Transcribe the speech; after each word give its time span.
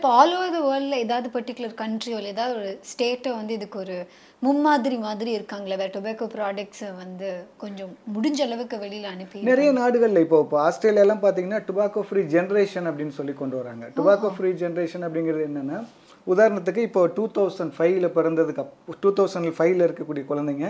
இப்போ 0.00 0.12
all 0.18 0.30
over 0.34 0.52
the 0.54 0.60
வேர்ல்டில் 0.66 1.00
ஏதாவது 1.04 1.28
பர்டிகுலர் 1.34 1.72
கண்ட்ரியோ 1.80 2.18
இல்லை 2.18 2.30
ஏதாவது 2.34 2.54
ஒரு 2.58 2.68
ஸ்டேட்டை 2.90 3.30
வந்து 3.38 3.52
இதுக்கு 3.56 3.76
ஒரு 3.82 3.96
முன்மாதிரி 4.42 4.96
மாதிரி 4.98 5.30
இருக்காங்களே? 5.38 5.76
வேறு 5.80 5.92
டொபேக்கோ 5.96 6.26
ப்ராடக்ட்ஸை 6.34 6.88
வந்து 7.00 7.28
கொஞ்சம் 7.62 7.90
முடிஞ்ச 8.14 8.38
அளவுக்கு 8.46 8.76
வெளியில் 8.84 9.08
அனுப்பி 9.10 9.42
நிறைய 9.48 9.70
நாடுகளில் 9.80 10.22
இப்போ 10.24 10.38
இப்போ 10.44 10.58
ஆஸ்திரேலியாலாம் 10.68 11.20
பார்த்தீங்கன்னா 11.24 11.58
டுபாக்கோ 11.66 12.04
ஃப்ரீ 12.10 12.22
ஜென்ரேஷன் 12.34 12.88
அப்படின்னு 12.90 13.16
சொல்லி 13.18 13.34
கொண்டு 13.40 13.58
வராங்க. 13.60 13.84
டுபாக்கோ 13.98 14.30
ஃப்ரீ 14.36 14.52
ஜென்ரேஷன் 14.62 15.04
அப்படிங்கிறது 15.08 15.44
என்னென்னா 15.48 15.80
உதாரணத்துக்கு 16.26 16.86
இப்போ 16.88 17.02
டூ 17.18 17.26
தௌசண்ட் 17.38 17.74
ஃபைவ்ல 17.78 18.10
பிறந்ததுக்கு 18.16 18.62
அப் 18.64 18.72
டூ 19.04 19.12
தௌசண்ட் 19.20 19.56
ஃபைவ்ல 19.58 19.88
இருக்கக்கூடிய 19.88 20.24
குழந்தைங்க 20.30 20.68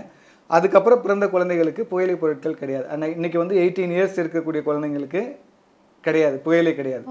அதுக்கப்புறம் 0.50 1.04
பிறந்த 1.06 1.28
குழந்தைகளுக்கு 1.36 1.84
புகையிலை 1.92 2.16
பொருட்கள் 2.24 2.60
கிடையாது. 2.62 2.88
ஆனால் 2.94 3.14
இன்னைக்கு 3.18 3.40
வந்து 3.44 3.56
எயிட்டீன் 3.62 3.94
இயர்ஸ் 3.98 4.20
இருக்கக்கூடிய 4.24 4.62
குழந்தைங்களுக்கு 4.68 5.22
கிடையாது 6.06 6.36
புகையிலை 6.44 6.72
கிடையாது. 6.80 7.04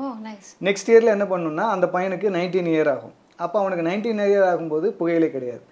நெக்ஸ்ட் 0.68 0.90
இயரில் 0.92 1.16
என்ன 1.16 1.26
பண்ணணும்னா 1.34 1.66
அந்த 1.76 1.88
பையனுக்கு 1.96 2.30
நைன்டீன் 2.38 2.72
இயர் 2.74 2.92
ஆகும். 2.96 3.14
அப்போ 3.46 3.58
அவனுக்கு 3.64 3.86
நைன்டீன் 3.90 4.24
இயர் 4.30 4.48
ஆகும்போது 4.52 4.88
புகையிலை 5.00 5.30
கிடையாது. 5.36 5.64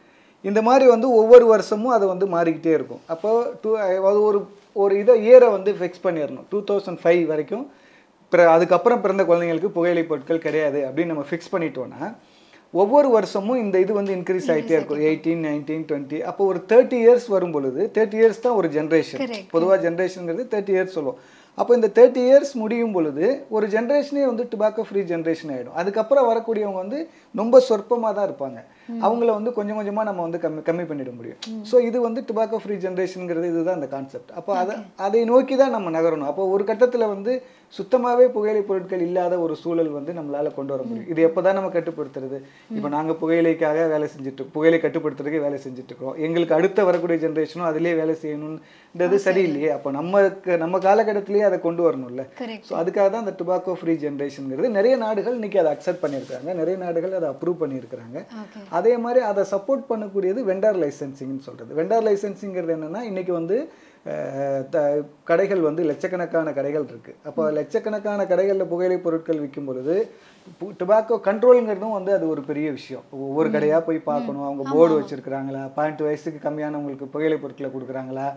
இந்த 0.50 0.60
மாதிரி 0.68 0.86
வந்து 0.94 1.08
ஒவ்வொரு 1.22 1.46
வருஷமும் 1.54 1.96
அது 1.96 2.06
வந்து 2.14 2.26
மாறிக்கிட்டே 2.36 2.74
இருக்கும். 2.78 3.02
அப்போ 3.14 3.30
டூ 3.62 3.70
அது 4.10 4.20
ஒரு 4.30 4.40
ஒரு 4.84 4.94
இதை 5.02 5.14
இயரை 5.28 5.48
வந்து 5.58 5.72
ஃபிக்ஸ் 5.80 6.04
பண்ணிடணும். 6.06 6.48
டூ 6.52 6.60
தௌசண்ட் 6.70 7.02
ஃபைவ் 7.04 7.24
வரைக்கும் 7.32 7.66
பிற 8.32 8.42
அதுக்கப்புறம் 8.56 9.02
பிறந்த 9.04 9.24
குழந்தைங்களுக்கு 9.30 9.76
புகையிலை 9.78 10.04
பொருட்கள் 10.10 10.46
கிடையாது 10.46 10.80
அப்படின்னு 10.88 11.14
நம்ம 11.14 11.26
ஃபிக்ஸ் 11.30 11.54
பண்ணிட்டோன்னா 11.54 12.04
ஒவ்வொரு 12.82 13.10
வருஷமும் 13.16 13.60
இந்த 13.64 13.76
இது 13.84 13.92
வந்து 13.98 14.14
இன்க்ரீஸ் 14.18 14.50
ஆகிட்டே 14.54 14.76
இருக்கும். 14.78 15.02
எயிட்டீன் 15.10 15.44
நைன்டீன் 15.48 15.86
டுவெண்ட்டி 15.90 16.18
அப்போ 16.30 16.42
ஒரு 16.52 16.60
தேர்ட்டி 16.72 16.98
இயர்ஸ் 17.04 17.28
வரும் 17.36 17.54
பொழுது 17.56 17.82
தேர்ட்டி 17.96 18.18
இயர்ஸ் 18.22 18.44
தான் 18.46 18.58
ஒரு 18.60 18.70
ஜென்ரேஷன். 18.78 19.22
பொதுவாக 19.54 19.78
ஜென்ரேஷனுங்கிறது 19.86 20.46
தேர்ட்டி 20.54 20.74
இயர்ஸ் 20.76 20.96
சொல்லுவோம். 20.98 21.20
அப்போ 21.62 21.72
இந்த 21.78 21.88
தேர்ட்டி 21.98 22.22
இயர்ஸ் 22.28 22.52
முடியும் 22.62 22.96
பொழுது 22.96 23.26
ஒரு 23.56 23.66
ஜென்ரேஷனே 23.76 24.24
வந்து 24.32 24.44
டுபாக்கோ 24.52 24.84
ஃப்ரீ 24.88 25.02
ஜென்ரேஷன் 25.12 25.52
ஆகிடும் 25.54 25.78
அதுக்கப்புறம் 25.82 26.28
வரக்கூடியவங்க 26.32 26.80
வந்து 26.84 27.00
ரொம்ப 27.40 27.60
சொற்பமாக 27.68 28.12
தான் 28.18 28.28
இருப்பாங்க. 28.30 28.60
அவங்கள 29.06 29.30
வந்து 29.38 29.52
கொஞ்சம் 29.58 29.78
கொஞ்சமாக 29.80 30.06
நம்ம 30.10 30.22
வந்து 30.26 30.40
கம்மி 30.44 30.62
கம்மி 30.68 30.86
பண்ணிட 30.90 31.12
முடியும். 31.18 31.40
ஸோ 31.70 31.76
இது 31.88 31.98
வந்து 32.08 32.22
டுபாக்கோ 32.30 32.60
ஃப்ரீ 32.64 32.76
ஜென்ரேஷனுங்கிறது 32.86 33.48
இதுதான் 33.54 33.80
அந்த 33.80 33.90
கான்செப்ட் 33.96 34.32
அப்போ 34.40 34.52
அதை 34.62 34.76
அதை 35.06 35.22
நோக்கி 35.32 35.58
தான் 35.62 35.76
நம்ம 35.78 35.92
நகரணும். 35.98 36.30
அப்போ 36.32 36.46
ஒரு 36.56 36.66
கட்டத்தில் 36.70 37.12
வந்து 37.16 37.34
சுத்தமாகவே 37.78 38.26
புகையிலை 38.36 38.62
பொருட்கள் 38.68 39.04
இல்லாத 39.08 39.34
ஒரு 39.46 39.54
சூழல் 39.64 39.92
வந்து 39.98 40.12
நம்மளால 40.20 40.52
கொண்டு 40.58 40.72
வர 40.74 40.84
முடியும். 40.90 41.10
இது 41.14 41.22
எப்போ 41.30 41.40
தான் 41.48 41.58
நம்ம 41.60 41.72
கட்டுப்படுத்துறது? 41.74 42.38
இப்போ 42.78 42.90
நாங்கள் 42.96 43.20
புகையிலைக்காக 43.22 43.88
வேலை 43.94 44.08
செஞ்சுட்டு 44.14 44.46
புகையிலை 44.54 44.80
கட்டுப்படுத்துறதுக்கு 44.86 45.46
வேலை 45.48 45.60
செஞ்சுட்டு 45.66 45.92
இருக்கோம் 45.94 46.16
எங்களுக்கு 46.28 46.58
அடுத்த 46.60 46.86
வரக்கூடிய 46.90 47.20
ஜென்ரேஷனும் 47.26 47.70
அதிலே 47.72 47.94
வேலை 48.02 48.16
செய்யணுன்றது 48.98 49.18
சரியில்லையே. 49.28 49.70
அப்போ 49.76 49.90
நமக்கு 50.00 50.52
நம்ம 50.64 50.76
காலகட்டத்திலேயே 50.86 51.46
அதை 51.50 51.58
கொண்டு 51.66 51.82
வரணும்ல. 51.88 52.24
ஸோ 52.68 52.74
அதுக்காக 52.82 53.08
தான் 53.14 53.24
அந்த 53.24 53.34
டுபாக்கோ 53.40 53.74
ஃப்ரீ 53.80 53.94
ஜென்ரேஷனுங்கிறது 54.04 54.70
நிறைய 54.78 54.94
நாடுகள் 55.06 55.38
இன்னைக்கு 55.40 55.62
அதை 55.64 55.72
அக்செப்ட் 55.76 56.04
பண்ணியிருக்காங்க 56.04 56.54
நிறைய 56.62 56.78
நாடுகள் 56.86 57.18
அதை 57.20 57.28
அப்ரூவ் 57.34 57.62
பண்ணியிருக்கிறாங்க. 57.64 58.18
அதே 58.80 58.94
மாதிரி 59.06 59.22
அதை 59.32 59.44
சப்போர்ட் 59.54 59.86
பண்ணக்கூடியது 59.92 60.40
வெண்டார் 60.52 60.80
லைசன்சிங்னு 60.84 61.46
சொல்கிறது 61.50 61.80
வெண்டார் 61.82 62.08
லைசன்சிங்கிறது 62.10 62.76
என்னன்னா 62.78 63.04
இன்னைக்கு 63.12 63.34
வந்து 63.40 63.58
த 64.74 64.78
கடைகள் 65.30 65.62
வந்து 65.68 65.82
லட்சக்கணக்கான 65.90 66.52
கடைகள் 66.58 66.86
இருக்கு. 66.92 67.14
அப்போ 67.30 67.44
லட்சக்கணக்கான 67.58 68.26
கடைகளில் 68.32 68.72
புகையிலை 68.72 68.98
பொருட்கள் 69.06 69.42
விற்கும் 69.44 69.68
பொழுது 69.70 69.96
டுபாக்கோ 70.80 71.16
கண்ட்ரோலுங்கிறதும் 71.28 71.96
வந்து 71.98 72.12
அது 72.18 72.26
ஒரு 72.34 72.42
பெரிய 72.50 72.68
விஷயம். 72.78 73.06
ஒவ்வொரு 73.28 73.50
கடையாக 73.56 73.82
போய் 73.88 74.00
பார்க்கணும். 74.12 74.46
அவங்க 74.48 74.64
போர்டு 74.74 74.94
வச்சிருக்கிறாங்களா? 75.00 75.64
பதினெட்டு 75.78 76.06
வயசுக்கு 76.08 76.40
கம்மியானவங்களுக்கு 76.48 77.14
புகையிலை 77.16 77.40
பொருட்களை 77.44 77.72
கொடுக்குறாங்களா? 77.74 78.28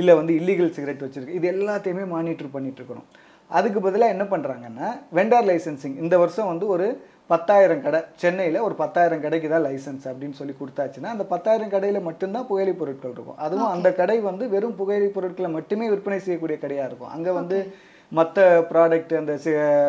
இல்லை 0.00 0.14
வந்து 0.20 0.34
இல்லீகல் 0.40 0.74
சிகரெட் 0.78 1.04
வச்சிருக்கு. 1.06 1.38
இது 1.40 1.48
எல்லாத்தையுமே 1.54 2.06
மானிட்டர் 2.14 2.54
பண்ணிட்டு 2.56 2.80
இருக்கணும். 2.82 3.08
அதுக்கு 3.58 3.80
பதிலாக 3.84 4.14
என்ன 4.14 4.24
பண்ணுறாங்கன்னா 4.32 4.88
வெண்டார் 5.18 5.48
லைசன்சிங் 5.50 5.96
இந்த 6.04 6.16
வருஷம் 6.22 6.50
வந்து 6.52 6.66
ஒரு 6.74 6.88
பத்தாயிரம் 7.30 7.82
கடை 7.82 8.00
சென்னையில் 8.16 8.60
ஒரு 8.60 8.74
பத்தாயிரம் 8.74 9.20
கடைக்கு 9.20 9.48
தான் 9.48 9.64
லைசன்ஸ் 9.64 10.08
அப்படின்னு 10.08 10.32
சொல்லி 10.32 10.54
கொடுத்தாச்சுன்னா 10.60 11.04
அந்த 11.04 11.24
பத்தாயிரம் 11.24 11.68
கடையில் 11.68 12.00
மட்டும்தான் 12.00 12.46
புகையிலை 12.46 12.78
பொருட்கள் 12.78 13.10
இருக்கும். 13.10 13.36
அதுவும் 13.36 13.66
அந்த 13.66 13.92
கடை 13.92 14.18
வந்து 14.18 14.48
வெறும் 14.48 14.76
புகையிலை 14.76 15.10
பொருட்களை 15.10 15.50
மட்டுமே 15.50 15.88
விற்பனை 15.88 16.18
செய்யக்கூடிய 16.18 16.58
கடையாக 16.58 16.88
இருக்கும். 16.88 17.08
அங்கே 17.08 17.30
வந்து 17.30 17.72
மற்ற 18.08 18.60
ப்ராடக்ட் 18.60 19.16
அந்த 19.16 19.38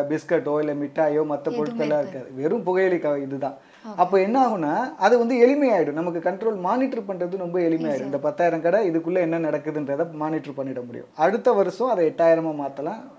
பிஸ்கட்டோ 0.08 0.58
இல்லை 0.58 0.74
மிட்டாயோ 0.74 1.24
மற்ற 1.24 1.52
பொருட்கள்லாம் 1.52 2.00
இருக்காது. 2.00 2.30
வெறும் 2.36 2.62
புகையிலை 2.62 2.98
க- 2.98 3.18
இதுதான். 3.18 3.54
அப்போ 3.96 4.20
என்ன 4.20 4.46
ஆகும்னா 4.46 4.94
அது 4.98 5.18
வந்து 5.18 5.34
எளிமையாயிடும். 5.36 5.92
நமக்கு 5.92 6.30
கண்ட்ரோல் 6.30 6.58
மானிட்டர் 6.58 7.06
பண்ணுறது 7.08 7.36
ரொம்ப 7.36 7.58
எளிமையாயிடும். 7.58 8.00
இந்த 8.00 8.18
பத்தாயிரம் 8.18 8.62
கடை 8.62 8.90
இதுக்குள்ளே 8.90 9.18
என்ன 9.18 9.38
நடக்குதுன்றதை 9.38 10.10
மானிட்டர் 10.10 10.52
பண்ணிட 10.52 10.86
முடியும். 10.86 11.08
அடுத்த 11.16 11.52
வருஷம் 11.52 11.88
அதை 11.88 12.06
எட்டாயிரமா 12.08 12.54
மாற்றலாம் 12.54 13.10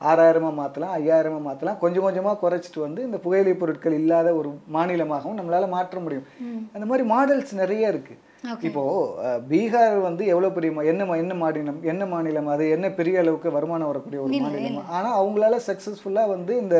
ஆறாயிரமா 0.00 0.50
மாற்றலாம் 0.54 0.94
ஐயாயிரமா 0.98 1.40
மாற்றலாம் 1.40 1.78
கொஞ்சம் 1.78 2.02
கொஞ்சமாக 2.02 2.40
குறைச்சிட்டு 2.42 2.80
வந்து 2.80 3.02
இந்த 3.02 3.16
புகையிலை 3.16 3.54
பொருட்கள் 3.54 3.92
இல்லாத 3.92 4.34
ஒரு 4.34 4.48
மாநிலமாகவும் 4.72 5.38
நம்மளால 5.40 5.68
மாற்ற 5.68 6.00
முடியும். 6.00 6.26
அந்த 6.72 6.86
மாதிரி 6.86 7.08
மாடல்ஸ் 7.08 7.52
நிறைய 7.52 7.88
இருக்கு. 7.88 8.16
இப்போ 8.68 8.82
பீகார் 9.50 9.96
வந்து 10.06 10.22
எவ்வளவு 10.32 10.54
பெரிய 10.56 10.82
என்ன 10.92 11.04
என்ன 11.22 11.34
மாநிலம் 11.42 11.80
என்ன 11.92 12.06
மாநிலம் 12.12 12.48
அது 12.54 12.64
என்ன 12.76 12.86
பெரிய 12.98 13.20
அளவுக்கு 13.22 13.48
வருமானம் 13.56 13.90
வரக்கூடிய 13.90 14.20
ஒரு 14.24 14.40
மாநிலம்? 14.44 14.88
ஆனா 14.96 15.08
அவங்களால 15.20 15.58
சக்சஸ்ஃபுல்லா 15.68 16.24
வந்து 16.34 16.52
இந்த 16.62 16.76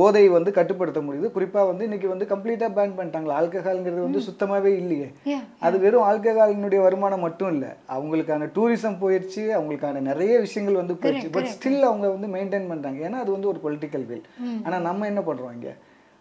போதையை 0.00 0.30
வந்து 0.36 0.50
கட்டுப்படுத்த 0.58 1.00
முடியுது. 1.06 1.28
குறிப்பா 1.36 1.60
வந்து 1.70 1.86
இன்னைக்கு 1.88 2.08
வந்து 2.12 2.26
கம்ப்ளீட்டா 2.32 2.68
பேன் 2.78 2.96
பண்ணிட்டாங்களா? 2.98 3.38
ஆல்கஹால்ங்கிறது 3.40 4.06
வந்து 4.06 4.22
சுத்தமாவே 4.28 4.72
இல்லையே. 4.82 5.08
அது 5.66 5.76
வெறும் 5.86 6.06
ஆல்கஹாலினுடைய 6.10 6.82
வருமானம் 6.86 7.24
மட்டும் 7.26 7.52
இல்லை. 7.56 7.70
அவங்களுக்கான 7.96 8.50
டூரிசம் 8.58 9.00
போயிடுச்சு 9.04 9.44
அவங்களுக்கான 9.58 10.02
நிறைய 10.10 10.34
விஷயங்கள் 10.46 10.80
வந்து 10.82 10.98
போயிடுச்சு 11.02 11.34
பட் 11.36 11.52
ஸ்டில் 11.56 11.88
அவங்க 11.90 12.08
வந்து 12.16 12.30
மெயின்டைன் 12.36 12.70
பண்றாங்க. 12.72 12.98
ஏன்னா 13.08 13.20
அது 13.24 13.32
வந்து 13.36 13.52
ஒரு 13.54 13.60
பொலிட்டிக்கல் 13.66 14.06
வில் 14.12 14.26
ஆனா 14.66 14.78
நம்ம 14.88 15.06
என்ன 15.12 15.22
பண்றோம் 15.30 15.54
இங்க? 15.58 15.70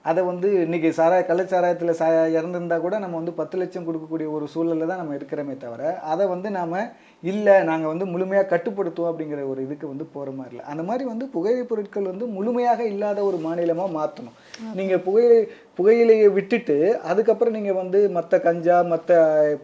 அதை 0.09 0.21
வந்து 0.29 0.49
இன்னைக்கு 0.65 0.89
சாராய 0.97 1.21
கள்ளச்சாராயத்தில் 1.29 1.97
சா 1.99 2.07
இறந்துருந்தா 2.37 2.77
கூட 2.83 2.95
நம்ம 3.03 3.17
வந்து 3.19 3.33
பத்து 3.39 3.55
லட்சம் 3.61 3.85
கொடுக்கக்கூடிய 3.87 4.27
ஒரு 4.35 4.45
சூழல்ல 4.53 4.87
தான் 4.91 5.01
நம்ம 5.01 5.15
இருக்கிறோமே 5.19 5.55
தவிர 5.63 5.81
அதை 6.11 6.25
வந்து 6.33 6.49
நாம 6.57 6.81
இல்லை 7.23 7.55
நாங்கள் 7.69 7.91
வந்து 7.91 8.05
முழுமையாக 8.11 8.47
கட்டுப்படுத்துவோம் 8.51 9.11
அப்படிங்கிற 9.11 9.41
ஒரு 9.51 9.59
இதுக்கு 9.65 9.85
வந்து 9.91 10.05
போகிற 10.15 10.31
மாதிரி 10.39 10.53
இல்லை. 10.53 10.65
அந்த 10.71 10.83
மாதிரி 10.89 11.03
வந்து 11.11 11.25
புகையிலை 11.35 11.63
பொருட்கள் 11.71 12.09
வந்து 12.11 12.25
முழுமையாக 12.35 12.81
இல்லாத 12.93 13.23
ஒரு 13.29 13.37
மாநிலமாக 13.45 13.95
மாற்றணும் 13.97 14.37
நீங்கள் 14.79 15.03
புகையிலை 15.07 15.39
புகையிலையை 15.79 16.29
விட்டுட்டு 16.37 16.77
அதுக்கப்புறம் 17.11 17.57
நீங்கள் 17.57 17.79
வந்து 17.81 17.99
மற்ற 18.17 18.39
கஞ்சா 18.45 18.77
மற்ற 18.93 19.17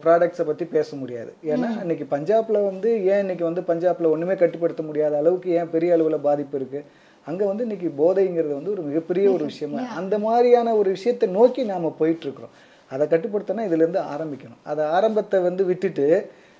ப்ராடக்ட்ஸை 0.04 0.46
பற்றி 0.50 0.66
பேச 0.76 0.90
முடியாது. 0.96 1.32
ஏன்னா 1.52 1.70
இன்னைக்கு 1.84 2.06
பஞ்சாப்ல 2.14 2.58
வந்து 2.70 2.90
ஏன் 3.12 3.22
இன்னைக்கு 3.24 3.44
வந்து 3.50 3.64
பஞ்சாப்ல 3.70 4.12
ஒன்றுமே 4.14 4.36
கட்டுப்படுத்த 4.42 4.84
முடியாத 4.90 5.16
அளவுக்கு 5.22 5.50
ஏன் 5.60 5.72
பெரிய 5.76 5.96
அளவில் 5.96 6.26
பாதிப்பு 6.28 6.58
இருக்குது 6.60 6.86
அங்கே 7.26 7.44
வந்து 7.50 7.66
இன்னைக்கு 7.66 7.90
போதைங்கிறது 8.02 8.54
வந்து 8.58 8.72
ஒரு 8.74 8.84
மிகப்பெரிய 8.88 9.26
ஒரு 9.34 9.44
விஷயமா 9.50 9.82
அந்த 10.00 10.14
மாதிரியான 10.26 10.74
ஒரு 10.80 10.88
விஷயத்தை 10.96 11.28
நோக்கி 11.38 11.64
நாம் 11.72 11.98
போயிட்டு 12.00 12.26
இருக்கிறோம் 12.26 12.54
அதை 12.90 13.04
கட்டுப்படுத்தினா 13.12 13.66
இதுலேருந்து 13.68 14.00
ஆரம்பிக்கணும். 14.14 14.62
அதை 14.70 14.82
ஆரம்பத்தை 14.96 15.38
வந்து 15.48 15.62
விட்டுட்டு 15.68 16.06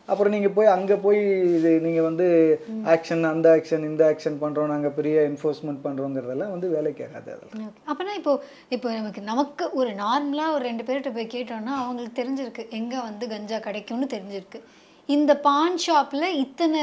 அப்புறம் 0.09 0.33
நீங்கள் 0.35 0.55
போய் 0.57 0.75
அங்கே 0.75 0.97
போய் 1.05 1.21
இது 1.57 1.71
நீங்கள் 1.85 2.07
வந்து 2.07 2.27
ஆக்ஷன் 2.95 3.23
அந்த 3.31 3.47
ஆக்ஷன் 3.57 3.85
இந்த 3.91 4.03
ஆக்ஷன் 4.11 4.37
பண்ணுறோம் 4.43 4.73
நாங்கள் 4.73 4.95
பெரிய 4.97 5.17
என்ஃபோர்ஸ்மெண்ட் 5.29 5.81
பண்ணுறோங்கிறதெல்லாம் 5.85 6.53
வந்து 6.55 6.69
வேலைக்கு 6.75 7.05
ஆகாது 7.07 7.31
அதெல்லாம். 7.35 7.63
Okay. 7.69 7.85
அப்பனா 7.93 8.15
இப்போ 8.21 8.33
இப்போ 8.77 8.89
நமக்கு 8.99 9.23
நமக்கு 9.31 9.67
ஒரு 9.81 9.93
நார்மலா 10.03 10.47
ஒரு 10.57 10.65
ரெண்டு 10.71 10.87
பேர்கிட்ட 10.89 11.13
போய் 11.19 11.35
கேட்டோம்னா 11.37 11.75
அவங்களுக்கு 11.83 12.19
தெரிஞ்சிருக்கு 12.21 12.65
எங்க 12.81 12.95
வந்து 13.09 13.27
கஞ்சா 13.35 13.61
கிடைக்கும்னு 13.69 14.09
தெரிஞ்சிருக்கு. 14.15 14.61
இந்த 15.09 15.33
பான் 15.47 15.75
ஷாப்ல 15.85 16.27
இத்தனை 16.43 16.83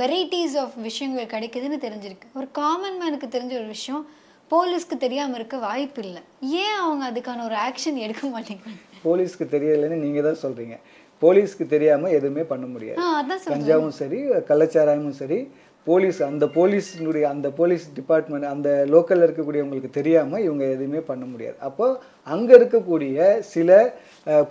வெரைட்டிஸ் 0.00 0.54
ஆஃப் 0.62 0.76
விஷயங்கள் 0.86 1.32
கிடைக்குதுன்னு 1.32 1.78
தெரிஞ்சிருக்கு. 1.84 2.28
ஒரு 2.38 2.46
காமன் 2.58 2.96
மேனுக்கு 3.00 3.28
தெரிஞ்ச 3.34 3.52
ஒரு 3.60 3.68
விஷயம் 3.76 4.04
போலீஸ்க்கு 4.52 4.96
தெரியாம 5.04 5.36
இருக்க 5.38 5.56
வாய்ப்பு 5.66 6.00
இல்லை. 6.06 6.22
ஏன் 6.62 6.78
அவங்க 6.84 7.04
அதுக்கான 7.10 7.44
ஒரு 7.48 7.56
ஆக்ஷன் 7.66 7.98
எடுக்க 8.04 8.22
மாட்டேங்கிறாங்க? 8.34 8.80
போலீஸ்க்கு 9.06 9.46
தெரியலைன்னு 9.54 9.98
நீங்கள் 10.06 10.26
தான் 10.28 10.42
சொல்கிறீங்க 10.44 10.76
போலீஸ்க்கு 11.22 11.64
தெரியாமல் 11.74 12.14
எதுவுமே 12.18 12.44
பண்ண 12.52 12.64
முடியாது. 12.74 12.98
அதான் 13.20 13.44
கஞ்சாவும் 13.52 13.96
சரி 14.00 14.20
கள்ளச்சாராயமும் 14.50 15.18
சரி 15.22 15.40
போலீஸ் 15.86 16.18
அந்த 16.30 16.44
போலீஸினுடைய 16.56 17.24
அந்த 17.34 17.48
போலீஸ் 17.58 17.84
டிபார்ட்மெண்ட் 17.98 18.52
அந்த 18.54 18.70
லோக்கலில் 18.94 19.26
இருக்கக்கூடியவங்களுக்கு 19.26 19.90
தெரியாமல் 19.98 20.44
இவங்க 20.46 20.64
எதுவுமே 20.74 21.00
பண்ண 21.10 21.24
முடியாது. 21.32 21.56
அப்போ 21.68 21.86
அங்கே 22.34 22.52
இருக்கக்கூடிய 22.58 23.28
சில 23.54 23.78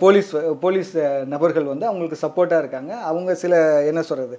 போலீஸ் 0.02 0.30
போலீஸ் 0.62 0.94
நபர்கள் 1.34 1.72
வந்து 1.72 1.88
அவங்களுக்கு 1.90 2.22
சப்போர்ட்டாக 2.22 2.62
இருக்காங்க. 2.62 2.92
அவங்க 3.10 3.30
சில 3.42 3.54
என்ன 3.90 4.00
சொல்கிறது 4.12 4.38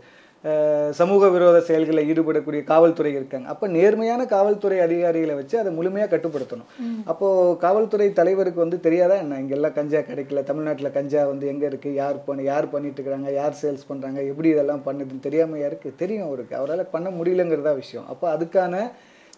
சமூக 1.00 1.30
விரோத 1.34 1.58
செயல்களில் 1.68 2.10
ஈடுபடக்கூடிய 2.12 2.62
காவல்துறை 2.70 3.12
இருக்காங்க. 3.18 3.48
அப்போ 3.54 3.66
நேர்மையான 3.76 4.22
காவல்துறை 4.34 4.78
அதிகாரிகளை 4.86 5.34
வச்சு 5.40 5.56
அதை 5.62 5.72
முழுமையாக 5.78 6.10
கட்டுப்படுத்தணும். 6.12 6.70
அப்போது 7.12 7.58
காவல்துறை 7.64 8.08
தலைவருக்கு 8.20 8.64
வந்து 8.64 8.78
தெரியாதா 8.86 9.16
என்ன? 9.24 9.40
இங்கெல்லாம் 9.44 9.76
கஞ்சா 9.80 10.02
கிடைக்கல 10.10 10.44
தமிழ்நாட்டில் 10.50 10.96
கஞ்சா 10.98 11.24
வந்து 11.32 11.50
எங்கே 11.54 11.68
இருக்குது 11.72 12.00
யார் 12.02 12.20
பண்ணி 12.28 12.46
யார் 12.52 12.68
பண்ணிட்டு 12.76 13.02
இருக்காங்க? 13.02 13.32
யார் 13.40 13.60
சேல்ஸ் 13.64 13.90
பண்ணுறாங்க 13.90 14.22
எப்படி 14.32 14.50
இதெல்லாம் 14.54 14.86
பண்ணுதுன்னு 14.88 15.26
தெரியாமல் 15.28 15.62
யாருக்கு 15.64 15.92
தெரியும் 16.04 16.28
அவருக்கு. 16.30 16.56
அவரால் 16.62 16.92
பண்ண 16.96 17.10
முடியலங்கிறதா 17.20 17.76
விஷயம். 17.84 18.08
அப்போ 18.14 18.28
அதுக்கான 18.36 18.84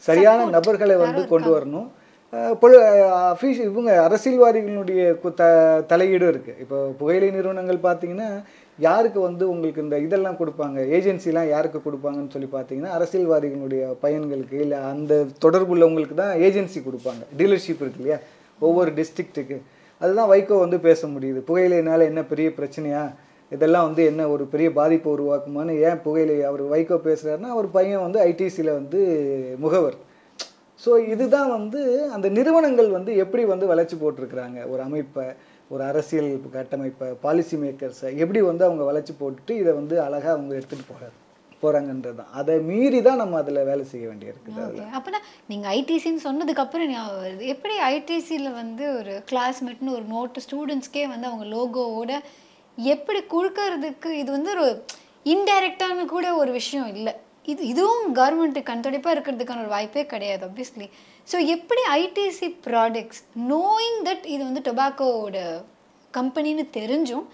சரியான 0.10 0.46
நபர்களை 0.58 0.98
வந்து 1.06 1.24
கொண்டு 1.34 1.52
வரணும். 1.56 1.90
பொழு 2.60 2.82
அஃபீஷ் 3.08 3.64
இவங்க 3.64 4.08
அரசியல்வாதிகளுடைய 4.12 5.16
கு- 5.24 5.34
த 5.34 5.44
தலையீடும் 5.90 6.30
இருக்குது 6.30 6.60
இப்போ 6.60 6.94
புகையிலை 6.98 7.32
நிறுவனங்கள் 7.32 7.78
பார்த்தீங்கன்னா 7.78 8.44
யாருக்கு 8.80 9.20
வந்து 9.20 9.50
உங்களுக்கு 9.50 9.82
இந்த 9.82 10.00
இதெல்லாம் 10.00 10.36
கொடுப்பாங்க? 10.36 10.80
ஏஜென்சிலாம் 10.92 11.50
யாருக்கு 11.50 11.80
கொடுப்பாங்கன்னு 11.80 12.30
சொல்லி 12.30 12.50
பார்த்தீங்கன்னா 12.52 12.90
அரசியல்வாதிகளுடைய 13.00 13.96
பையன்களுக்கு 14.02 14.60
இல்லை 14.60 14.78
அந்த 14.78 15.26
தொடர்புள்ளவங்களுக்கு 15.46 16.14
தான் 16.14 16.38
ஏஜென்சி 16.38 16.80
கொடுப்பாங்க. 16.80 17.24
டீலர்ஷிப் 17.38 17.82
இருக்கு 17.82 17.96
இல்லையா? 17.96 18.18
ஒவ்வொரு 18.60 18.92
டிஸ்ட்ரிக்ட்டுக்கு. 18.92 19.62
அதுதான் 20.00 20.30
வைகோ 20.30 20.60
வந்து 20.60 20.80
பேச 20.80 21.08
முடியுது. 21.08 21.42
புகையிலைனால 21.48 22.02
என்ன 22.02 22.24
பெரிய 22.24 22.50
பிரச்சனையா? 22.50 23.14
இதெல்லாம் 23.50 23.86
வந்து 23.86 24.06
என்ன 24.06 24.28
ஒரு 24.30 24.46
பெரிய 24.46 24.72
பாதிப்பை 24.72 25.14
உருவாக்குமான்னு 25.14 25.80
ஏன் 25.80 26.02
புகையிலை 26.02 26.44
அவர் 26.44 26.64
வைகோ 26.64 27.00
பேசுகிறாருன்னா 27.04 27.48
அவர் 27.48 27.72
பையன் 27.72 28.02
வந்து 28.02 28.26
ஐடிசியில் 28.26 28.72
வந்து 28.72 29.00
முகவர். 29.58 30.10
ஸோ 30.82 30.92
இதுதான் 31.14 31.50
வந்து 31.58 31.80
அந்த 32.16 32.28
நிறுவனங்கள் 32.38 32.90
வந்து 32.98 33.12
எப்படி 33.24 33.44
வந்து 33.46 33.66
வளர்ச்சி 33.72 33.96
போட்டிருக்கிறாங்க? 33.96 34.60
ஒரு 34.74 34.82
அமைப்பை 34.88 35.26
ஒரு 35.72 35.84
அரசியல் 35.90 36.32
கட்டமைப்பை 36.56 37.08
பாலிசி 37.26 37.58
மேக்கர்ஸை 37.58 38.10
எப்படி 38.24 38.40
வந்து 38.42 38.64
அவங்க 38.68 38.84
வளர்ச்சி 38.84 39.14
போட்டுட்டு 39.20 39.56
இதை 39.62 39.74
வந்து 39.74 39.96
அழகாக 40.06 40.34
அவங்க 40.36 40.54
எடுத்துகிட்டு 40.60 40.92
போகிறாங்க 40.92 41.18
போகிறாங்கன்றது 41.64 42.18
தான் 42.20 42.32
அதை 42.40 42.54
மீறி 42.70 43.00
தான் 43.02 43.20
நம்ம 43.22 43.40
அதில் 43.42 43.68
வேலை 43.70 43.84
செய்ய 43.92 44.06
வேண்டியிருக்குது 44.10 44.62
அதில். 44.66 44.88
அப்போனா 44.98 45.20
நீங்கள் 45.48 45.72
ஐடிசின்னு 45.80 46.24
சொன்னதுக்கப்புறம் 46.28 46.92
ஞாபகம் 46.94 47.24
வருது 47.26 47.46
எப்படி 47.54 47.76
ஐடிசியில் 47.90 48.50
வந்து 48.54 48.86
ஒரு 49.00 49.14
கிளாஸ்மேட்னு 49.32 49.96
ஒரு 49.98 50.06
நோட்டு 50.06 50.44
ஸ்டூடெண்ட்ஸ்க்கே 50.46 51.04
வந்து 51.08 51.30
அவங்க 51.30 51.46
லோகோவோட 51.56 52.14
எப்படி 52.78 53.22
கொடுக்கறதுக்கு 53.36 54.12
இது 54.22 54.30
வந்து 54.32 54.52
ஒரு 54.56 54.68
இன்டைரக்டான 55.26 56.06
கூட 56.06 56.28
ஒரு 56.36 56.52
விஷயம் 56.52 56.90
இல்லை. 56.96 57.14
இது 57.48 57.62
இதுவும் 57.68 58.08
கவர்மெண்ட்டு 58.14 58.62
கண்துடைப்பாக 58.70 59.14
இருக்கிறதுக்கான 59.16 59.62
ஒரு 59.66 59.74
வாய்ப்பே 59.76 60.04
கிடையாது 60.06 60.44
obviously. 60.48 60.88
ஸோ 61.28 61.38
எப்படி 61.48 61.82
ஐடிசி 61.98 62.48
ப்ராடக்ட்ஸ் 62.68 63.22
நோயிங் 63.52 64.02
தட் 64.08 64.26
இது 64.26 64.42
வந்து 64.44 64.64
டொபாக்கோவோட 64.70 65.38
கம்பெனின்னு 66.14 66.66
தெரிஞ்சும் 66.80 67.26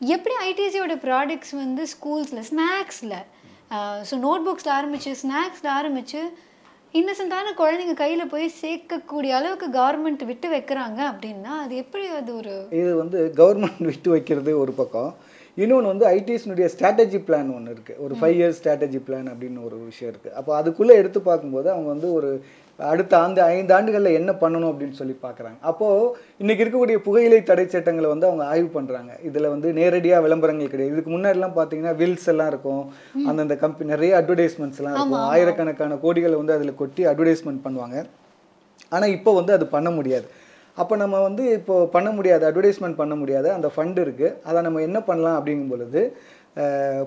எப்படி 0.00 0.34
ஐடிசியோட 0.48 0.94
ப்ராடக்ட்ஸ் 1.04 1.54
வந்து 1.54 1.82
ஸ்கூல்ஸில் 1.86 2.46
ஸ்நாக்ஸில் 2.50 3.16
ஸோ 4.08 4.14
நோட் 4.18 4.44
புக்ஸில் 4.46 4.74
ஆரம்பித்து 4.78 5.12
ஸ்நாக்ஸில் 5.22 5.70
ஆரம்பித்து 5.76 6.20
இன்னசென்ட்டான 6.94 7.52
குழந்தைங்க 7.60 7.94
கையில் 7.94 8.30
போய் 8.32 8.56
சேர்க்கக்கூடிய 8.60 9.32
அளவுக்கு 9.38 9.66
கவர்மெண்ட் 9.76 10.24
விட்டு 10.24 10.48
வைக்கிறாங்க 10.48 11.00
அப்படின்னா 11.10 11.52
அது 11.62 11.76
எப்படி 11.76 12.04
அது 12.18 12.30
ஒரு 12.36 12.52
இது 12.80 12.92
வந்து 12.96 13.20
கவர்மெண்ட் 13.40 13.82
விட்டு 13.90 14.10
வைக்கிறது 14.10 14.52
ஒரு 14.58 14.72
பக்கம். 14.72 15.10
இன்னொன்று 15.62 15.92
வந்து 15.92 16.06
ஐடிஎஸ்னுடைய 16.16 16.66
ஸ்ட்ராட்டஜி 16.74 17.18
பிளான் 17.26 17.54
ஒன்று 17.56 17.74
இருக்குது 17.74 18.00
ஒரு 18.04 18.14
ஃபைவ் 18.20 18.36
இயர்ஸ் 18.38 18.58
ஸ்ட்ராட்டஜி 18.60 19.00
பிளான் 19.06 19.28
அப்படின்னு 19.32 19.66
ஒரு 19.68 19.76
விஷயம் 19.90 20.10
இருக்குது 20.12 20.34
அப்போ 20.40 20.52
அதுக்குள்ளே 20.60 20.94
எடுத்து 21.00 21.20
பார்க்கும்போது 21.30 21.68
அவங்க 21.74 21.88
வந்து 21.94 22.08
ஒரு 22.18 22.30
அடுத்த 22.78 23.14
ஆண்டு 23.24 23.40
ஐந்து 23.56 23.72
ஆண்டுகளில் 23.76 24.16
என்ன 24.18 24.30
பண்ணணும் 24.40 24.70
அப்படின்னு 24.70 24.96
சொல்லி 25.00 25.14
பார்க்குறாங்க. 25.24 25.58
அப்போது 25.70 26.08
இன்றைக்கி 26.42 26.62
இருக்கக்கூடிய 26.64 26.96
புகையிலை 27.06 27.38
தடை 27.50 27.64
சட்டங்களை 27.74 28.08
வந்து 28.12 28.28
அவங்க 28.30 28.44
ஆய்வு 28.52 28.70
பண்ணுறாங்க 28.76 29.12
இதில் 29.28 29.52
வந்து 29.52 29.68
நேரடியாக 29.78 30.24
விளம்பரங்கள் 30.24 30.72
கிடையாது. 30.72 30.94
இதுக்கு 30.94 31.12
முன்னாடிலாம் 31.16 31.56
பார்த்தீங்கன்னா 31.58 31.94
வில்ஸ் 32.00 32.28
எல்லாம் 32.32 32.50
இருக்கும். 32.52 32.84
அந்தந்த 33.30 33.56
கம்பெனி 33.64 33.94
நிறைய 33.94 34.14
அட்வர்டைஸ்மெண்ட்ஸ்லாம் 34.20 34.96
இருக்கும். 34.96 35.26
ஆயிரக்கணக்கான 35.34 35.98
கோடிகளை 36.06 36.36
வந்து 36.42 36.56
அதில் 36.56 36.78
கொட்டி 36.82 37.04
அட்வர்டைஸ்மெண்ட் 37.12 37.64
பண்ணுவாங்க. 37.66 37.98
ஆனால் 38.94 39.14
இப்போ 39.18 39.30
வந்து 39.40 39.54
அது 39.58 39.66
பண்ண 39.76 39.90
முடியாது. 39.98 40.26
அப்போ 40.76 40.94
நம்ம 41.02 41.16
வந்து 41.26 41.42
இப்போ 41.58 41.74
பண்ண 41.96 42.08
முடியாது 42.10 42.44
அட்வர்டைஸ்மெண்ட் 42.48 43.00
பண்ண 43.00 43.14
முடியாது. 43.20 43.48
அந்த 43.56 43.68
ஃபண்ட் 43.74 43.98
இருக்குது 44.04 44.34
அதை 44.48 44.58
நம்ம 44.66 44.80
என்ன 44.88 45.00
பண்ணலாம் 45.08 45.36
அப்படிங்கும் 45.38 45.72
பொழுது 45.74 46.02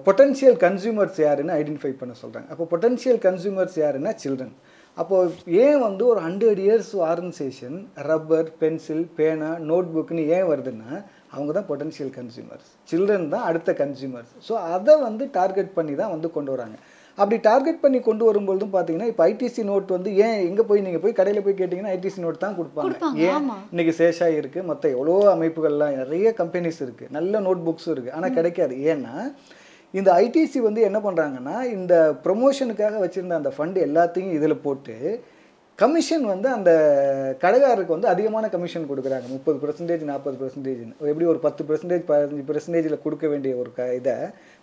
பொட்டன்ஷியல் 0.06 0.58
கன்சியூமர்ஸ் 0.64 1.19
யாருன்னு 1.25 1.54
ஐடென்டிஃபை 1.60 1.92
பண்ண 2.00 2.14
சொல்கிறாங்க 2.22 2.50
அப்போ 2.54 2.66
பொட்டன்ஷியல் 2.72 3.19
கன்சியூமர்ஸ் 3.25 3.78
யாருன்னா 3.84 4.12
சில்ட்ரன் 4.24 4.56
அப்போது 4.98 5.54
ஏன் 5.64 5.80
வந்து 5.86 6.04
ஒரு 6.12 6.19
hundred 6.25 6.60
years 6.64 6.92
organisation 7.10 7.78
rubber 8.10 8.50
pencil 8.62 9.04
பேனா 9.18 9.50
நோட் 9.69 9.90
புக்னு 9.96 10.24
ஏன் 10.38 10.48
வருதுன்னா 10.52 10.90
அவங்க 11.34 11.52
தான் 11.58 11.68
பொட்டன்ஷியல் 11.69 12.12
கன்சியூமர்ஸ் 12.18 12.69
சில்ட்ரன் 12.92 13.28
தான் 13.36 13.46
அடுத்த 13.50 13.74
கன்சியூமர்ஸ் 13.84 14.34
ஸோ 14.48 14.54
அதை 14.75 14.96
வந்து 15.08 15.25
டார்கெட் 15.40 15.72
பண்ணி 15.78 15.96
தான் 16.02 16.14
வந்து 16.16 16.31
கொண்டு 16.38 16.52
வராங்க. 16.56 16.78
அப்படி 17.18 17.38
டார்கெட் 17.48 17.81
பண்ணி 17.84 18.00
கொண்டு 18.02 18.24
வரும்பொழுதும் 18.28 18.74
பார்த்தீங்கன்னா 18.74 19.10
இப்போ 19.12 19.24
ஐடிசி 19.30 19.62
நோட் 19.69 19.94
வந்து 19.96 20.10
ஏன் 20.25 20.40
எங்கே 20.48 20.64
போய் 20.69 20.84
நீங்கள் 20.86 21.04
போய் 21.04 21.18
கடையில் 21.19 21.46
போய் 21.46 21.58
கேட்டிங்கன்னா 21.60 21.94
ஐடிசி 21.96 22.19
நோட் 22.25 22.44
தான் 22.44 22.58
கொடுப்பாங்க. 22.58 22.90
ஏன். 23.28 23.31
இன்னைக்கு 23.74 23.94
சேஷா 24.00 24.28
இருக்குது 24.40 24.68
மற்ற 24.69 24.90
எவ்வளோ 24.96 25.16
அமைப்புகள்லாம் 25.34 25.96
நிறைய 26.02 26.34
கம்பெனிஸ் 26.42 26.80
இருக்குது 26.86 27.14
நல்ல 27.18 27.40
நோட் 27.40 27.64
புக்ஸும் 27.68 27.94
இருக்குது 27.96 28.16
ஆனால் 28.18 28.36
கிடைக்காது. 28.38 28.75
ஏன்னா 28.94 29.14
இந்த 29.94 30.10
ஐடிசி 30.24 30.60
வந்து 30.68 30.81
என்ன 30.88 31.00
பண்ணுறாங்கன்னா 31.04 31.58
இந்த 31.75 31.94
ப்ரொமோஷனுக்காக 32.25 32.96
வச்சுருந்த 33.04 33.40
அந்த 33.40 33.52
ஃபண்டு 33.58 33.86
எல்லாத்தையும் 33.88 34.36
இதில் 34.38 34.64
போட்டு 34.66 34.96
கமிஷன் 35.81 36.24
வந்து 36.31 36.47
அந்த 36.57 36.71
கடைக்காரருக்கு 37.41 37.95
வந்து 37.95 38.09
அதிகமான 38.12 38.45
கமிஷன் 38.53 38.88
கொடுக்குறாங்க. 38.91 39.27
முப்பது 39.33 39.57
பர்சன்டேஜ் 39.63 40.03
நாற்பது 40.12 40.38
பர்சன்டேஜ் 40.41 40.79
எப்படி 41.12 41.27
ஒரு 41.33 41.39
பத்து 41.44 41.62
பர்சன்டேஜ் 41.68 42.03
பதினஞ்சு 42.09 42.45
பர்சன்டேஜில் 42.47 43.03
கொடுக்க 43.03 43.25
வேண்டிய 43.33 43.51
ஒரு 43.62 43.71
க 43.75 43.85
இதை 44.00 44.15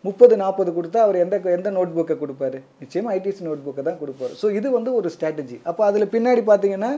முப்பது 0.04 0.36
நாற்பது 0.42 0.70
கொடுத்தா 0.78 1.02
அவர் 1.06 1.18
எந்த 1.24 1.36
எந்த 1.58 1.70
நோட் 1.76 1.94
புக்கை 1.98 2.16
கொடுப்பாரு? 2.22 2.60
நிச்சயமாக 2.84 3.14
ஐடிசி 3.18 3.46
நோட் 3.48 3.64
புக்கை 3.66 3.84
தான் 3.90 4.00
கொடுப்பார். 4.02 4.34
ஸோ 4.40 4.48
இது 4.58 4.70
வந்து 4.78 4.92
ஒரு 5.00 5.10
ஸ்ட்ராட்டஜி 5.16 5.58
அப்போ 5.72 5.84
அதில் 5.90 6.12
பின்னாடி 6.16 6.44
பார்த்தீங்கன்னா 6.50 6.92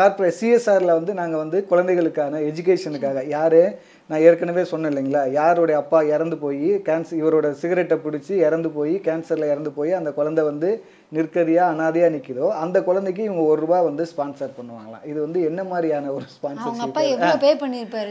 கார்ப்பரேட் 0.00 0.36
சிஎஸ்ஆரில் 0.40 0.96
வந்து 0.98 1.14
நாங்கள் 1.20 1.42
வந்து 1.44 1.58
குழந்தைகளுக்கான 1.70 2.38
எஜுகேஷனுக்காக 2.50 3.22
யார்? 3.36 3.62
நான் 4.10 4.22
ஏற்கனவே 4.28 4.62
சொன்னேன் 4.70 4.90
இல்லைங்களா? 4.92 5.20
யாருடைய 5.40 5.76
அப்பா 5.82 5.98
இறந்து 6.14 6.36
போய் 6.44 6.68
கேன்சர் 6.88 7.18
இவரோட 7.20 7.48
சிகரெட்டை 7.60 7.96
பிடிச்சி 8.04 8.32
இறந்து 8.46 8.68
போய் 8.76 8.94
கேன்சரில் 9.06 9.50
இறந்து 9.52 9.70
போய் 9.76 9.92
அந்த 9.98 10.10
குழந்தை 10.18 10.42
வந்து 10.48 10.70
நிற்கதியாக 11.16 11.72
அனாதையாக 11.74 12.14
நிற்கிதோ 12.16 12.48
அந்த 12.62 12.76
குழந்தைக்கு 12.88 13.22
இவங்க 13.28 13.44
ஒரு 13.52 13.60
ரூபா 13.64 13.78
வந்து 13.88 14.04
ஸ்பான்சர் 14.12 14.56
பண்ணுவாங்களாம். 14.58 15.04
இது 15.10 15.18
வந்து 15.26 15.40
என்ன 15.50 15.60
மாதிரியான 15.70 16.10
ஒரு 16.16 16.26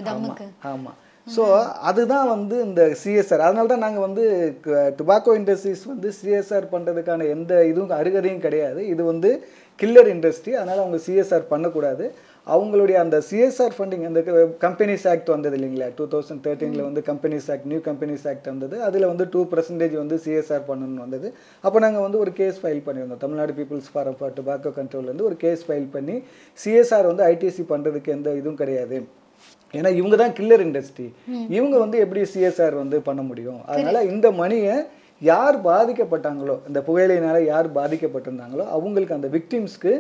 தம்முக்கு. 0.10 0.48
ஆமாம் 0.72 0.98
ஸோ 1.28 1.44
அதுதான் 1.90 2.28
வந்து 2.36 2.56
இந்த 2.68 2.81
சிஎஸ்ஆர் 3.01 3.46
அதனால 3.48 3.69
தான் 3.72 3.86
நாங்கள் 3.86 4.06
வந்து 4.07 4.24
டுபாக்கோ 5.00 5.34
இண்டஸ்ட்ரீஸ் 5.40 5.84
வந்து 5.92 6.10
சிஎஸ்ஆர் 6.19 6.72
பண்ணுறதுக்கான 6.74 7.28
எந்த 7.36 7.51
இதுவும் 7.72 7.94
அருகதையும் 8.00 8.46
கிடையாது. 8.46 8.81
இது 8.94 9.01
வந்து 9.12 9.30
கில்லர் 9.81 10.10
இண்டஸ்ட்ரி 10.16 10.54
அதனால் 10.60 10.84
அவங்க 10.84 11.00
சிஎஸ்ஆர் 11.07 11.51
பண்ணக்கூடாது. 11.51 12.06
அவங்களுடைய 12.54 12.98
அந்த 13.04 13.18
சிஎஸ்ஆர் 13.30 13.75
ஃபண்டிங் 13.78 14.06
அந்த 14.10 14.22
கம்பெனிஸ் 14.66 15.06
ஆக்ட் 15.12 15.30
வந்தது 15.34 15.56
இல்லைங்களா? 15.57 15.88
டூ 15.98 16.06
தௌசண்ட் 16.13 16.42
தேர்ட்டீனில் 16.48 16.86
வந்து 16.88 17.01
companies 17.10 17.48
act 17.54 17.68
new 17.72 17.80
companies 17.90 18.25
act 18.31 18.50
வந்தது. 18.51 18.75
அதில் 18.88 19.07
வந்து 19.12 19.25
டூ 19.34 19.42
பர்சன்டேஜ் 19.54 19.96
வந்து 20.01 20.18
சிஎஸ்ஆர் 20.25 20.66
பண்ணணும்னு 20.69 21.04
வந்தது. 21.06 21.30
அப்போ 21.63 21.78
நாங்கள் 21.86 22.06
வந்து 22.07 22.19
ஒரு 22.24 22.34
கேஸ் 22.42 22.60
ஃபைல் 22.62 22.84
பண்ணியிருந்தோம். 22.88 23.24
Tamil Nadu 23.25 23.56
peoples 23.60 23.90
for 23.94 24.12
for 24.19 24.36
tobacco 24.40 24.72
கண்ட்ரோல்லேருந்து 24.80 25.28
ஒரு 25.30 25.38
கேஸ் 25.46 25.63
ஃபைல் 25.69 25.90
பண்ணி 25.96 26.18
சிஎஸ்ஆர் 26.57 27.10
வந்து 27.12 27.25
ஐடிசி 27.34 27.66
பண்ணுறதுக்கு 27.74 28.16
எந்த 28.18 28.30
இதுவும் 28.42 28.62
கிடையாது. 28.62 29.00
ஏன்னா 29.74 29.90
இவங்க 30.00 30.16
தான் 30.22 30.34
கில்லர் 30.38 30.63
இண்டஸ்ட்ரி 30.68 31.07
இவங்க 31.57 31.75
வந்து 31.84 31.98
எப்படி 32.06 32.22
சிஎஸ்ஆர் 32.31 32.75
வந்து 32.84 32.98
பண்ண 33.10 33.22
முடியும்? 33.28 33.60
அதனால 33.72 33.98
இந்த 34.13 34.28
மணியை 34.40 34.75
யார் 35.22 35.56
பாதிக்கப்பட்டாங்களோ 35.68 36.56
இந்த 36.69 36.80
புகையிலையினால 36.88 37.38
யார் 37.51 37.68
பாதிக்கப்பட்டிருந்தாங்களோ 37.78 38.66
அவங்களுக்கு 38.75 39.18
அந்த 39.18 39.30
விக்டிம்ஸ்க்கு 39.36 39.94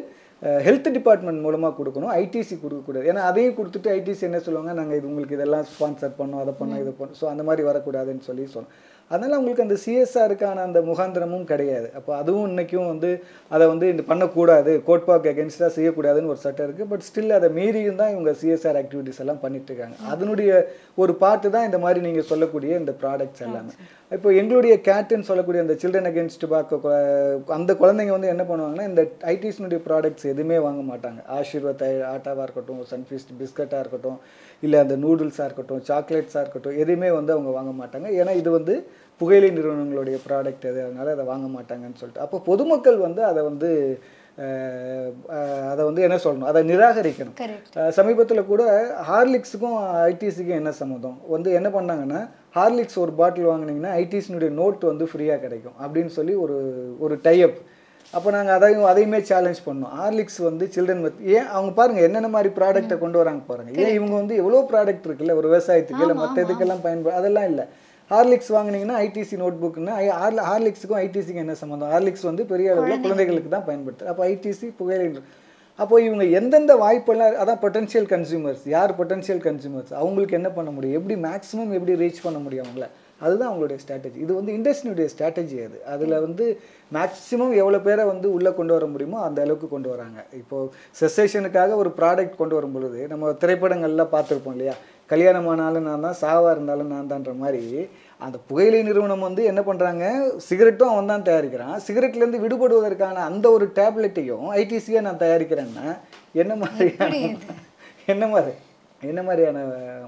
ஹெல்த் 0.65 0.89
டிபார்ட்மெண்ட் 0.97 1.41
மூலமாக 1.45 1.73
கொடுக்கணும். 1.79 2.11
ஐடிசி 2.21 2.55
கொடுக்கக்கூடாது. 2.59 3.07
ஏன்னா 3.11 3.23
அதையும் 3.29 3.57
கொடுத்துட்டு 3.57 3.89
ஐடிசி 3.97 4.23
என்ன 4.27 4.39
சொல்லுவாங்க? 4.45 4.73
நாங்கள் 4.79 4.97
இது 4.99 5.09
உங்களுக்கு 5.11 5.37
இதெல்லாம் 5.37 5.65
ஸ்பான்சர் 5.71 6.13
பண்ணோம் 6.19 6.41
அதை 6.43 6.53
பண்ணோம் 6.59 6.81
இதை 6.83 6.93
பண்ணோம். 6.99 7.17
ஸோ 7.21 7.25
அந்த 7.33 7.43
மாதிரி 7.49 7.63
வரக்கூடாதுன்னு 7.69 8.27
சொல்லி 8.29 8.45
சொன்னோம். 8.55 8.73
அதனால் 9.11 9.35
அவங்களுக்கு 9.37 9.65
அந்த 9.65 9.77
சிஎஸ்ஆருக்கான 9.83 10.63
அந்த 10.67 10.79
முகாந்திரமும் 10.89 11.45
கிடையாது. 11.51 11.87
அப்போ 11.99 12.11
அதுவும் 12.21 12.47
இன்றைக்கும் 12.51 12.89
வந்து 12.91 13.11
அதை 13.55 13.65
வந்து 13.73 13.85
இந்த 13.93 14.03
பண்ணக்கூடாது. 14.11 14.73
கோட்பாக்கு 14.87 15.31
அகேன்ஸ்டாக 15.33 15.71
செய்யக்கூடாதுன்னு 15.77 16.31
ஒரு 16.33 16.41
சட்டம் 16.45 16.67
இருக்குது 16.67 16.89
பட் 16.91 17.05
ஸ்டில் 17.09 17.37
அதை 17.39 17.49
மீறியும் 17.59 18.01
தான் 18.01 18.13
இவங்க 18.15 18.33
சிஎஸ்ஆர் 18.41 18.79
ஆக்டிவிட்டிஸ் 18.81 19.21
எல்லாம் 19.25 19.41
பண்ணிட்டு 19.45 19.71
இருக்காங்க 19.71 19.97
அதனுடைய 20.13 20.51
ஒரு 21.03 21.15
பார்ட்டு 21.23 21.53
தான் 21.55 21.67
இந்த 21.69 21.79
மாதிரி 21.85 22.01
நீங்கள் 22.07 22.29
சொல்லக்கூடிய 22.33 22.77
இந்த 22.81 22.93
ப்ராடக்ட்ஸ் 23.03 23.45
எல்லாமே. 23.47 23.73
இப்போ 24.17 24.29
எங்களுடைய 24.41 24.75
கேட்டுன்னு 24.89 25.27
சொல்லக்கூடிய 25.29 25.63
அந்த 25.63 25.73
சில்ட்ரன் 25.81 26.09
அகேன்ஸ்ட் 26.09 26.45
பார்க்க 26.53 26.93
அந்த 27.57 27.71
குழந்தைங்க 27.81 28.13
வந்து 28.15 28.31
என்ன 28.33 28.43
பண்ணுவாங்கன்னா 28.51 28.85
இந்த 28.91 29.01
ஐடிஸ்னுடைய 29.33 29.79
ப்ராடக்ட்ஸ் 29.87 30.29
எதுவுமே 30.33 30.57
வாங்க 30.67 30.83
மாட்டாங்க. 30.91 31.19
ஆசீர்வாத் 31.39 31.83
ஆட்டாவாக 32.13 32.45
இருக்கட்டும் 32.47 32.81
சன்ஃபீஸ்ட் 32.93 33.33
பிஸ்கட்டாக 33.41 33.83
இருக்கட்டும் 33.83 34.19
இல்லை 34.65 34.77
அந்த 34.83 34.95
நூடுல்ஸாக 35.03 35.47
இருக்கட்டும் 35.47 35.83
சாக்லேட்ஸாக 35.89 36.43
இருக்கட்டும் 36.43 36.79
எதுவுமே 36.83 37.09
வந்து 37.17 37.33
அவங்க 37.35 37.51
வாங்க 37.57 37.73
மாட்டாங்க. 37.81 38.07
ஏன்னா 38.19 38.33
இது 38.41 38.49
வந்து 38.57 38.75
புகையிலை 39.21 39.49
நிறுவனங்களுடைய 39.57 40.17
ப்ராடக்ட் 40.27 40.65
அது. 40.71 40.79
அதனால் 40.85 41.13
அதை 41.15 41.25
வாங்க 41.33 41.47
மாட்டாங்கன்னு 41.57 41.99
சொல்லிட்டு. 42.01 42.25
அப்போ 42.27 42.39
பொதுமக்கள் 42.49 42.99
வந்து 43.07 43.21
அதை 43.31 43.43
வந்து 43.51 43.69
அதை 45.71 45.81
வந்து 45.87 46.01
என்ன 46.07 46.17
சொல்லணும்? 46.25 46.49
அதை 46.51 46.59
நிராகரிக்கணும். 46.71 47.33
சமீபத்தில் 47.97 48.49
கூட 48.51 48.63
ஹார்லிக்ஸுக்கும் 49.09 49.75
ஐடிசிக்கும் 50.11 50.59
என்ன 50.59 50.71
சம்மந்தம்? 50.81 51.17
வந்து 51.33 51.49
என்ன 51.59 51.69
பண்ணாங்கன்னா 51.75 52.21
ஹார்லிக்ஸ் 52.57 52.99
ஒரு 53.03 53.13
பாட்டில் 53.19 53.49
வாங்குனீங்கன்னா 53.49 53.91
ஐடிசினுடைய 54.03 54.51
நோட் 54.61 54.85
வந்து 54.91 55.07
ஃப்ரீயாக 55.11 55.43
கிடைக்கும் 55.45 55.77
அப்படின்னு 55.85 56.13
சொல்லி 56.19 56.35
ஒரு 56.43 56.57
ஒரு 57.05 57.17
டைப் 57.27 57.57
அப்போ 58.17 58.29
நாங்கள் 58.35 58.55
அதையும் 58.57 58.87
அதையுமே 58.91 59.19
சேலஞ்ச் 59.29 59.59
பண்ணோம். 59.65 59.91
ஹார்லிக்ஸ் 59.99 60.39
வந்து 60.47 60.65
சில்ட்ரன் 60.75 61.03
வித் 61.05 61.19
ஏன் 61.33 61.49
அவங்க 61.55 61.71
பாருங்கள் 61.79 62.05
என்னென்ன 62.07 62.29
மாதிரி 62.35 62.49
ப்ராடக்ட்டை 62.59 62.95
கொண்டு 63.03 63.17
வராங்க 63.21 63.41
பாருங்கள் 63.49 63.81
ஏன் 63.83 63.93
இவங்க 63.97 64.13
வந்து 64.21 64.35
எவ்வளோ 64.41 64.61
ப்ராடக்ட் 64.71 65.05
இருக்குல்ல 65.07 65.35
ஒரு 65.39 65.47
விவசாயத்துக்கு 65.51 66.03
இல்லை 66.05 66.15
மற்ற 66.21 66.37
இதுக்கெல்லாம் 66.45 66.83
பயன்படு 66.85 67.17
அதெல்லாம் 67.19 67.47
இல்லை. 67.51 67.65
ஹார்லிக்ஸ் 68.11 68.51
வாங்குனீங்கன்னா 68.55 68.95
ஐடிசி 69.07 69.35
நோட் 69.41 69.59
புக்குன்னா 69.63 69.95
ஹார்லிக்ஸுக்கும் 70.51 71.01
ஐடிசிக்கும் 71.05 71.43
என்ன 71.45 71.55
சம்மந்தம் 71.61 71.91
ஹார்லிக்ஸ் 71.95 72.25
வந்து 72.29 72.45
பெரிய 72.53 72.71
அளவில் 72.73 73.03
குழந்தைகளுக்கு. 73.05 73.51
தான் 73.55 73.67
பயன்படுத்து 73.69 74.09
அப்போ 74.13 74.23
ஐடிசி 74.33 74.69
புகையிலை 74.79 75.07
அப்போ 75.83 75.95
இவங்க 76.05 76.23
எந்தெந்த 76.37 76.73
வாய்ப்பெல்லாம் 76.81 77.37
அதான் 77.41 77.59
பொட்டன்ஷியல் 77.65 78.07
கன்சியூமர்ஸ் 78.13 78.63
யார் 78.73 78.91
பொட்டன்ஷியல் 78.97 79.43
கன்சியூமர்ஸ் 79.45 79.91
அவங்களுக்கு 79.99 80.35
என்ன 80.39 80.49
பண்ண 80.57 80.69
முடியும்? 80.77 80.97
எப்படி 80.99 81.15
மேக்ஸிமம் 81.27 81.71
எப்படி 81.77 81.93
ரீச் 82.01 82.19
பண்ண 82.25 82.39
முடியும் 82.45 82.65
அவங்கள? 82.65 82.87
அதுதான் 83.23 83.49
அவங்களுடைய 83.51 83.77
ஸ்ட்ராட்டஜி 83.83 84.19
இது 84.25 84.31
வந்து 84.39 84.51
இண்டஸ்ட்ரியுடைய 84.57 85.07
ஸ்ட்ராட்டஜி 85.13 85.57
அது. 85.67 85.77
அதில் 85.93 86.15
வந்து 86.25 86.45
மேக்ஸிமம் 86.97 87.55
எவ்வளோ 87.61 87.79
பேரை 87.87 88.05
வந்து 88.13 88.27
உள்ளே 88.35 88.51
கொண்டு 88.59 88.73
வர 88.75 88.85
முடியுமோ 88.93 89.17
அந்த 89.27 89.39
அளவுக்கு 89.45 89.67
கொண்டு 89.73 89.89
வராங்க. 89.93 90.19
இப்போது 90.41 90.71
செசேஷனுக்காக 91.01 91.75
ஒரு 91.81 91.91
ப்ராடக்ட் 91.99 92.39
கொண்டு 92.41 92.57
வரும் 92.59 92.77
பொழுது 92.77 93.01
நம்ம 93.13 93.33
திரைப்படங்கள்லாம் 93.43 94.13
பார்த்துருப்போம் 94.15 94.55
இல்லையா? 94.57 94.75
கல்யாணம் 95.11 95.49
ஆனாலும் 95.51 95.87
நான் 95.89 96.05
தான் 96.05 96.17
சாவாக 96.21 96.53
இருந்தாலும் 96.55 96.91
நான் 96.93 97.09
தான்ற 97.11 97.31
மாதிரி 97.43 97.63
அந்த 98.25 98.37
புகையிலை 98.47 98.79
நிறுவனம் 98.87 99.25
வந்து 99.27 99.41
என்ன 99.51 99.61
பண்ணுறாங்க 99.67 100.05
சிகரெட்டும் 100.47 100.91
அவன் 100.93 101.11
தான் 101.11 101.25
தயாரிக்கிறான். 101.29 101.75
சிகரெட்லேருந்து 101.85 102.43
விடுபடுவதற்கான 102.45 103.23
அந்த 103.29 103.45
ஒரு 103.57 103.67
டேப்லெட்டையும் 103.79 104.47
ஐடிசியாக 104.63 105.05
நான் 105.07 105.21
தயாரிக்கிறேன்னா 105.25 105.87
என்ன 106.41 106.71
இது? 106.89 107.37
என்ன 108.13 108.25
மாதிரி? 108.33 108.55
என்ன 109.09 109.19
மாதிரியான 109.27 109.59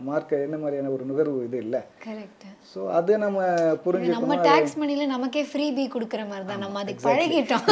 மார்க்க 0.07 0.37
என்ன 0.45 0.55
மாதிரியான 0.61 0.89
ஒரு 0.95 1.03
நுகர்வு 1.09 1.43
இது 1.47 1.57
இல்லை? 1.65 1.79
கரெக்ட் 2.05 2.45
ஸோ 2.71 2.79
அதை 2.97 3.13
நம்ம 3.23 3.39
நம்ம 3.43 3.77
புரிஞ்சுக்கணும் 3.85 4.43
டாக்ஸ் 4.47 4.75
மணில 4.81 5.05
நமக்கே 5.13 5.43
ஃப்ரீ 5.51 5.67
பி 5.77 5.83
கொடுக்குற 5.93 6.21
மாதிரி 6.31 6.45
தான். 6.49 6.61
நம்ம 6.65 6.81
அதுக்கு 6.83 7.05
பழகிட்டோம். 7.07 7.65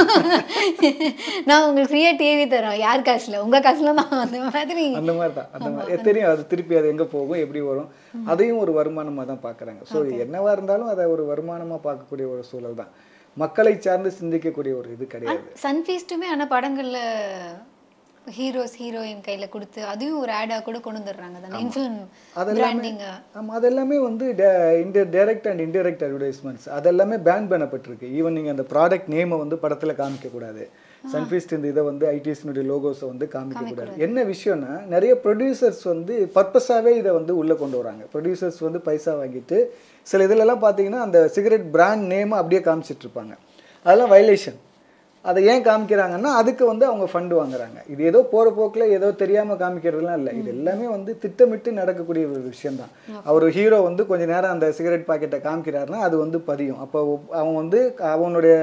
நான் 1.49 1.65
உங்களுக்கு 1.67 1.91
ஃப்ரீயா 1.91 2.11
டிவி 2.21 2.45
தரோம். 2.55 2.77
யார் 2.85 3.05
காசுல? 3.09 3.41
உங்க 3.45 3.59
காசுல 3.67 3.93
தான். 4.01 4.13
அந்த 4.25 4.39
மாதிரி. 4.47 4.85
அந்த 5.01 5.15
மாதிரி 5.19 5.35
தான். 5.39 5.51
அந்த 5.57 5.69
மாதிரி. 5.77 6.01
தெரியும். 6.09 6.31
அது 6.33 6.45
திருப்பி 6.53 6.79
அது 6.81 6.91
எங்கே 6.93 7.07
போகும் 7.15 7.43
எப்படி 7.45 7.63
வரும். 7.69 7.89
அதையும் 8.33 8.61
ஒரு 8.65 8.73
வருமானமாக 8.79 9.27
தான் 9.31 9.43
பார்க்குறாங்க 9.47 9.81
ஸோ 9.93 10.01
என்னவா 10.25 10.53
இருந்தாலும் 10.57 10.91
அதை 10.93 11.07
ஒரு 11.15 11.25
வருமானமாக 11.31 11.81
பார்க்கக்கூடிய 11.87 12.27
ஒரு 12.35 12.43
சூழல் 12.51 12.81
தான். 12.81 12.93
மக்களை 13.37 13.73
சார்ந்து 13.87 14.11
சிந்திக்கக்கூடிய 14.19 14.73
ஒரு 14.81 14.89
இது 14.95 15.05
கிடையாது. 15.15 15.43
சன்ஃபீஸ்ட்டுமே 15.65 16.29
ஆனா 16.35 16.47
படங்கள்ல 16.55 16.99
ஹீரோஸ் 18.37 18.75
ஹீரோயின் 18.81 19.21
கையில 19.27 19.45
கொடுத்து 19.53 19.79
அதையும் 19.91 20.19
ஒரு 20.23 20.31
ஆடா 20.39 20.57
கூட 20.67 20.77
கொண்டு 20.85 20.99
வந்துடுறாங்க. 20.99 21.37
தானே 21.43 21.61
இன்ஃபில்ம் 21.63 21.97
பிராண்டிங் 22.59 23.01
ஆமாம் 23.37 23.55
அதெல்லாமே 23.59 23.97
வந்து 24.09 24.25
inter 24.83 25.09
direct 25.15 25.47
and 25.51 25.63
indirect 25.67 26.03
advertisements 26.07 26.67
அதெல்லாமே 26.77 27.17
பேன் 27.29 27.49
பண்ணப்பட்டிருக்கு. 27.53 28.07
ஈவன் 28.19 28.35
நீங்கள் 28.37 28.55
அந்த 28.55 28.65
ப்ராடக்ட் 28.73 29.09
நேமை 29.15 29.39
வந்து 29.43 29.57
படத்தில் 29.63 29.99
காமிக்கக்கூடாது. 30.03 30.65
சன்ஃபீஸ்ட் 31.15 31.53
இந்த 31.57 31.67
இதை 31.73 31.83
வந்து 31.89 32.05
ஐடிஎஸ்னுடைய 32.15 32.63
லோகோஸை 32.71 33.05
வந்து 33.11 33.25
காமிக்கக்கூடாது. 33.35 33.93
என்ன 34.05 34.23
விஷயம்னா 34.31 34.73
நிறைய 34.93 35.11
ப்ரொடியூசர்ஸ் 35.25 35.83
வந்து 35.91 36.15
பர்பஸாகவே 36.37 36.93
இதை 37.01 37.11
வந்து 37.19 37.35
உள்ளே 37.41 37.57
கொண்டு 37.61 37.77
வராங்க. 37.81 38.03
ப்ரொடியூசர்ஸ் 38.13 38.59
வந்து 38.67 38.81
பைசா 38.87 39.13
வாங்கிட்டு 39.21 39.59
சில 40.07 40.25
இதுலலாம் 40.29 40.63
பார்த்தீங்கன்னா 40.65 41.03
அந்த 41.07 41.19
சிகரெட் 41.35 41.69
பிராண்ட் 41.75 42.05
நேமை 42.13 42.37
அப்படியே 42.41 42.63
காமிச்சிட்டு 42.67 43.05
இருப்பாங்க. 43.07 43.33
அதெல்லாம் 43.85 44.11
வயலேஷன் 44.15 44.59
அதை 45.25 45.39
ஏன் 45.51 45.65
காமிக்கிறாங்கன்னா 45.67 46.29
அதுக்கு 46.39 46.63
வந்து 46.71 46.85
அவங்க 46.89 47.05
ஃபண்டு 47.11 47.33
வாங்குறாங்க. 47.39 47.79
இது 47.93 48.01
ஏதோ 48.11 48.19
போகிற 48.33 48.53
போக்கில் 48.57 48.93
ஏதோ 48.97 49.07
தெரியாமல் 49.21 49.59
காமிக்கிறதுலாம் 49.61 50.19
இல்லை. 50.21 50.33
இது 50.39 50.49
எல்லாமே 50.55 50.87
வந்து 50.95 51.11
திட்டமிட்டு 51.23 51.71
நடக்கக்கூடிய 51.81 52.25
ஒரு 52.33 52.41
விஷயம்தான். 52.51 52.93
அவர் 53.29 53.45
ஹீரோ 53.57 53.79
வந்து 53.89 54.05
கொஞ்ச 54.11 54.25
நேரம் 54.33 54.55
அந்த 54.55 54.67
சிகரெட் 54.79 55.07
பாக்கெட்டை 55.11 55.39
காமிக்கிறாருன்னா 55.47 56.01
அது 56.09 56.17
வந்து 56.25 56.39
பதியும். 56.49 56.81
அப்போ 56.85 56.99
அவன் 57.41 57.59
வந்து 57.61 57.81
அவனுடைய 58.15 58.57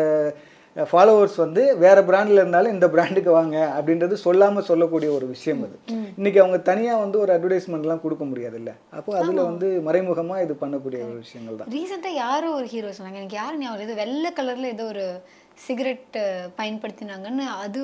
ஃபாலோவர்ஸ் 0.76 1.36
வந்து 1.42 1.62
வேற 1.82 1.98
பிராண்டில் 2.08 2.40
இருந்தாலும் 2.40 2.74
இந்த 2.74 2.86
பிராண்டுக்கு 2.94 3.30
வாங்க 3.36 3.56
அப்படின்றது 3.76 4.14
சொல்லாமல் 4.24 4.66
சொல்லக்கூடிய 4.70 5.10
ஒரு 5.18 5.26
விஷயம் 5.34 5.62
அது. 5.66 5.76
இன்னைக்கு 6.18 6.40
அவங்க 6.42 6.58
தனியாக 6.70 7.02
வந்து 7.04 7.16
ஒரு 7.22 7.30
அட்வர்டைஸ்மெண்ட்லாம் 7.34 8.02
கொடுக்க 8.02 8.24
முடியாதுல்ல. 8.30 8.72
அப்போ 8.98 9.12
அதில் 9.20 9.46
வந்து 9.50 9.68
மறைமுகமாக 9.86 10.44
இது 10.46 10.56
பண்ணக்கூடிய 10.62 11.00
ஒரு 11.08 11.16
விஷயங்கள் 11.24 11.58
தான் 11.60 11.72
ரீசெண்டா 11.76 12.12
யாரோ 12.24 12.50
ஒரு 12.58 12.68
ஹீரோ 12.74 12.90
சொன்னாங்க. 12.98 13.20
எனக்கு 13.22 13.40
யாரு 13.42 13.56
ஞாபகம் 13.62 13.86
இது 13.86 14.00
வெள்ளை 14.02 14.32
கலர்ல 14.40 14.68
ஏதோ 14.76 14.86
ஒரு 14.94 15.06
சிகரெட் 15.64 16.18
பயன்படுத்தினாங்கன்னு 16.60 17.46
அது 17.64 17.80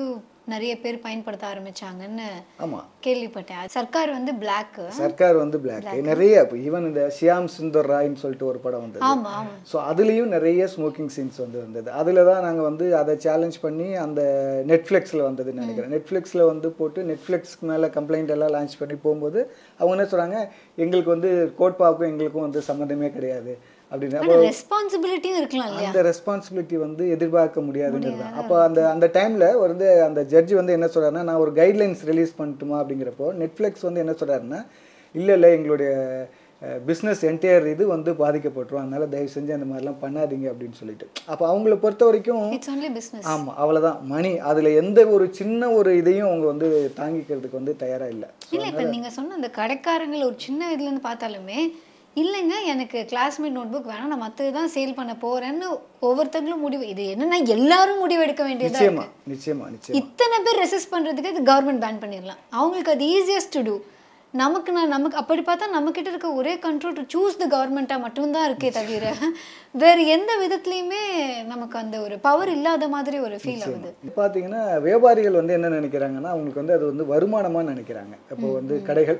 நிறைய 0.51 0.71
பேர் 0.83 0.97
பயன்படுத்த 1.03 1.43
ஆரம்பிச்சாங்கன்னு 1.49 2.25
ஆமாம் 2.63 2.87
கேள்விப்பட்டேன். 3.05 3.67
சர்க்கார் 3.75 4.09
வந்து 4.15 4.31
பிளாக் 4.41 4.79
சர்க்கார் 4.97 5.37
வந்து 5.41 5.57
பிளாக் 5.63 5.85
நிறைய 6.09 6.41
இப்போ 6.45 6.57
ஈவன் 6.67 6.87
இந்த 6.89 7.03
ஷியாம் 7.17 7.47
சுந்தர் 7.55 7.89
ராய்ன்னு 7.91 8.21
சொல்லிட்டு 8.23 8.49
ஒரு 8.49 8.59
படம் 8.65 8.83
வந்தது. 8.85 9.03
ஆமா 9.09 9.31
ஆமா. 9.39 9.53
ஸோ 9.71 9.77
அதுலேயும் 9.91 10.33
நிறைய 10.35 10.67
ஸ்மோக்கிங் 10.73 11.11
சீன்ஸ் 11.15 11.39
வந்து 11.43 11.59
வந்தது 11.65 11.89
அதில் 11.99 12.21
தான் 12.31 12.43
நாங்கள் 12.47 12.67
வந்து 12.69 12.87
அதை 13.01 13.13
சேலஞ்ச் 13.25 13.59
பண்ணி 13.65 13.87
அந்த 14.05 14.21
நெட்ஃப்ளிக்ஸில் 14.71 15.27
வந்ததுன்னு 15.29 15.63
நினைக்கிறேன். 15.63 15.93
நெட்ஃப்ளிக்ஸில் 15.95 16.49
வந்து 16.51 16.71
போட்டு 16.79 17.07
நெட்ஃப்ளிக்ஸ்க்கு 17.11 17.69
மேலே 17.71 17.89
கம்ப்ளைண்ட் 17.97 18.33
எல்லாம் 18.37 18.53
லான்ச் 18.57 18.79
பண்ணி 18.81 18.97
போகும்போது 19.05 19.39
அவங்க 19.79 19.95
என்ன 19.97 20.07
சொல்கிறாங்க 20.13 20.39
எங்களுக்கு 20.85 21.15
வந்து 21.15 21.31
கோட்பாவுக்கும் 21.61 22.11
எங்களுக்கும் 22.11 22.47
வந்து 22.47 22.63
சம்மந்தமே 22.69 23.09
கிடையாது. 23.17 23.55
அப்படின்னு. 23.93 24.43
ரெஸ்பான்சிபிலிட்டியும் 24.49 25.39
இருக்கலாம் 25.41 25.73
அந்த 25.87 26.03
ரெஸ்பான்சிபிலிட்டி 26.09 26.77
வந்து 26.85 27.05
எதிர்பார்க்க 27.15 27.65
முடியாதுங்கிறது 27.69 28.27
அப்போ 28.41 28.55
அந்த 28.67 28.89
அந்த 28.91 29.09
டைமில் 29.17 29.47
வந்து 29.65 29.87
அந்த 30.09 30.21
ஜட்ஜி 30.35 30.55
வந்து 30.59 30.77
என்ன 30.77 30.89
சொல்றாருன்னா 30.93 31.27
நான் 31.31 31.43
ஒரு 31.45 31.53
கைட்லைன்ஸ் 31.61 32.05
ரிலீஸ் 32.11 32.39
பண்ணட்டுமா? 32.39 32.77
அப்படிங்கிறப்போ 32.83 33.27
நெட்ஃப்ளிக்ஸ் 33.41 33.87
வந்து 33.89 34.03
என்ன 34.05 34.15
சொல்றாருன்னா 34.21 34.61
இல்லை 35.15 35.35
இல்லை 35.35 35.51
எங்களுடைய 35.57 35.91
பிஸ்னஸ் 36.87 37.21
என்டையர் 37.29 37.65
இது 37.71 37.83
வந்து 37.93 38.11
பாதிக்கப்பட்டுரும். 38.21 38.81
அதனால 38.83 39.05
தயவு 39.13 39.29
செஞ்சு 39.33 39.55
அந்த 39.55 39.65
மாதிரிலாம் 39.69 39.97
பண்ணாதீங்க 40.03 40.45
அப்படின்னு 40.51 40.77
சொல்லிட்டு. 40.81 41.05
அப்போ 41.31 41.43
அவங்கள 41.51 41.75
பொறுத்த 41.75 42.05
வரைக்கும் 42.05 42.43
ஆமாம் 43.33 43.57
அவ்வளோதான் 43.61 44.01
மணி 44.13 44.31
அதில் 44.49 44.69
எந்த 44.81 44.99
ஒரு 45.15 45.25
சின்ன 45.39 45.71
ஒரு 45.71 45.91
இதையும் 46.01 46.29
அவங்க 46.29 46.45
வந்து 46.45 46.67
தாங்கிக்கிறதுக்கு 46.99 47.59
வந்து 47.61 47.75
தயாராக 47.83 48.13
இல்லை. 48.15 48.29
இல்ல 48.55 48.67
இப்ப 48.67 48.83
நீங்க 48.95 49.09
சொன்ன 49.09 49.33
அந்த 49.33 49.49
கடைக்காரங்களை 49.59 50.23
ஒரு 50.23 50.37
சின்ன 50.37 50.69
இதுல 50.75 50.89
இருந்து 50.89 51.07
பார்த்தாலுமே 51.09 51.59
இல்லைங்க 52.21 52.55
எனக்கு 52.71 52.97
கிளாஸ்மேட் 53.11 53.55
நோட் 53.57 53.71
புக் 53.73 53.87
வேணாம் 53.91 54.11
நான் 54.13 54.23
மற்றது 54.23 54.51
தான் 54.57 54.71
சேல் 54.73 54.97
பண்ண 54.97 55.13
போறேன்னு 55.23 55.67
ஒவ்வொருத்தங்களும் 56.07 56.63
முடிவு. 56.65 56.83
இது 56.93 57.03
என்னன்னா 57.13 57.37
எல்லாரும் 57.55 58.01
முடிவு 58.03 58.21
எடுக்க 58.25 58.43
வேண்டியதா 58.47 58.73
நிச்சயமா 58.75 59.05
இருக்கு. 59.05 59.31
நிச்சயமா 59.31 59.65
நிச்சயமா. 59.75 59.97
இத்தனை 60.01 60.37
பேர் 60.45 60.59
ரெசிஸ்ட் 60.63 60.91
பண்றதுக்கு 60.93 61.31
இது 61.33 61.41
கவர்மெண்ட் 61.49 61.83
பேன் 61.85 61.99
பண்ணிடலாம். 62.03 62.41
அவங்களுக்கு 62.57 62.93
அது 62.95 63.05
ஈஸியஸ்ட் 63.17 63.53
டு 63.55 63.61
டூ 63.67 63.75
நமக்கு 64.41 64.71
நான் 64.75 64.93
நமக்கு 64.95 65.17
அப்படி 65.21 65.41
பார்த்தா 65.47 65.65
நம்மக்கிட்ட 65.75 66.11
இருக்க 66.11 66.29
ஒரே 66.39 66.53
கண்ட்ரோல் 66.65 66.95
டு 66.99 67.03
சூஸ் 67.13 67.39
த 67.41 67.45
கவர்மெண்ட்டாக 67.53 68.03
மட்டும்தான் 68.05 68.45
இருக்கே 68.49 68.69
தவிர 68.77 69.11
வேற 69.83 69.97
எந்த 70.15 70.31
விதத்துலையுமே 70.43 71.01
நமக்கு 71.51 71.77
அந்த 71.81 71.95
ஒரு 72.05 72.15
பவர் 72.27 72.51
இல்லாத 72.55 72.87
மாதிரி 72.95 73.19
ஒரு 73.27 73.37
ஃபீல் 73.43 73.63
ஆகுது. 73.67 73.91
பார்த்தீங்கன்னா 74.19 74.61
வியாபாரிகள் 74.87 75.39
வந்து 75.41 75.57
என்ன 75.57 75.71
நினைக்கிறாங்கன்னா 75.77 76.31
அவங்களுக்கு 76.33 76.63
வந்து 76.63 76.77
அது 76.77 76.85
வந்து 76.91 77.05
வருமானமாக 77.13 77.67
நினைக்கிறாங்க. 77.71 78.15
இப்போ 78.35 78.49
வந்து 78.59 78.77
கடைகள் 78.89 79.19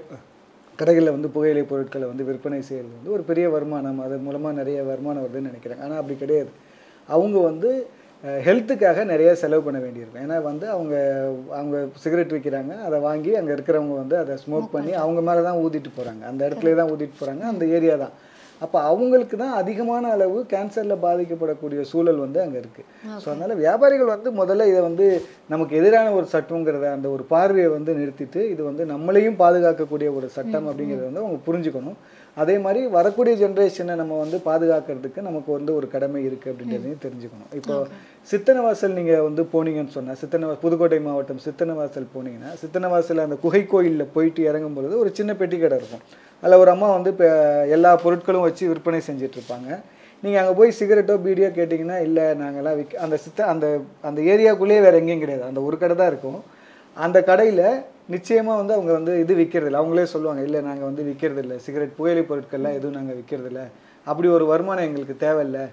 கடைகளில் 0.79 1.15
வந்து 1.15 1.29
புகையிலை 1.35 1.63
பொருட்களை 1.71 2.05
வந்து 2.11 2.27
விற்பனை 2.29 2.59
செய்கிறது 2.69 2.93
வந்து 2.99 3.13
ஒரு 3.15 3.23
பெரிய 3.29 3.45
வருமானம். 3.55 3.99
அது 4.05 4.15
மூலமாக 4.27 4.53
நிறைய 4.61 4.79
வருமானம் 4.91 5.23
வருதுன்னு 5.25 5.51
நினைக்கிறாங்க 5.51 5.83
ஆனால் 5.87 5.99
அப்படி 6.01 6.17
கிடையாது. 6.23 6.51
அவங்க 7.09 7.37
வந்து 7.49 7.69
ஹெல்த்துக்காக 8.45 8.99
நிறைய 9.11 9.29
செலவு 9.41 9.63
பண்ண 9.65 9.79
வேண்டியிருக்கும். 9.85 10.23
ஏன்னா 10.25 10.35
வந்து 10.49 10.65
அவங்க 10.75 10.95
அவங்க 11.57 11.77
சிகரெட் 12.03 12.35
விற்கிறாங்க 12.35 12.73
அதை 12.87 12.97
வாங்கி 13.07 13.31
அங்கே 13.39 13.51
இருக்கிறவங்க 13.55 13.95
வந்து 14.01 14.15
அதை 14.23 14.35
ஸ்மோக் 14.43 14.69
பண்ணி 14.75 14.93
அவங்க 15.03 15.21
மேலே 15.29 15.41
தான் 15.47 15.59
ஊதிட்டு 15.63 15.91
போகிறாங்க 15.97 16.23
அந்த 16.31 16.41
இடத்துல 16.49 16.75
தான் 16.81 16.91
ஊதிட்டு 16.93 17.19
போகிறாங்க 17.21 17.43
அந்த 17.53 17.65
ஏரியா 17.77 17.95
தான். 18.03 18.13
அப்போ 18.65 18.77
அவங்களுக்கு 18.89 19.35
தான் 19.43 19.55
அதிகமான 19.61 20.11
அளவு 20.15 20.37
கேன்சரில் 20.53 21.01
பாதிக்கப்படக்கூடிய 21.05 21.81
சூழல் 21.91 22.23
வந்து 22.25 22.39
அங்கே 22.45 22.59
இருக்குது 22.63 22.87
ஸோ 23.23 23.27
அதனால் 23.31 23.59
வியாபாரிகள் 23.63 24.13
வந்து 24.15 24.31
முதல்ல 24.39 24.67
இதை 24.71 24.81
வந்து 24.89 25.05
நமக்கு 25.53 25.73
எதிரான 25.79 26.11
ஒரு 26.19 26.27
சட்டங்கிறத 26.33 26.87
அந்த 26.97 27.07
ஒரு 27.15 27.23
பார்வையை 27.33 27.69
வந்து 27.77 27.93
நிறுத்திட்டு 27.99 28.41
இது 28.53 28.61
வந்து 28.69 28.85
நம்மளையும் 28.93 29.39
பாதுகாக்கக்கூடிய 29.43 30.09
ஒரு 30.17 30.29
சட்டம் 30.37 30.67
அப்படிங்கிறத 30.71 31.07
வந்து 31.09 31.23
அவங்க 31.23 31.39
புரிஞ்சுக்கணும். 31.47 31.97
அதே 32.41 32.55
மாதிரி 32.65 32.81
வரக்கூடிய 32.97 33.33
ஜென்ரேஷனை 33.41 33.95
நம்ம 33.99 34.13
வந்து 34.21 34.37
பாதுகாக்கிறதுக்கு 34.47 35.27
நமக்கு 35.27 35.49
வந்து 35.57 35.71
ஒரு 35.79 35.87
கடமை 35.95 36.21
இருக்குது 36.29 36.51
அப்படின்றதையும் 36.53 37.03
தெரிஞ்சுக்கணும். 37.05 37.51
இப்போ 37.59 37.75
சித்தனவாசல் 38.31 38.97
நீங்கள் 38.99 39.25
வந்து 39.27 39.43
போனீங்கன்னு 39.53 39.95
சொன்னால் 39.97 40.19
சித்தனவா 40.21 40.55
புதுக்கோட்டை 40.63 40.99
மாவட்டம் 41.07 41.41
சித்தனவாசல் 41.47 42.13
போனீங்கன்னா 42.15 42.51
சித்தனவாசல் 42.61 43.25
அந்த 43.25 43.37
குகை 43.45 43.63
கோயிலில் 43.73 44.13
போயிட்டு 44.15 44.43
இறங்கும் 44.51 44.77
பொழுது 44.77 44.95
ஒரு 45.03 45.11
சின்ன 45.19 45.31
பெட்டி 45.41 45.59
கடை 45.63 45.77
இருக்கும். 45.81 46.05
அதில் 46.43 46.61
ஒரு 46.63 46.71
அம்மா 46.75 46.87
வந்து 46.97 47.11
இப்போ 47.15 47.27
எல்லா 47.75 47.91
பொருட்களும் 48.03 48.45
வச்சு 48.47 48.63
விற்பனை 48.71 48.99
செஞ்சிட்ருப்பாங்க. 49.09 49.69
நீங்கள் 50.23 50.41
அங்கே 50.41 50.53
போய் 50.59 50.77
சிகரெட்டோ 50.79 51.15
பீடியோ 51.23 51.47
கேட்டிங்கன்னா 51.57 51.97
இல்லை 52.07 52.25
நாங்கள்லாம் 52.41 52.77
விற்க 52.79 52.99
அந்த 53.05 53.15
சித்த 53.23 53.45
அந்த 53.53 53.65
அந்த 54.09 54.19
ஏரியாக்குள்ளேயே 54.33 54.83
வேறு 54.85 54.99
எங்கேயும் 55.01 55.23
கிடையாது. 55.23 55.43
அந்த 55.51 55.61
ஒரு 55.67 55.77
கடை 55.81 55.95
தான் 56.01 56.11
இருக்கும். 56.13 56.41
அந்த 56.97 57.17
கடையில் 57.29 57.65
நிச்சயமாக 58.13 58.59
வந்து 58.61 58.73
அவங்க 58.75 58.91
வந்து 58.97 59.13
இது 59.23 59.33
விற்கிறதில்ல 59.39 59.79
அவங்களே 59.81 60.05
சொல்லுவாங்க 60.13 60.41
இல்லை 60.47 60.59
நாங்கள் 60.67 60.87
வந்து 60.89 61.03
விற்கிறதில்ல 61.09 61.55
சிகரெட் 61.65 61.95
புகையிலை 61.99 62.23
பொருட்கள்லாம் 62.29 62.77
எதுவும் 62.79 62.97
நாங்கள் 62.99 63.17
விற்கிறதில்ல 63.19 63.61
அப்படி 64.07 64.27
ஒரு 64.37 64.45
வருமானம் 64.51 64.87
எங்களுக்கு 64.87 65.15
தேவையில்லை. 65.25 65.63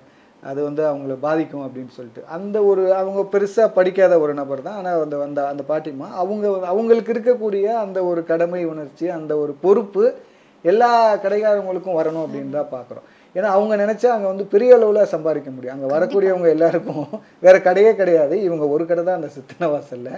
அது 0.51 0.61
வந்து 0.67 0.83
அவங்கள 0.91 1.15
பாதிக்கும் 1.25 1.65
அப்படின்னு 1.67 1.93
சொல்லிட்டு. 1.97 2.23
அந்த 2.37 2.57
ஒரு 2.71 2.83
அவங்க 3.01 3.21
பெருசாக 3.33 3.69
படிக்காத 3.79 4.15
ஒரு 4.25 4.35
நபர் 4.41 4.67
தான். 4.69 4.79
ஆனால் 4.81 5.03
அந்த 5.07 5.17
அந்த 5.29 5.41
அந்த 5.53 5.63
பாட்டிமா 5.71 6.09
அவங்க 6.23 6.47
அவங்களுக்கு 6.73 7.15
இருக்கக்கூடிய 7.15 7.67
அந்த 7.85 7.99
ஒரு 8.11 8.23
கடமை 8.31 8.63
உணர்ச்சி 8.73 9.09
அந்த 9.19 9.33
ஒரு 9.43 9.55
பொறுப்பு 9.65 10.05
எல்லா 10.65 10.91
கடைக்காரங்களுக்கும் 11.25 11.99
வரணும் 12.01 12.25
அப்படின்னு 12.27 12.57
தான் 12.59 12.75
பார்க்குறோம். 12.77 13.07
ஏன்னா 13.37 13.49
அவங்க 13.57 13.75
நினைச்சா 13.83 14.09
அங்கே 14.13 14.29
வந்து 14.31 14.45
பெரிய 14.53 14.71
அளவில் 14.77 15.11
சம்பாதிக்க 15.13 15.49
முடியும். 15.57 15.75
அங்கே 15.75 15.89
வரக்கூடியவங்க 15.93 16.49
எல்லாருக்கும் 16.55 17.05
வேற 17.45 17.57
கடையே 17.67 17.93
கிடையாது. 18.01 18.35
இவங்க 18.47 18.65
ஒரு 18.75 18.85
கடை 18.89 19.03
தான் 19.09 19.19
அந்த 19.21 19.31
சித்தன 19.35 19.69
வாசல்ல 19.73 20.11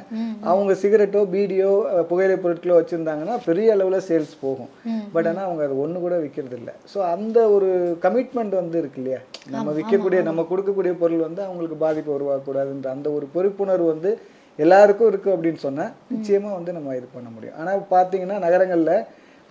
அவங்க 0.50 0.72
சிகரெட்டோ 0.82 1.22
பீடியோ 1.34 1.70
புகையிலை 2.10 2.36
பொருட்களோ 2.44 2.78
வச்சுருந்தாங்கன்னா 2.78 3.36
பெரிய 3.48 3.76
அளவில் 3.76 4.06
சேல்ஸ் 4.08 4.34
போகும். 4.44 4.70
பட் 5.14 5.28
ஆனால் 5.30 5.46
அவங்க 5.48 5.62
அது 5.68 5.76
ஒன்று 5.84 6.04
கூட 6.06 6.16
விற்கிறது 6.24 6.58
இல்லை. 6.60 6.74
ஸோ 6.92 6.98
அந்த 7.14 7.38
ஒரு 7.56 7.70
கமிட்மெண்ட் 8.06 8.60
வந்து 8.62 8.78
இருக்கு 8.82 9.00
இல்லையா? 9.02 9.20
நம்ம 9.56 9.72
விற்கக்கூடிய 9.80 10.22
நம்ம 10.30 10.46
கொடுக்கக்கூடிய 10.52 10.94
பொருள் 11.02 11.26
வந்து 11.28 11.42
அவங்களுக்கு 11.48 11.78
பாதிப்பு 11.86 12.16
உருவாக்கக்கூடாதுன்ற 12.18 12.90
அந்த 12.96 13.10
ஒரு 13.18 13.28
பொறுப்புணர்வு 13.34 13.88
வந்து 13.94 14.12
எல்லாருக்கும் 14.58 15.10
இருக்கு 15.10 15.28
அப்படின்னு 15.34 15.60
சொன்னா 15.66 15.84
நிச்சயமா 16.14 16.50
வந்து 16.58 16.72
நம்ம 16.78 16.94
இது 17.00 17.06
பண்ண 17.16 17.28
முடியும். 17.34 17.58
ஆனால் 17.60 17.90
பார்த்தீங்கன்னா 17.96 18.38
நகரங்களில் 18.46 18.96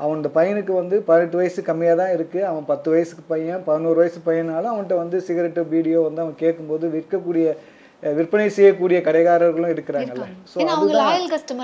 அவன் 0.01 0.19
இந்த 0.19 0.29
பையனுக்கு 0.37 0.73
வந்து 0.81 0.95
பதினெட்டு 1.09 1.39
வயசு 1.39 1.61
கம்மியாக 1.69 1.99
தான் 2.01 2.13
இருக்குது 2.17 2.47
அவன் 2.51 2.69
பத்து 2.71 2.87
வயசுக்கு 2.93 3.25
பையன் 3.33 3.65
பதினோரு 3.67 3.97
வயசு 4.01 4.21
பையனாலும் 4.29 4.71
அவன்கிட்ட 4.71 4.97
வந்து 5.03 5.17
சிகரெட்டு 5.27 5.63
பீடியோ 5.73 5.99
வந்து 6.07 6.23
அவன் 6.23 6.41
கேட்கும்போது 6.43 6.87
விற்கக்கூடிய 6.95 7.47
விற்பனை 8.03 8.45
செய்யக்கூடிய 8.55 8.99
கடைக்காரர்களும் 9.07 9.73
இருக்கிறாங்கல்ல. 9.73 10.27
ஸோ 10.51 10.57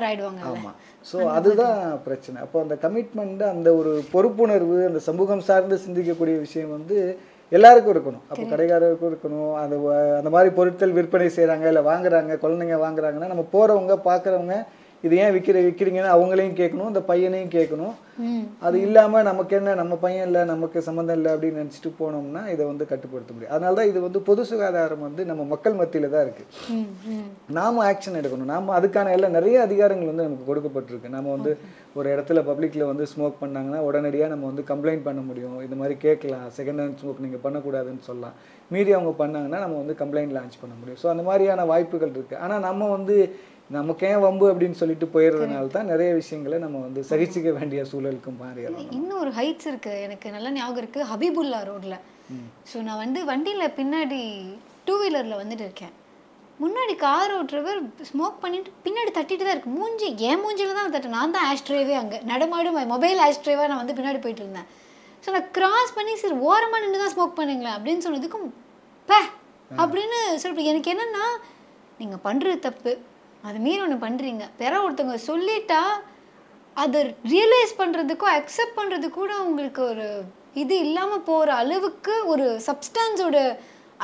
ஆயிடுவாங்க 0.10 0.42
ஆமாம் 0.50 0.76
ஸோ 1.06 1.18
அதுதான் 1.38 1.78
பிரச்சனை. 2.08 2.38
அப்போ 2.46 2.58
அந்த 2.66 2.76
கமிட்மெண்ட் 2.84 3.44
அந்த 3.54 3.70
ஒரு 3.80 3.92
பொறுப்புணர்வு 4.14 4.78
அந்த 4.90 5.00
சமூகம் 5.10 5.44
சார்ந்து 5.50 5.78
சிந்திக்கக்கூடிய 5.86 6.36
விஷயம் 6.46 6.76
வந்து 6.78 6.98
எல்லாருக்கும் 7.52 7.94
இருக்கணும். 7.96 8.24
அப்போ 8.30 8.46
கடைக்காரருக்கும் 8.54 9.12
இருக்கணும். 9.12 9.54
அந்த 9.64 9.76
அந்த 10.20 10.30
மாதிரி 10.36 10.50
பொருட்கள் 10.58 10.96
விற்பனை 10.98 11.30
செய்கிறாங்க 11.38 11.66
இல்லை 11.72 11.84
வாங்குறாங்க 11.92 12.36
குழந்தைங்க 12.44 12.78
வாங்குறாங்கன்னா 12.86 13.32
நம்ம 13.34 13.46
போகிறவங்க 13.56 13.96
பார்க்குறவங்க 14.10 14.58
இது 15.06 15.16
ஏன் 15.24 15.34
விற்கிற 15.34 15.58
விற்கிறீங்கன்னு 15.66 16.14
அவங்களையும் 16.14 16.56
கேட்கணும் 16.60 16.92
இந்த 16.92 17.02
பையனையும் 17.10 17.52
கேட்கணும். 17.56 17.96
அது 18.68 18.78
இல்லாமல் 18.86 19.26
நமக்கு 19.28 19.54
என்ன 19.58 19.74
நம்ம 19.80 19.96
பையன் 20.04 20.26
இல்லை 20.28 20.42
நமக்கு 20.52 20.78
சம்மந்தம் 20.88 21.18
இல்லை 21.20 21.30
அப்படின்னு 21.34 21.62
நினச்சிட்டு 21.62 21.90
போனோம்னா 22.00 22.42
இதை 22.54 22.64
வந்து 22.70 22.86
கட்டுப்படுத்த 22.92 23.32
முடியும். 23.34 23.54
அதனால 23.56 23.76
தான் 23.80 23.90
இது 23.92 24.00
வந்து 24.06 24.20
பொது 24.30 24.44
சுகாதாரம் 24.52 25.04
வந்து 25.08 25.24
நம்ம 25.32 25.44
மக்கள் 25.52 25.78
மத்தியில் 25.82 26.14
தான் 26.14 26.24
இருக்குது 26.26 26.80
நாம 27.58 27.84
ஆக்ஷன் 27.90 28.20
எடுக்கணும். 28.22 28.52
நாம 28.54 28.74
அதுக்கான 28.78 29.12
எல்லாம் 29.18 29.36
நிறைய 29.38 29.58
அதிகாரங்கள் 29.68 30.12
வந்து 30.12 30.28
நமக்கு 30.28 30.50
கொடுக்கப்பட்டிருக்கு. 30.52 31.16
நம்ம 31.18 31.32
வந்து 31.38 31.54
ஒரு 32.00 32.08
இடத்துல 32.14 32.42
பப்ளிக்ல 32.50 32.88
வந்து 32.92 33.08
ஸ்மோக் 33.12 33.42
பண்ணாங்கன்னா 33.44 33.82
உடனடியாக 33.90 34.32
நம்ம 34.34 34.48
வந்து 34.52 34.66
கம்ப்ளைண்ட் 34.72 35.06
பண்ண 35.10 35.22
முடியும். 35.30 35.58
இந்த 35.68 35.78
மாதிரி 35.82 35.98
கேட்கலாம். 36.06 36.48
செகண்ட் 36.58 36.82
ஹேண்ட் 36.84 37.02
ஸ்மோக் 37.04 37.24
நீங்கள் 37.26 37.44
பண்ணக்கூடாதுன்னு 37.46 38.08
சொல்லலாம். 38.10 38.38
மீறி 38.74 38.92
அவங்க 38.96 39.14
பண்ணாங்கன்னா 39.22 39.60
நம்ம 39.66 39.78
வந்து 39.84 39.96
கம்ப்ளைண்ட் 40.02 40.36
லான்ச் 40.38 40.58
பண்ண 40.64 40.74
முடியும். 40.80 41.00
ஸோ 41.04 41.10
அந்த 41.14 41.26
மாதிரியான 41.30 41.66
வாய்ப்புகள் 41.74 42.16
இருக்குது 42.16 42.42
ஆனால் 42.46 42.66
நம்ம 42.68 42.90
வந்து 42.98 43.18
நமக்கு 43.76 44.04
ஏன் 44.10 44.22
வம்பு 44.26 44.46
அப்படின்னு 44.52 44.80
சொல்லிட்டு 44.82 45.08
போயிடுறதுனால 45.14 45.72
தான் 45.76 45.90
நிறைய 45.92 46.10
விஷயங்களை 46.20 46.58
நம்ம 46.66 46.82
வந்து 46.86 47.02
சகிச்சிக்க 47.10 47.50
வேண்டிய 47.58 47.82
சூழலுக்கு 47.90 48.32
மாறிடலாம் 48.42 48.92
இன்னும் 48.98 49.22
ஒரு 49.24 49.32
ஹைட்ஸ் 49.40 49.68
இருக்கு. 49.72 49.94
எனக்கு 50.06 50.28
நல்ல 50.36 50.50
ஞாபகம் 50.58 50.82
இருக்கு. 50.84 51.02
ஹபீபுல்லா 51.12 51.60
ரோட்ல 51.70 51.96
ஸோ 52.70 52.78
நான் 52.88 53.02
வந்து 53.04 53.20
வண்டியில 53.32 53.66
பின்னாடி 53.80 54.22
டூ 54.88 54.94
வீலர்ல 55.02 55.36
வந்துட்டு 55.42 55.66
இருக்கேன். 55.68 55.94
முன்னாடி 56.64 56.94
கார் 57.04 57.34
ஓட்டுறவர் 57.38 57.80
ஸ்மோக் 58.10 58.40
பண்ணிட்டு 58.44 58.70
பின்னாடி 58.86 59.12
தட்டிட்டு 59.18 59.44
தான் 59.48 59.56
இருக்கு. 59.56 59.74
மூஞ்சி 59.80 60.08
என் 60.30 60.42
மூஞ்சில 60.44 60.76
தான் 60.80 60.94
தட்டு 60.96 61.16
நான் 61.18 61.36
தான் 61.36 61.48
ஆஸ்ட்ரேவே 61.50 61.96
அங்கே. 62.02 62.20
நடமாடும் 62.32 62.80
மொபைல் 62.94 63.20
ஆஸ்ட்ரேவா 63.26 63.68
நான் 63.72 63.82
வந்து 63.84 63.98
பின்னாடி 64.00 64.22
போயிட்டு 64.24 64.44
இருந்தேன். 64.46 64.70
ஸோ 65.24 65.28
நான் 65.36 65.50
கிராஸ் 65.58 65.96
பண்ணி 65.98 66.16
சரி 66.24 66.38
ஓரமாக 66.50 66.82
நின்று 66.86 67.04
தான் 67.04 67.14
ஸ்மோக் 67.16 67.38
பண்ணுங்களேன் 67.42 67.76
அப்படின்னு 67.78 68.06
சொன்னதுக்கும் 68.08 68.48
பே 69.10 69.20
அப்படின்னு 69.82 70.20
சொல்லிட்டு 70.42 70.72
எனக்கு 70.72 70.92
என்னன்னா 70.96 71.26
நீங்கள் 72.02 72.24
பண்ணுறது 72.28 72.60
தப்பு. 72.68 72.92
அது 73.48 73.60
மீறி 73.66 73.82
ஒன்று 73.86 74.06
பண்ணுறீங்க 74.06 74.46
வேற 74.64 74.74
ஒருத்தவங்க 74.86 75.20
சொல்லிட்டா 75.30 75.82
அதை 76.84 77.00
ரியலைஸ் 77.36 77.74
பண்ணுறதுக்கும் 77.82 78.36
அக்செப்ட் 78.40 78.78
பண்ணுறது 78.80 79.08
கூட 79.20 79.32
உங்களுக்கு 79.48 79.82
ஒரு 79.92 80.08
இது 80.64 80.76
இல்லாமல் 80.80 81.26
போகிற 81.30 81.50
அளவுக்கு 81.54 82.14
ஒரு 82.34 82.46
சப்ஸ்டான்ஸோட 82.68 83.40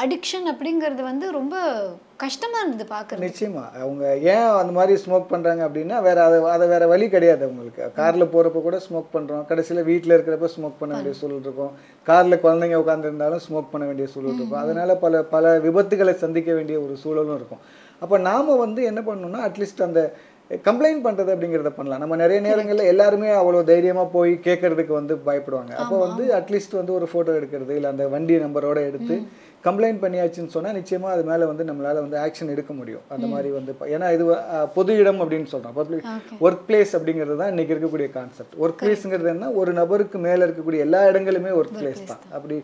அடிக்ஷன் 0.03 0.47
அப்படிங்கிறது 0.51 1.01
வந்து 1.09 1.25
ரொம்ப 1.31 1.55
கஷ்டமாக 2.23 2.61
இருந்தது 2.61 2.85
பார்க்குறது 2.93 3.25
நிச்சயமா. 3.25 3.63
அவங்க 3.81 4.03
ஏன் 4.33 4.47
அந்த 4.59 4.71
மாதிரி 4.77 4.93
ஸ்மோக் 5.03 5.31
பண்றாங்க 5.31 5.61
அப்படின்னா 5.67 5.97
வேற 6.07 6.17
அதை 6.27 6.37
அதை 6.55 6.65
வேற 6.73 6.83
வழி 6.93 7.07
கிடையாது 7.15 7.43
அவங்களுக்கு. 7.47 7.83
கார்ல 7.99 8.25
போறப்ப 8.33 8.61
கூட 8.67 8.77
ஸ்மோக் 8.85 9.13
பண்றோம். 9.15 9.43
கடைசியில 9.49 9.83
வீட்ல 9.89 10.15
இருக்கிறப்ப 10.17 10.49
ஸ்மோக் 10.55 10.79
பண்ண 10.79 10.93
வேண்டிய 10.95 11.15
சூழல் 11.21 11.43
இருக்கும். 11.45 11.71
கார்ல 12.07 12.37
குழந்தைங்க 12.45 12.79
உட்காந்துருந்தாலும் 12.83 13.43
ஸ்மோக் 13.47 13.71
பண்ண 13.71 13.85
வேண்டிய 13.89 14.07
சூழல் 14.13 14.37
இருக்கும். 14.37 14.61
அதனால 14.63 14.95
பல 15.05 15.23
பல 15.35 15.53
விபத்துகளை 15.67 16.15
சந்திக்க 16.25 16.51
வேண்டிய 16.53 16.79
ஒரு 16.79 16.95
சூழலும் 17.03 17.37
இருக்கும். 17.39 17.63
அப்ப 18.03 18.17
நாம 18.29 18.55
வந்து 18.65 18.83
என்ன 18.91 19.01
பண்ணணும்னா 19.09 19.41
அட்லீஸ்ட் 19.49 19.87
அந்த 19.87 20.01
கம்ப்ளைண்ட் 20.65 21.03
பண்றது 21.05 21.31
அப்படிங்கிறத 21.33 21.69
பண்ணலாம். 21.75 22.01
நம்ம 22.03 22.15
நிறைய 22.21 22.39
நேரங்கள்ல 22.47 22.83
எல்லாருமே 22.93 23.29
அவ்வளோ 23.37 23.61
தைரியமா 23.69 24.03
போய் 24.15 24.33
கேட்கறதுக்கு 24.47 24.93
வந்து 24.99 25.13
பயப்படுவாங்க. 25.27 25.71
அப்போ 25.83 25.95
வந்து 26.07 26.23
அட்லீஸ்ட் 26.39 26.75
வந்து 26.79 26.93
ஒரு 26.97 27.07
போட்டோ 27.13 27.31
எடுக்கிறது 27.39 27.75
இல்லை 27.77 27.89
அந்த 27.93 28.05
வண்டி 28.15 28.35
நம்பரோட 28.43 28.81
எடுத்து 28.89 29.15
கம்ப்ளைண்ட் 29.67 30.01
பண்ணியாச்சுன்னு 30.03 30.53
சொன்னா 30.55 30.71
நிச்சயமா 30.77 31.09
அது 31.15 31.21
மேல 31.29 31.45
வந்து 31.49 31.63
நம்மளால 31.67 32.01
வந்து 32.05 32.17
ஆக்ஷன் 32.23 32.51
எடுக்க 32.53 32.71
முடியும். 32.79 33.03
அந்த 33.15 33.25
மாதிரி 33.33 33.49
வந்து 33.57 33.73
ஏன்னா 33.95 34.07
இது 34.15 34.23
பொது 34.77 34.91
இடம் 35.01 35.21
அப்படின்னு 35.23 35.71
பப்ளிக் 35.79 36.07
Okay. 36.13 36.37
ஒர்க் 36.45 36.65
பிளேஸ் 36.69 36.93
அப்படிங்கிறது 36.97 37.37
தான் 37.41 37.51
இன்னைக்கு 37.53 37.73
இருக்கக்கூடிய 37.75 38.09
கான்செப்ட் 38.17 38.57
ஒர்க் 38.63 38.81
பிளேஸ்ங்கிறது 38.81 39.29
என்ன 39.35 39.51
ஒரு 39.61 39.73
நபருக்கு 39.81 40.19
மேல 40.27 40.45
இருக்கக்கூடிய 40.47 40.79
எல்லா 40.87 41.01
இடங்களுமே 41.11 41.53
ஒர்க் 41.59 41.77
பிளேஸ் 41.79 42.03
தான். 42.11 42.23
அப்படி 42.37 42.57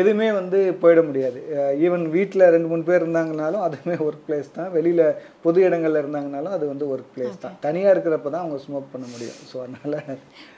எதுவுமே 0.00 0.28
வந்து 0.38 0.58
போயிட 0.82 1.00
முடியாது. 1.08 1.38
ஈவன் 1.84 2.04
வீட்டில் 2.16 2.44
ரெண்டு 2.54 2.68
மூணு 2.70 2.82
பேர் 2.88 3.02
இருந்தாங்கனாலும் 3.02 3.64
அதுவுமே 3.66 3.96
ஒர்க் 4.06 4.24
பிளேஸ் 4.28 4.48
தான். 4.56 4.70
வெளியில 4.76 5.02
பொது 5.44 5.58
இடங்கள்ல 5.66 6.02
இருந்தாங்கனாலும் 6.02 6.54
அது 6.56 6.64
வந்து 6.72 6.86
ஒர்க் 6.94 7.12
பிளேஸ் 7.16 7.38
தான். 7.44 7.56
தனியா 7.66 7.88
இருக்கிறப்ப 7.94 8.32
தான் 8.34 8.44
அவங்க 8.44 8.58
ஸ்மோக் 8.64 8.92
பண்ண 8.94 9.06
முடியும். 9.14 9.38
ஸோ 9.50 9.56
அதனால 9.64 9.94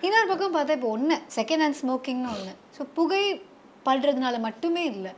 இன்னொரு 0.07 0.29
பக்கம் 0.33 0.57
பார்த்தா 0.57 0.79
இப்போ 0.79 0.90
ஒன்று 0.96 1.18
செகண்ட் 1.38 1.64
ஹேண்ட் 1.64 1.81
ஸ்மோக்கிங்னு 1.83 2.33
ஒன்று 2.37 2.55
ஸோ 2.79 2.85
புகை 2.99 3.25
படுறதுனால 3.88 4.37
மட்டுமே 4.49 4.85
இல்லை. 4.94 5.14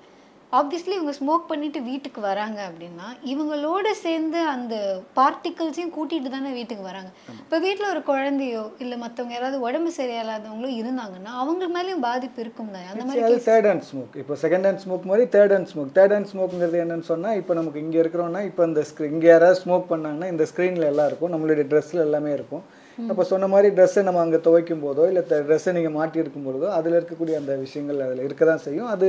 ஆப்வியஸ்லி 0.57 0.95
இவங்க 0.97 1.13
ஸ்மோக் 1.19 1.49
பண்ணிட்டு 1.51 1.81
வீட்டுக்கு 1.89 2.21
வராங்க 2.27 2.59
அப்படின்னா 2.69 3.07
இவங்களோட 3.33 3.89
சேர்ந்து 4.05 4.39
அந்த 4.53 4.75
பார்ட்டிகல்ஸையும் 5.19 5.93
கூட்டிட்டு 5.97 6.31
தானே 6.35 6.51
வீட்டுக்கு 6.59 6.85
வராங்க. 6.91 7.11
இப்போ 7.43 7.57
வீட்டில் 7.65 7.91
ஒரு 7.91 8.03
குழந்தையோ 8.11 8.63
இல்லை 8.83 8.97
மற்றவங்க 9.03 9.35
யாராவது 9.37 9.59
உடம்பு 9.67 9.91
சரியில்லாதவங்களோ 9.99 10.71
இருந்தாங்கன்னா 10.81 11.35
அவங்க 11.43 11.69
மேலேயும் 11.75 12.07
பாதிப்பு 12.09 12.41
இருக்கும் 12.45 12.73
தானே 12.77 12.89
அந்த 12.95 13.05
மாதிரி 13.09 13.45
தேர்ட் 13.51 13.69
ஹேண்ட் 13.71 13.87
ஸ்மோக் 13.91 14.17
இப்போ 14.23 14.37
செகண்ட் 14.45 14.69
ஹேண்ட் 14.69 14.83
ஸ்மோக் 14.87 15.07
மாதிரி 15.13 15.27
third 15.37 15.55
hand 15.57 15.71
smoke 15.73 15.95
third 15.99 16.15
hand 16.17 16.33
ஸ்மோக்ங்கிறது 16.33 16.83
என்னன்னு 16.85 17.09
சொன்னா 17.13 17.33
இப்போ 17.41 17.55
நமக்கு 17.61 17.85
இங்க 17.85 17.99
இருக்கிறோம்னா 18.05 18.43
இப்போ 18.51 18.65
இந்த 18.71 18.85
ஸ்க்ரீன் 18.91 19.15
இங்கே 19.17 19.31
யாராவது 19.35 19.61
ஸ்மோக் 19.65 19.89
பண்ணாங்கன்னா 19.95 20.31
இந்த 20.35 20.47
ஸ்க்ரீனில் 20.53 20.91
எல்லாம் 20.93 21.11
இருக்கும். 21.11 21.33
நம்மளுடைய 21.35 21.67
ட்ரெஸ்ஸில் 21.73 22.07
எல்லாமே 22.09 22.33
இருக்கும். 22.39 22.65
அப்போ 23.11 23.25
சொன்ன 23.31 23.49
மாதிரி 23.51 23.69
ட்ரெஸ்ஸை 23.75 24.03
நம்ம 24.07 24.21
அங்கே 24.23 24.39
துவைக்கும் 24.47 24.85
போதோ 24.85 25.03
இல்லை 25.11 25.23
ட்ரெஸ்ஸை 25.49 25.73
நீங்கள் 25.77 25.95
மாட்டி 25.99 26.19
இருக்கும் 26.23 26.47
பொழுதோ 26.47 26.69
அதில் 26.79 26.97
இருக்கக்கூடிய 26.99 27.35
அந்த 27.41 27.53
விஷயங்கள் 27.65 28.01
அதில் 28.07 28.25
இருக்க 28.29 28.43
தான் 28.51 28.65
செய்யும். 28.65 28.89
அது 28.95 29.09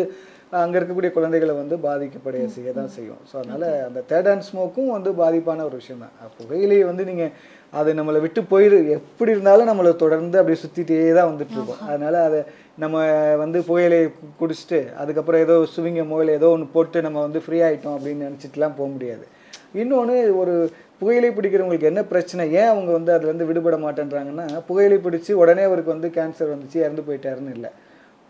அங்கே 0.51 0.79
இருக்கக்கூடிய 0.79 1.11
குழந்தைகளை 1.11 1.55
வந்து 1.55 1.77
பாதிக்கப்படைய 1.77 2.45
செய்ய 2.45 2.73
தான் 2.73 2.87
செய்யும். 2.87 3.17
ஸோ 3.33 3.37
அதனால் 3.37 3.83
அந்த 3.83 4.03
தேர்ட் 4.09 4.29
ஹேண்ட் 4.29 4.47
ஸ்மோக்கும் 4.51 4.87
வந்து 4.87 5.11
பாதிப்பான 5.11 5.63
ஒரு 5.63 5.75
விஷயம் 5.75 5.99
தான். 5.99 6.31
புகையிலையை 6.39 6.85
வந்து 6.85 7.05
நீங்கள் 7.05 7.31
அது 7.71 7.93
நம்மளை 7.93 8.19
விட்டு 8.19 8.41
போயிரு. 8.41 8.89
எப்படி 8.89 9.31
இருந்தாலும் 9.31 9.67
நம்மளை 9.67 9.95
தொடர்ந்து 9.95 10.39
அப்படியே 10.39 10.61
சுற்றிட்டே 10.63 11.13
தான் 11.13 11.31
வந்துட்டு 11.31 11.51
இருக்கோம். 11.51 11.87
அதனால 11.87 12.23
அதை 12.23 12.43
நம்ம 12.75 12.97
வந்து 13.35 13.63
புகையிலை 13.63 14.05
கு- 14.05 14.11
குடிச்சிட்டு 14.39 14.93
அதுக்கப்புறம் 14.93 15.41
ஏதோ 15.41 15.65
சுவிங்கமோ 15.75 16.19
இல்லை 16.19 16.33
ஏதோ 16.33 16.49
ஒன்று 16.49 16.67
போட்டு 16.73 17.01
நம்ம 17.01 17.21
வந்து 17.21 17.39
ஃப்ரீ 17.39 17.61
ஆயிட்டோம் 17.61 17.97
அப்படின்னு 17.97 18.29
நினச்சிட்டுலாம் 18.29 18.77
போக 18.77 18.89
முடியாது. 18.89 19.27
இன்னொன்று 19.73 20.37
ஒரு 20.37 20.71
புகையிலை 20.99 21.29
பிடிக்கிறவங்களுக்கு 21.29 21.81
என்ன 21.81 22.03
பிரச்சனை? 22.03 22.51
ஏன் 22.51 22.67
அவங்க 22.67 22.91
வந்து 22.91 23.13
அதுலேருந்து 23.13 23.45
விடுபட 23.45 23.77
மாட்டேன்றாங்கன்னா 23.77 24.61
புகையிலை 24.67 24.97
பிடிச்சி 24.97 25.31
உடனே 25.31 25.63
அவருக்கு 25.63 25.91
வந்து 25.91 26.07
கேன்சர் 26.07 26.55
வந்துச்சு 26.55 26.75
இறந்து 26.75 27.01
போயிட்டாருன்னு 27.01 27.53
இல்லை. 27.53 27.71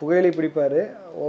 புகையிலை 0.01 0.29
பிடிப்பார். 0.35 0.79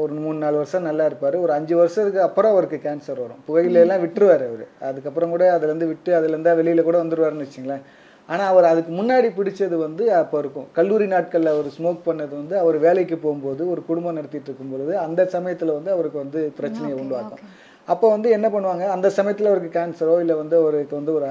ஒரு 0.01 0.13
மூணு 0.25 0.39
நாலு 0.43 0.57
வருஷம் 0.61 0.87
நல்லா 0.89 1.05
இருப்பார். 1.11 1.37
ஒரு 1.45 1.53
அஞ்சு 1.57 1.75
வருஷத்துக்கு 1.81 2.21
அப்புறம் 2.29 2.53
அவருக்கு 2.55 2.79
கேன்சர் 2.85 3.23
வரும். 3.25 3.41
புகையிலையெல்லாம் 3.49 4.03
விட்டுருவார் 4.05 4.45
அவர். 4.51 4.67
அதுக்கப்புறம் 4.89 5.33
கூட 5.35 5.45
அதுலேருந்து 5.57 5.89
விட்டு 5.93 6.13
அதுலேருந்து 6.19 6.55
வெளியில் 6.61 6.89
கூட 6.89 6.99
வந்துருவாருன்னு 7.05 7.47
வச்சுங்களேன். 7.47 7.85
ஆனால் 8.29 8.51
அவர் 8.53 8.67
அதுக்கு 8.73 8.93
முன்னாடி 8.99 9.29
பிடிச்சது 9.39 9.77
வந்து 9.87 10.05
அப்போ 10.19 10.37
இருக்கும். 10.43 10.67
கல்லூரி 10.79 11.07
நாட்களில் 11.15 11.53
அவர் 11.55 11.69
ஸ்மோக் 11.77 12.07
பண்ணது 12.09 12.33
வந்து 12.41 12.55
அவர் 12.63 12.77
வேலைக்கு 12.85 13.17
போகும்போது 13.25 13.63
ஒரு 13.73 13.81
குடும்பம் 13.89 14.19
நடத்திட்டு 14.19 14.49
இருக்கும் 14.51 14.73
பொழுது 14.75 14.93
அந்த 15.07 15.25
சமயத்தில் 15.35 15.77
வந்து 15.79 15.91
அவருக்கு 15.97 16.19
வந்து 16.25 16.43
பிரச்சனையை 16.59 16.97
உண்டாக்கும். 17.03 17.43
அப்போ 17.89 18.07
வந்து 18.15 18.29
என்ன 18.37 18.47
பண்ணுவாங்க? 18.55 18.85
அந்த 18.97 19.09
சமயத்தில் 19.17 19.51
அவருக்கு 19.53 19.73
கேன்சரோ 19.79 20.15
இல்லை 20.25 20.35
வந்து 20.43 20.57
அவருக்கு 20.61 20.95
வந்து 21.01 21.13
ஒரு 21.17 21.27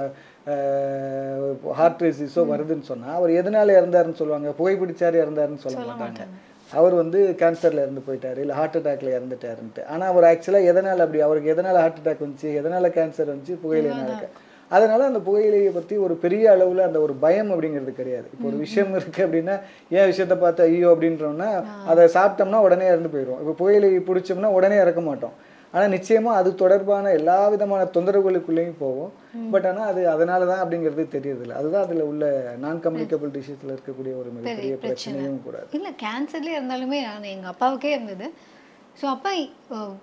ஹார்ட் 1.79 1.99
டிசீஸோ 2.03 2.43
வருதுன்னு 2.51 2.85
சொன்னால் 2.91 3.17
அவர் 3.19 3.31
எதனால 3.39 3.75
இறந்தாருன்னு 3.79 4.19
சொல்லுவாங்க? 4.21 4.51
புகைப்பிடிச்சாரு 4.59 5.17
இறந்தாருன்னு 5.23 5.63
சொல்ல 5.65 5.79
மாட்டாங்க. 5.89 6.25
அவர் 6.77 6.95
வந்து 7.01 7.19
கேன்சரில் 7.41 7.83
இறந்து 7.83 8.01
போயிட்டாரு 8.07 8.39
இல்லை 8.43 8.55
ஹார்ட் 8.59 8.77
அட்டாக்ல 8.79 9.13
இறந்துட்டாருன்ட்டு. 9.17 9.81
ஆனால் 9.93 10.09
அவர் 10.11 10.27
ஆக்சுவலாக 10.31 10.69
எதனால் 10.71 11.03
அப்படி 11.05 11.21
அவருக்கு 11.27 11.53
எதனால் 11.53 11.79
ஹார்ட் 11.83 11.99
அட்டாக் 12.01 12.23
வந்துச்சு 12.25 12.49
எதனால் 12.59 12.87
கேன்சர் 12.97 13.31
வந்துச்சு 13.33 13.55
புகையிலைனால 13.63 14.15
அதனால 14.71 15.05
அந்த 15.09 15.19
புகையிலையை 15.27 15.69
பற்றி 15.77 15.95
ஒரு 16.05 16.15
பெரிய 16.23 16.43
அளவில் 16.55 16.81
அந்த 16.87 16.99
ஒரு 17.05 17.13
பயம் 17.23 17.51
அப்படிங்கிறது 17.53 17.93
கிடையாது. 17.99 18.27
இப்போ 18.33 18.45
ஒரு 18.49 18.57
விஷயம் 18.65 18.91
இருக்கு 18.97 19.21
அப்படின்னா 19.25 19.55
ஏன் 19.97 20.09
விஷயத்த 20.11 20.35
பார்த்து 20.43 20.61
ஐயோ 20.67 20.89
அப்படின்றோம்னா 20.95 21.47
அதை 21.91 22.03
சாப்பிட்டோம்னா 22.17 22.59
உடனே 22.67 22.87
இறந்து 22.91 23.11
போயிடும் 23.13 23.39
இப்போ 23.43 23.55
புகையிலை 23.61 23.89
பிடிச்சோம்னா 24.09 24.51
உடனே 24.57 24.77
இறக்க 24.83 25.03
மாட்டோம். 25.07 25.33
ஆனால் 25.73 25.91
நிச்சயமா 25.95 26.33
அது 26.41 26.49
தொடர்பான 26.61 27.11
எல்லா 27.19 27.39
விதமான 27.55 27.87
தொந்தரவுகளுக்குள்ளேயும் 27.95 28.79
போகும் 28.85 29.11
பட் 29.53 29.67
ஆனால் 29.69 29.89
அது 29.91 30.01
அதனால 30.13 30.45
தான் 30.51 30.61
அப்படிங்கிறது 30.63 31.03
தெரியறதில்ல. 31.15 31.57
அதுதான் 31.59 31.85
அதில் 31.87 32.07
உள்ள 32.11 32.23
நான் 32.63 32.79
கம்யூனிகபிள் 32.85 33.33
டிசீஸில் 33.35 33.73
இருக்கக்கூடிய 33.75 34.13
ஒரு 34.21 34.29
மிகப்பெரிய 34.35 34.77
பிரச்சனையும் 34.85 35.41
கூட 35.47 35.57
இல்லை 35.79 35.91
கேன்சர்லேயே 36.03 36.57
இருந்தாலுமே 36.59 36.99
நான் 37.07 37.33
எங்கள் 37.35 37.51
அப்பாவுக்கே 37.53 37.91
இருந்தது. 37.95 38.27
ஸோ 39.01 39.05
அப்பா 39.15 39.31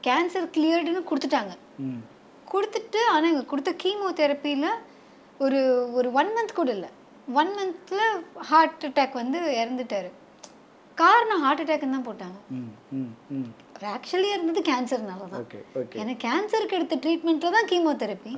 கேன்சர் 0.09 0.53
கிளியர்டுன்னு 0.57 1.09
கொடுத்துட்டாங்க. 1.11 1.55
கொடுத்துட்டு 2.53 3.01
ஆனால் 3.15 3.29
எங்களுக்கு 3.31 3.53
கொடுத்த 3.55 3.73
கீமோ 3.85 4.11
தெரப்பியில் 4.23 4.71
ஒரு 5.45 5.61
ஒரு 5.99 6.09
ஒன் 6.21 6.33
மந்த் 6.37 6.59
கூட 6.61 6.71
இல்லை. 6.77 6.91
ஒன் 7.41 7.53
மந்த்தில் 7.59 8.07
ஹார்ட் 8.51 8.85
அட்டாக் 8.89 9.21
வந்து 9.23 9.39
இறந்துட்டாரு. 9.61 10.11
காரணம் 10.99 11.43
ஹார்ட் 11.45 11.63
அட்டாக்னு 11.63 11.97
தான் 11.97 12.09
போட்டாங்க. 12.09 12.39
ஆக்சுவலி 13.95 14.29
இருந்தது 14.35 14.61
கேன்சர்னால 14.69 15.29
தான் 15.33 15.47
எனக்கு 16.03 16.21
கேன்சருக்கு 16.27 16.77
எடுத்த 16.79 16.99
ட்ரீட்மெண்ட்டில் 17.05 17.57
தான் 17.57 17.69
கீமோதெரப்பி 17.73 18.33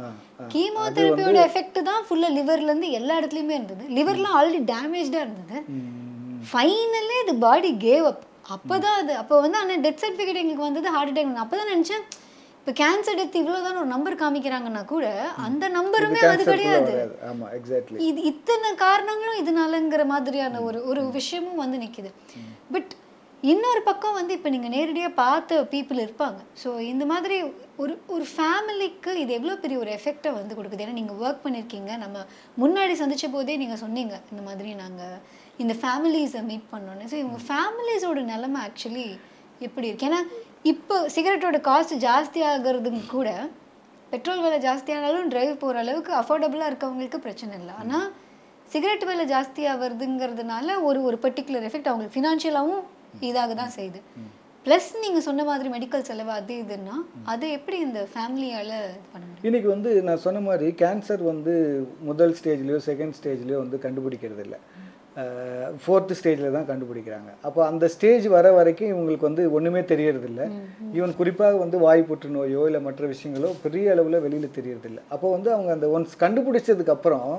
கீமோதெரப்பியோட 0.54 1.40
எஃபெக்ட் 1.48 1.80
தான் 1.90 2.04
ஃபுல்லாக 2.06 2.36
லிவர்லேருந்து 2.38 2.90
எல்லா 2.98 3.16
இடத்துலையுமே 3.20 3.56
இருந்தது. 3.58 3.84
லிவர்லாம் 3.98 4.36
ஆல்ரெடி 4.38 4.60
டேமேஜாக 4.72 5.24
இருந்தது. 5.26 5.58
ஃபைனலே 6.50 7.18
இது 7.24 7.34
பாடி 7.46 7.70
கேவ் 7.86 8.06
அப் 8.12 8.24
அப்பதான் 8.56 8.98
அது 9.00 9.12
அப்போ 9.22 9.40
வந்து 9.44 9.58
ஆனால் 9.62 9.82
டெத் 9.84 10.02
சர்டிஃபிகேட் 10.04 10.40
எங்களுக்கு 10.42 10.68
வந்தது 10.68 10.94
ஹார்ட் 10.96 11.10
அட்டாக் 11.12 11.42
அப்போ 11.44 11.56
தான் 11.60 11.72
நினச்சேன் 11.74 12.04
இப்போ 12.60 12.72
கேன்சர் 12.80 13.18
டெத் 13.18 13.36
இவ்வளோதான் 13.40 13.80
ஒரு 13.80 13.88
நம்பர் 13.92 14.20
காமிக்கிறாங்கன்னா 14.22 14.82
கூட 14.92 15.04
அந்த 15.46 15.64
நம்பருமே 15.76 16.20
அது 16.30 16.44
கிடையாது. 16.52 16.92
இது 18.08 18.20
இத்தனை 18.32 18.70
காரணங்களும் 18.86 19.40
இதனாலங்கிற 19.42 20.04
மாதிரியான 20.14 20.62
ஒரு 20.68 20.80
ஒரு 20.90 21.02
விஷயமும் 21.18 21.62
வந்து 21.64 21.78
நிக்குது. 21.84 22.10
பட் 22.74 22.92
இன்னொரு 23.42 23.80
பக்கம் 23.88 24.16
வந்து 24.18 24.32
இப்போ 24.36 24.48
நீங்கள் 24.52 24.72
நேரடியாக 24.74 25.12
பார்த்த 25.20 25.58
பீப்புள் 25.72 25.98
இருப்பாங்க. 26.04 26.38
ஸோ 26.62 26.68
இந்த 26.92 27.04
மாதிரி 27.10 27.36
ஒரு 27.82 27.94
ஒரு 28.14 28.24
ஃபேமிலிக்கு 28.32 29.12
இது 29.22 29.32
எவ்வளோ 29.38 29.54
பெரிய 29.64 29.76
ஒரு 29.82 29.90
எஃபெக்டை 29.98 30.30
வந்து 30.38 30.56
கொடுக்குது? 30.58 30.84
ஏன்னா 30.84 30.96
நீங்கள் 31.00 31.18
ஒர்க் 31.24 31.44
பண்ணியிருக்கீங்க 31.44 31.90
நம்ம 32.04 32.24
முன்னாடி 32.62 32.94
சந்திச்ச 33.02 33.28
போதே 33.34 33.56
நீங்கள் 33.62 33.80
சொன்னீங்க 33.84 34.14
இந்த 34.32 34.42
மாதிரி 34.48 34.72
நாங்கள் 34.82 35.14
இந்த 35.64 35.76
ஃபேமிலிஸை 35.82 36.42
மீட் 36.50 36.66
பண்ணோன்னு 36.72 37.06
ஸோ 37.12 37.16
இவங்க 37.22 37.40
ஃபேமிலிஸோட 37.50 38.22
நிலமை 38.32 38.60
ஆக்சுவலி 38.66 39.06
எப்படி 39.66 39.88
இருக்கு? 39.88 40.10
ஏன்னா 40.10 40.20
இப்போ 40.72 40.96
சிகரெட்டோட 41.16 41.60
காஸ்ட் 41.70 41.96
ஜாஸ்தி 42.08 42.42
ஆகிறதும் 42.50 43.00
கூட 43.14 43.28
பெட்ரோல் 44.12 44.44
விலை 44.44 44.60
ஜாஸ்தியானாலும் 44.68 45.32
டிரைவ் 45.32 45.54
போகிற 45.62 45.78
அளவுக்கு 45.84 46.12
அஃபோர்டபுளாக 46.22 46.70
இருக்கவங்களுக்கு 46.70 47.24
பிரச்சனை 47.24 47.54
இல்லை. 47.60 47.74
ஆனால் 47.82 48.06
சிகரெட் 48.72 49.08
விலை 49.08 49.24
ஜாஸ்தியாக 49.32 49.80
வருதுங்கிறதுனால 49.82 50.82
ஒரு 50.90 51.00
ஒரு 51.08 51.16
பர்டிகுலர் 51.24 51.66
எஃபெக்ட் 51.68 51.90
அவங்களுக்கு 51.90 52.16
ஃபினான்ஷியலாகவும் 52.16 52.86
இதாக 53.28 53.54
தான் 53.60 53.74
செய்யுது. 53.78 54.00
ப்ளஸ் 54.66 54.88
நீங்கள் 55.02 55.24
சொன்ன 55.26 55.44
மாதிரி 55.48 55.68
மெடிக்கல் 55.74 56.06
செலவு 56.08 56.32
அது 56.36 56.54
இதுன்னா 56.62 56.96
அதை 57.32 57.46
எப்படி 57.58 57.76
இந்த 57.86 58.00
ஃபேமிலியால் 58.12 58.74
இன்னைக்கு 59.48 59.68
வந்து 59.74 59.90
நான் 60.08 60.24
சொன்ன 60.26 60.42
மாதிரி 60.48 60.68
கேன்சர் 60.82 61.22
வந்து 61.32 61.54
முதல் 62.08 62.34
ஸ்டேஜ்லேயோ 62.38 62.80
செகண்ட் 62.88 63.16
ஸ்டேஜ்லேயோ 63.18 63.58
வந்து 63.64 63.78
கண்டுபிடிக்கிறது 63.84 64.44
இல்லை. 64.46 64.58
ஃபோர்த்து 65.84 66.16
ஸ்டேஜில் 66.18 66.56
தான் 66.56 66.68
கண்டுபிடிக்கிறாங்க. 66.70 67.30
அப்போ 67.46 67.60
அந்த 67.68 67.84
ஸ்டேஜ் 67.94 68.26
வர 68.34 68.46
வரைக்கும் 68.58 68.90
இவங்களுக்கு 68.92 69.28
வந்து 69.28 69.44
ஒன்றுமே 69.56 69.82
தெரியறதில்ல 69.92 70.42
ஈவன் 70.98 71.14
குறிப்பாக 71.20 71.56
வந்து 71.64 71.78
வாய் 71.84 72.02
புற்றுநோயோ 72.10 72.62
இல்லை 72.70 72.80
மற்ற 72.88 73.06
விஷயங்களோ 73.14 73.50
பெரிய 73.64 73.94
அளவில் 73.94 74.24
வெளியில் 74.26 74.56
தெரியறதில்ல 74.58 75.00
அப்போ 75.14 75.26
வந்து 75.36 75.50
அவங்க 75.54 75.72
அந்த 75.76 75.88
ஒன்ஸ் 75.96 76.14
கண்டுபிடிச்சதுக்கு 76.24 76.94
அப்புறம் 76.96 77.30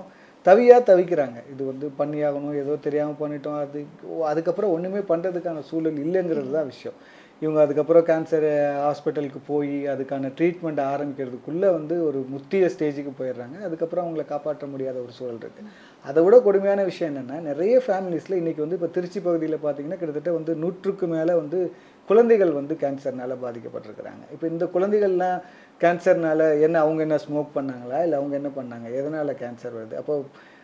தவியாக 0.50 0.90
தவிக்கிறாங்க. 0.92 1.40
இது 1.54 1.62
வந்து 1.72 1.88
பண்ணியாகணும் 2.02 2.60
ஏதோ 2.64 2.76
தெரியாமல் 2.88 3.22
பண்ணிட்டோம். 3.24 3.62
அது 3.64 3.80
அதுக்கப்புறம் 4.34 4.76
ஒன்றுமே 4.76 5.04
பண்ணுறதுக்கான 5.14 5.64
சூழல் 5.72 6.04
இல்லைங்கிறது 6.06 6.52
தான் 6.60 6.70
விஷயம். 6.74 7.00
இவங்க 7.44 7.60
அதுக்கப்புறம் 7.66 8.04
கேன்சர் 8.08 8.46
ஹாஸ்பிட்டலுக்கு 8.86 9.40
போய் 9.50 9.76
அதுக்கான 9.92 10.32
ட்ரீட்மெண்ட் 10.38 10.82
ஆரம்பிக்கிறதுக்குள்ளே 10.94 11.70
வந்து 11.76 11.96
ஒரு 12.08 12.20
முத்திய 12.34 12.70
ஸ்டேஜுக்கு 12.74 13.12
போயிடுறாங்க. 13.20 13.58
அதுக்கப்புறம் 13.68 14.04
அவங்கள 14.06 14.24
காப்பாற்ற 14.32 14.68
முடியாத 14.74 14.98
ஒரு 15.06 15.14
சூழல் 15.18 15.40
இருக்குது 15.44 15.70
அதை 16.06 16.24
விட 16.26 16.38
கொடுமையான 16.48 16.84
விஷயம் 16.90 17.12
என்னென்னா 17.12 17.38
நிறைய 17.50 17.76
ஃபேமிலிஸில் 17.86 18.40
இன்றைக்கி 18.42 18.62
வந்து 18.66 18.78
இப்போ 18.80 18.90
திருச்சி 18.98 19.22
பகுதியில் 19.28 19.64
பார்த்தீங்கன்னா 19.66 20.00
கிட்டத்தட்ட 20.02 20.34
வந்து 20.40 20.56
நூற்றுக்கு 20.64 21.08
மேலே 21.16 21.36
வந்து 21.42 21.62
குழந்தைகள் 22.10 22.52
வந்து 22.60 22.76
கேன்சர்னால் 22.84 23.42
பாதிக்கப்பட்டிருக்கிறாங்க. 23.46 24.24
இப்போ 24.36 24.46
இந்த 24.54 24.66
குழந்தைகள்லாம் 24.76 25.40
கேன்சர்னால 25.82 26.62
என்ன 26.62 26.80
அவங்க 26.80 27.02
என்ன 27.02 27.16
ஸ்மோக் 27.16 27.48
பண்ணாங்களா? 27.56 28.02
இல்லை 28.02 28.14
அவங்க 28.14 28.36
என்ன 28.36 28.48
பண்ணாங்க? 28.48 28.96
எதனால் 28.96 29.28
கேன்சர் 29.28 29.74
வருது? 29.74 29.96
அப்போ 29.96 30.24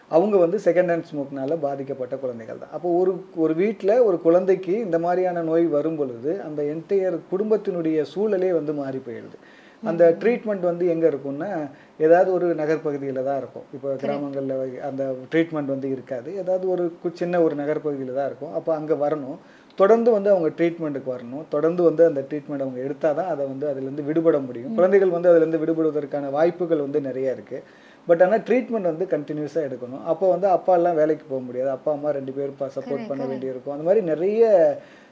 அவங்க 0.09 0.37
வந்து 0.37 0.59
செகண்ட் 0.63 1.01
ஹேண்ட் 1.01 1.03
ஸ்மோக்னால 1.13 1.57
பாதிக்கப்பட்ட 1.59 2.15
குழந்தைகள் 2.15 2.57
தான். 2.57 2.69
அப்போ 2.71 2.89
ஒரு 2.89 3.25
ஒரு 3.35 3.53
வீட்டில் 3.53 3.99
ஒரு 3.99 4.21
குழந்தைக்கு 4.21 4.79
இந்த 4.79 4.99
மாதிரியான 4.99 5.41
நோய் 5.41 5.65
வரும் 5.65 5.95
பொழுது 5.95 6.41
அந்த 6.41 6.63
என்டையர் 6.63 7.19
குடும்பத்தினுடைய 7.31 8.05
சூழலே 8.15 8.51
வந்து 8.51 8.73
மாறி 8.73 9.01
போயிடுது. 9.07 9.35
அந்த 9.83 10.15
ட்ரீட்மெண்ட் 10.19 10.59
வந்து 10.59 10.87
எங்கே 10.87 11.07
இருக்கும்னா 11.07 11.69
ஏதாவது 11.97 12.33
ஒரு 12.33 12.55
நகர்ப்பகுதியில் 12.55 13.23
தான் 13.23 13.37
இருக்கும். 13.37 13.63
இப்போ 13.73 13.95
கிராமங்களில் 13.95 14.81
அந்த 14.81 15.15
ட்ரீட்மெண்ட் 15.31 15.65
வந்து 15.65 15.91
இருக்காது. 15.91 16.35
ஏதாவது 16.35 16.69
ஒரு 16.69 16.93
கு- 17.03 17.13
சின்ன 17.13 17.41
ஒரு 17.41 17.55
நகர்ப்பகுதியில் 17.55 18.15
தான் 18.15 18.25
இருக்கும். 18.25 18.53
அப்போ 18.53 18.75
அங்கே 18.75 18.93
வரணும். 18.93 19.37
தொடர்ந்து 19.79 20.09
வந்து 20.15 20.29
அவங்க 20.33 20.49
ட்ரீட்மெண்ட்டுக்கு 20.57 21.09
வரணும். 21.15 21.45
தொடர்ந்து 21.53 21.81
வந்து 21.89 22.03
அந்த 22.09 22.21
ட்ரீட்மெண்ட் 22.29 22.65
அவங்க 22.65 22.79
எடுத்தால் 22.87 23.17
தான் 23.19 23.31
அதை 23.33 23.43
வந்து 23.53 23.65
அதுலேருந்து 23.71 24.07
விடுபட 24.09 24.37
முடியும். 24.47 24.75
குழந்தைகள் 24.77 25.15
வந்து 25.15 25.31
அதுலேருந்து 25.31 25.61
விடுபடுவதற்கான 25.63 26.31
வாய்ப்புகள் 26.37 26.85
வந்து 26.85 27.01
நிறைய 27.09 27.35
இருக்குது 27.37 27.63
பட் 28.09 28.21
ஆனால் 28.25 28.43
ட்ரீட்மெண்ட் 28.47 28.91
வந்து 28.91 29.05
கண்டினியூஸாக 29.13 29.67
எடுக்கணும். 29.67 30.03
அப்போ 30.11 30.25
வந்து 30.33 30.47
அப்பா 30.55 30.73
எல்லாம் 30.79 30.99
வேலைக்கு 31.01 31.25
போக 31.31 31.41
முடியாது. 31.47 31.71
அப்பா 31.77 31.91
அம்மா 31.95 32.09
ரெண்டு 32.19 32.33
பேரும் 32.37 32.75
சப்போர்ட் 32.77 33.09
பண்ண 33.11 33.23
வேண்டியிருக்கும். 33.31 33.75
அந்த 33.75 33.87
மாதிரி 33.87 34.03
நிறைய 34.11 34.43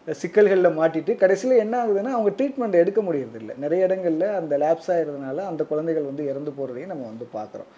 சிக்கல்களில் 0.07 0.77
மாட்டிட்டு 0.79 1.11
கடைசியில் 1.21 1.61
என்ன 1.63 1.75
ஆகுதுன்னா 1.81 2.13
அவங்க 2.15 2.31
ட்ரீட்மெண்ட் 2.37 2.79
எடுக்க 2.81 2.99
முடியறதில்ல. 3.07 3.51
நிறைய 3.63 3.87
இடங்கள்ல 3.87 4.25
அந்த 4.39 4.53
லேப்ஸ் 4.63 4.89
ஆகிறதுனால 4.95 5.45
அந்த 5.51 5.61
குழந்தைகள் 5.69 6.09
வந்து 6.09 6.23
இறந்து 6.31 6.51
போகிறதையும் 6.57 6.91
நம்ம 6.93 7.05
வந்து 7.11 7.27
பார்க்குறோம். 7.37 7.69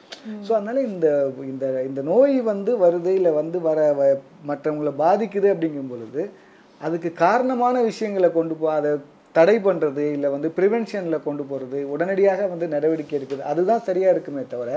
ஸோ 0.45 0.51
அதனால 0.57 0.81
இந்த 0.91 1.07
இந்த 1.51 1.65
இந்த 1.89 2.03
நோய் 2.11 2.37
வந்து 2.51 2.73
வருது 2.85 3.13
இல்லை 3.19 3.33
வந்து 3.41 3.59
வர 3.67 3.79
மற்றவங்களை 4.51 4.93
பாதிக்குது 5.03 5.49
அப்படிங்கும் 5.53 5.93
பொழுது 5.93 6.23
அதுக்கு 6.85 7.09
காரணமான 7.25 7.75
விஷயங்களை 7.89 8.29
கொண்டு 8.37 8.55
போ 8.61 8.67
அதை 8.77 8.91
தடை 9.35 9.55
பண்ணுறது 9.67 10.03
இல்லை 10.15 10.29
வந்து 10.35 10.49
ப்ரிவென்ஷனில் 10.57 11.25
கொண்டு 11.27 11.43
போகிறது 11.49 11.79
உடனடியாக 11.93 12.41
வந்து 12.51 12.65
நடவடிக்கை 12.75 13.15
எடுக்குது. 13.19 13.41
அதுதான் 13.51 13.85
சரியாக 13.87 14.13
இருக்குமே 14.15 14.43
தவிர 14.53 14.69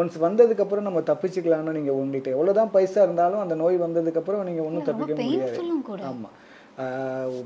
ஒன்ஸ் 0.00 0.16
வந்ததுக்கப்புறம் 0.26 0.86
நம்ம 0.88 1.02
தப்பிச்சுக்கலாம்னு 1.10 1.76
நீங்கள் 1.78 1.98
உங்கள்கிட்ட 1.98 2.30
எவ்வளோ 2.36 2.54
தான் 2.60 2.72
பைசா 2.76 3.00
இருந்தாலும் 3.06 3.42
அந்த 3.44 3.56
நோய் 3.62 3.76
வந்ததுக்கப்புறம் 3.84 4.48
நீங்கள் 4.48 4.66
ஒன்றும் 4.68 4.88
தப்பிக்க 4.90 5.12
முடியாது. 5.20 5.54
ஆமாம் 6.10 6.34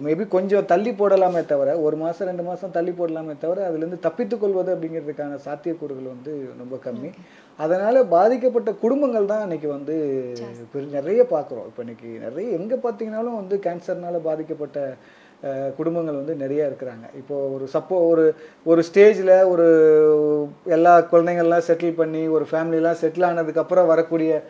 மேபி 0.04 0.24
கொஞ்சம் 0.34 0.68
தள்ளி 0.70 0.92
போடலாமே 0.98 1.40
தவிர 1.50 1.70
ஒரு 1.86 1.96
மாதம் 2.02 2.28
ரெண்டு 2.28 2.44
மாதம் 2.46 2.74
தள்ளி 2.76 2.92
போடலாமே 2.98 3.34
தவிர 3.42 3.64
அதுலேருந்து 3.68 3.98
தப்பித்துக் 4.06 4.42
கொள்வது 4.42 4.70
அப்படிங்கிறதுக்கான 4.74 5.38
சாத்தியக்கூறுகள் 5.46 6.12
வந்து 6.14 6.32
ரொம்ப 6.60 6.76
கம்மி. 6.86 7.10
அதனால் 7.58 7.98
பாதிக்கப்பட்ட 8.16 8.70
குடும்பங்கள் 8.84 9.30
தான் 9.32 9.44
இன்னைக்கு 9.46 9.68
வந்து 9.76 9.96
நிறைய 10.96 11.22
பார்க்குறோம். 11.34 11.66
இப்போ 11.70 11.82
இன்னைக்கு 11.84 12.10
நிறைய 12.26 12.58
எங்கே 12.58 12.76
பார்த்தீங்கன்னாலும் 12.84 13.40
வந்து 13.40 13.56
கேன்சர்னால 13.66 14.20
பாதிக்கப்பட்ட 14.28 14.78
குடும்பங்கள் 15.78 16.20
வந்து 16.20 16.34
நிறைய 16.42 16.68
இருக்கிறாங்க. 16.68 17.04
இப்போ 17.18 17.34
ஒரு 17.56 17.64
சப்போ 17.74 17.96
ஒரு 18.12 18.24
ஒரு 18.70 18.80
ஸ்டேஜில் 18.88 19.34
ஒரு 19.50 19.66
எல்லா 20.76 20.94
குழந்தைங்கள்லாம் 21.12 21.66
செட்டில் 21.68 21.98
பண்ணி 22.00 22.22
ஒரு 22.36 22.46
ஃபேமிலிலாம் 22.52 22.98
செட்டில் 23.02 23.28
ஆனதுக்கப்புறம் 23.28 23.90
வரக்கூடிய 23.92 24.40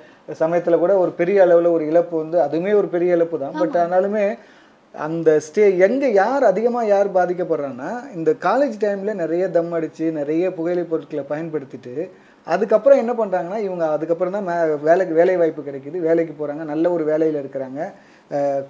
சமயத்தில் 0.42 0.82
கூட 0.84 0.94
ஒரு 1.02 1.12
பெரிய 1.20 1.42
அளவில் 1.46 1.74
ஒரு 1.76 1.84
இழப்பு 1.90 2.14
வந்து 2.22 2.38
அதுவுமே 2.46 2.72
ஒரு 2.82 2.90
பெரிய 2.94 3.18
இழப்பு 3.18 3.36
தான். 3.42 3.58
பட் 3.62 3.76
ஆனாலுமே 3.84 4.24
அந்த 4.94 5.30
ஸ்டே 5.46 5.64
எங்கே 5.78 6.08
யார் 6.12 6.44
அதிகமாக 6.44 6.86
யார் 6.86 7.08
பாதிக்கப்படுறான்னா 7.16 7.90
இந்த 8.14 8.30
காலேஜ் 8.46 8.76
டைமில் 8.84 9.20
நிறைய 9.20 9.44
தம் 9.48 9.72
அடித்து 9.72 10.06
நிறைய 10.12 10.44
புகையிலை 10.50 10.84
பொருட்களை 10.84 11.24
பயன்படுத்திட்டு 11.32 11.94
அதுக்கப்புறம் 12.46 13.00
என்ன 13.02 13.12
பண்ணுறாங்கன்னா 13.12 13.58
இவங்க 13.58 13.84
அதுக்கப்புறம் 13.94 14.36
தான் 14.36 14.46
மே 14.48 14.54
வேலைக்கு 14.88 15.14
வேலை 15.14 15.34
வாய்ப்பு 15.36 15.62
கிடைக்குது 15.62 15.98
வேலைக்கு 16.06 16.34
போகிறாங்க 16.34 16.64
நல்ல 16.64 16.90
ஒரு 16.90 17.04
வேலையில் 17.04 17.40
இருக்கிறாங்க. 17.42 17.80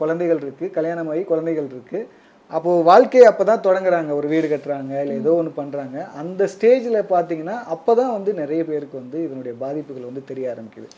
குழந்தைகள் 0.00 0.42
இருக்குது 0.44 0.74
கல்யாணமாகி 0.78 1.22
குழந்தைகள் 1.24 1.68
இருக்குது 1.72 2.08
அப்போது 2.50 2.84
வாழ்க்கையை 2.84 3.26
அப்போ 3.30 3.44
தான் 3.44 3.64
தொடங்குறாங்க 3.66 4.10
ஒரு 4.18 4.28
வீடு 4.32 4.46
கட்டுறாங்க 4.52 4.92
இல்லை 5.02 5.16
ஏதோ 5.22 5.32
ஒன்று 5.40 5.58
பண்ணுறாங்க 5.60 5.96
அந்த 6.22 6.42
ஸ்டேஜில் 6.54 6.98
பார்த்தீங்கன்னா 7.14 7.56
அப்போ 7.74 7.94
தான் 8.00 8.14
வந்து 8.16 8.32
நிறைய 8.42 8.62
பேருக்கு 8.70 8.96
வந்து 9.02 9.18
இதனுடைய 9.26 9.54
பாதிப்புகள் 9.64 10.08
வந்து 10.10 10.24
தெரிய 10.30 10.54
ஆரம்பிக்குது. 10.54 10.88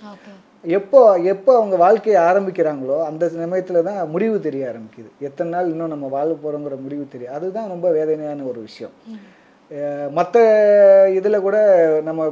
எப்போ 0.65 1.01
எப்போ 1.33 1.51
அவங்க 1.59 1.77
வாழ்க்கையை 1.83 2.19
ஆரம்பிக்கிறாங்களோ 2.29 2.97
அந்த 3.11 3.25
சமயத்தில் 3.35 3.87
தான் 3.89 4.01
முடிவு 4.15 4.37
தெரிய 4.47 4.63
ஆரம்பிக்குது. 4.71 5.11
எத்தனை 5.29 5.49
நாள் 5.55 5.71
இன்னும் 5.73 5.93
நம்ம 5.95 6.09
வாழ 6.17 6.29
போகிறோங்கிற 6.43 6.77
முடிவு 6.87 7.05
தெரியும் 7.13 7.37
அதுதான் 7.37 7.71
ரொம்ப 7.75 7.87
வேதனையான 7.99 8.45
ஒரு 8.51 8.61
விஷயம். 8.69 8.95
மற்ற 10.19 10.37
இதில் 11.19 11.45
கூட 11.47 11.57
நம்ம 12.09 12.27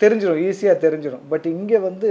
தெரிஞ்சிடும் 0.00 0.42
ஈஸியாக 0.48 0.82
தெரிஞ்சிடும் 0.84 1.26
பட் 1.32 1.46
இங்கே 1.56 1.78
வந்து 1.88 2.10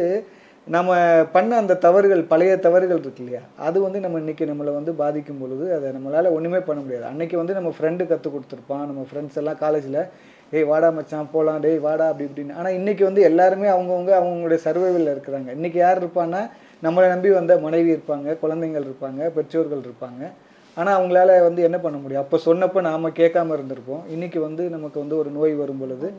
நம்ம 0.75 0.97
பண்ண 1.35 1.51
அந்த 1.61 1.77
தவறுகள் 1.85 2.23
பழைய 2.31 2.53
தவறுகள் 2.65 2.99
இருக்கு 3.03 3.23
இல்லையா? 3.23 3.43
அது 3.67 3.77
வந்து 3.85 3.99
நம்ம 4.03 4.19
இன்னைக்கு 4.23 4.45
நம்மளை 4.49 4.71
வந்து 4.79 4.91
பாதிக்கும் 5.03 5.39
பொழுது 5.43 5.65
அதை 5.75 5.87
நம்மளால் 5.95 6.35
ஒன்றுமே 6.37 6.59
பண்ண 6.67 6.79
முடியாது. 6.83 7.05
அன்னைக்கு 7.11 7.35
வந்து 7.41 7.57
நம்ம 7.57 7.69
ஃப்ரெண்டு 7.77 8.03
கற்றுக் 8.09 8.35
கொடுத்துருப்பான் 8.35 8.83
நம்ம 8.89 9.05
ஃப்ரெண்ட்ஸ் 9.11 9.39
எல்லாம் 9.41 9.61
காலேஜில் 9.63 10.01
ஏய் 10.57 10.67
வாடா 10.69 10.87
மச்சான் 10.97 11.31
போகலாம் 11.33 11.59
டேய் 11.63 11.79
வாடா 11.87 12.05
அப்படி 12.11 12.27
இப்படின்னு. 12.27 12.55
ஆனால் 12.59 12.75
இன்றைக்கி 12.79 13.03
வந்து 13.07 13.21
எல்லாருமே 13.29 13.67
அவங்கவுங்க 13.73 14.13
அவங்களுடைய 14.19 14.59
சர்வைவில் 14.67 15.11
இருக்கிறாங்க. 15.13 15.49
இன்னைக்கு 15.57 15.79
யார் 15.81 16.01
இருப்பான்னா 16.03 16.41
நம்மளை 16.85 17.07
நம்பி 17.13 17.29
வந்த 17.39 17.53
மனைவி 17.65 17.89
இருப்பாங்க 17.95 18.37
குழந்தைங்கள் 18.43 18.87
இருப்பாங்க 18.89 19.21
பெற்றோர்கள் 19.37 19.83
இருப்பாங்க. 19.87 20.21
ஆனால் 20.77 20.95
அவங்களால 20.97 21.31
வந்து 21.45 21.61
என்ன 21.67 21.77
பண்ண 21.83 21.97
முடியும்? 22.01 22.23
அப்போ 22.23 22.37
சொன்னப்போ 22.45 22.79
நாம 22.87 23.09
கேட்காம 23.19 23.53
இருந்திருப்போம். 23.57 24.03
இன்றைக்கி 24.15 24.39
வந்து 24.47 24.63
நமக்கு 24.75 24.97
வந்து 25.03 25.15
ஒரு 25.21 25.29
நோய் 25.37 25.53
வரும் 25.61 25.81
பொழுது 25.81 26.09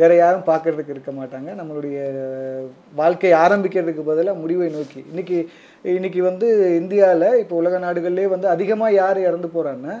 வேற 0.00 0.10
யாரும் 0.14 0.46
பார்க்கறதுக்கு 0.50 0.94
இருக்க 0.94 1.12
மாட்டாங்க. 1.20 1.50
நம்மளுடைய 1.60 1.98
வாழ்க்கையை 3.00 3.36
ஆரம்பிக்கிறதுக்கு 3.44 4.04
பதிலாக 4.10 4.42
முடிவை 4.42 4.68
நோக்கி. 4.78 5.00
இன்றைக்கி 5.12 5.38
இன்றைக்கி 5.98 6.20
வந்து 6.30 6.46
இந்தியாவில் 6.80 7.38
இப்போ 7.42 7.56
உலக 7.62 7.78
நாடுகள்லேயே 7.86 8.28
வந்து 8.34 8.48
அதிகமாக 8.54 8.98
யார் 9.00 9.20
இறந்து 9.28 9.50
போகிறான்னா 9.56 9.94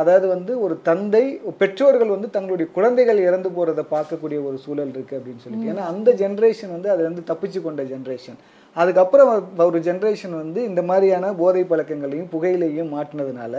அதாவது 0.00 0.26
வந்து 0.34 0.52
ஒரு 0.64 0.74
தந்தை 0.88 1.22
பெற்றோர்கள் 1.60 2.14
வந்து 2.14 2.28
தங்களுடைய 2.30 2.66
குழந்தைகள் 2.76 3.20
இறந்து 3.28 3.50
போகிறத 3.56 3.82
பார்க்கக்கூடிய 3.94 4.38
ஒரு 4.48 4.56
சூழல் 4.64 4.92
இருக்குது 4.94 5.18
அப்படின்னு 5.18 5.42
சொல்லிட்டு. 5.44 5.70
ஏன்னா 5.72 5.84
அந்த 5.92 6.12
ஜென்ரேஷன் 6.22 6.74
வந்து 6.76 6.90
அது 6.94 7.02
வந்து 7.08 7.22
தப்பிச்சு 7.30 7.60
கொண்ட 7.62 7.82
ஜென்ரேஷன் 7.92 8.38
அதுக்கப்புறம் 8.76 9.30
ஒரு 9.70 9.80
ஜென்ரேஷன் 9.88 10.34
வந்து 10.42 10.62
இந்த 10.70 10.82
மாதிரியான 10.82 11.32
போதை 11.42 11.64
பழக்கங்களையும் 11.72 12.30
புகையிலையும் 12.34 12.92
மாட்டினதுனால 12.96 13.54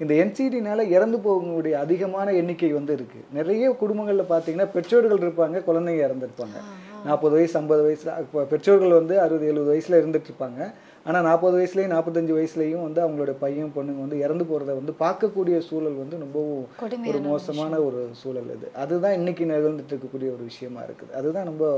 இந்த 0.00 0.12
என்சிடினால 0.22 0.80
இறந்து 0.96 1.18
போகக்கூடிய 1.24 1.74
அதிகமான 1.84 2.32
எண்ணிக்கை 2.40 2.68
வந்து 2.76 2.92
இருக்கு. 2.98 3.20
நிறைய 3.38 3.70
குடும்பங்களில் 3.80 4.30
பார்த்தீங்கன்னா 4.32 4.68
பெற்றோர்கள் 4.74 5.24
இருப்பாங்க 5.24 5.62
குழந்தைங்க 5.68 6.02
இறந்துருப்பாங்க. 6.08 6.58
நாற்பது 7.06 7.34
வயசு 7.36 7.56
ஐம்பது 7.60 7.82
வயசுல 7.86 8.12
இப்போ 8.24 8.44
பெற்றோர்கள் 8.52 8.94
வந்து 8.98 9.14
அறுபது 9.24 9.48
எழுபது 9.50 9.70
வயசுல 9.72 9.98
இருந்துட்டு 10.02 10.30
இருப்பாங்க. 10.30 10.60
ஆனா 11.08 11.18
நாற்பது 11.28 11.54
வயசுலயும் 11.58 11.92
நாற்பத்தஞ்சு 11.94 12.32
வயசுலயும் 12.38 12.84
வந்து 12.86 13.00
அவங்களோட 13.04 13.32
பையன் 13.42 13.70
பொண்ணுங்க 13.76 14.00
வந்து 14.04 14.16
இறந்து 14.24 14.44
போறத 14.48 14.70
வந்து 14.78 14.92
பார்க்கக்கூடிய 15.02 15.58
சூழல் 15.68 16.00
வந்து 16.00 16.16
ரொம்பவும் 16.24 16.64
ஒரு 17.12 17.20
மோசமான 17.28 17.78
ஒரு 17.86 18.00
சூழல் 18.22 18.50
இது 18.56 18.68
அதுதான் 18.82 19.16
இன்னைக்கு 19.18 19.44
நிகழ்ந்துட்டு 19.52 19.94
இருக்கக்கூடிய 19.94 20.28
ஒரு 20.34 20.42
விஷயமா 20.50 20.80
இருக்குது. 20.86 21.12
அதுதான் 21.20 21.48
நம்ம 21.50 21.70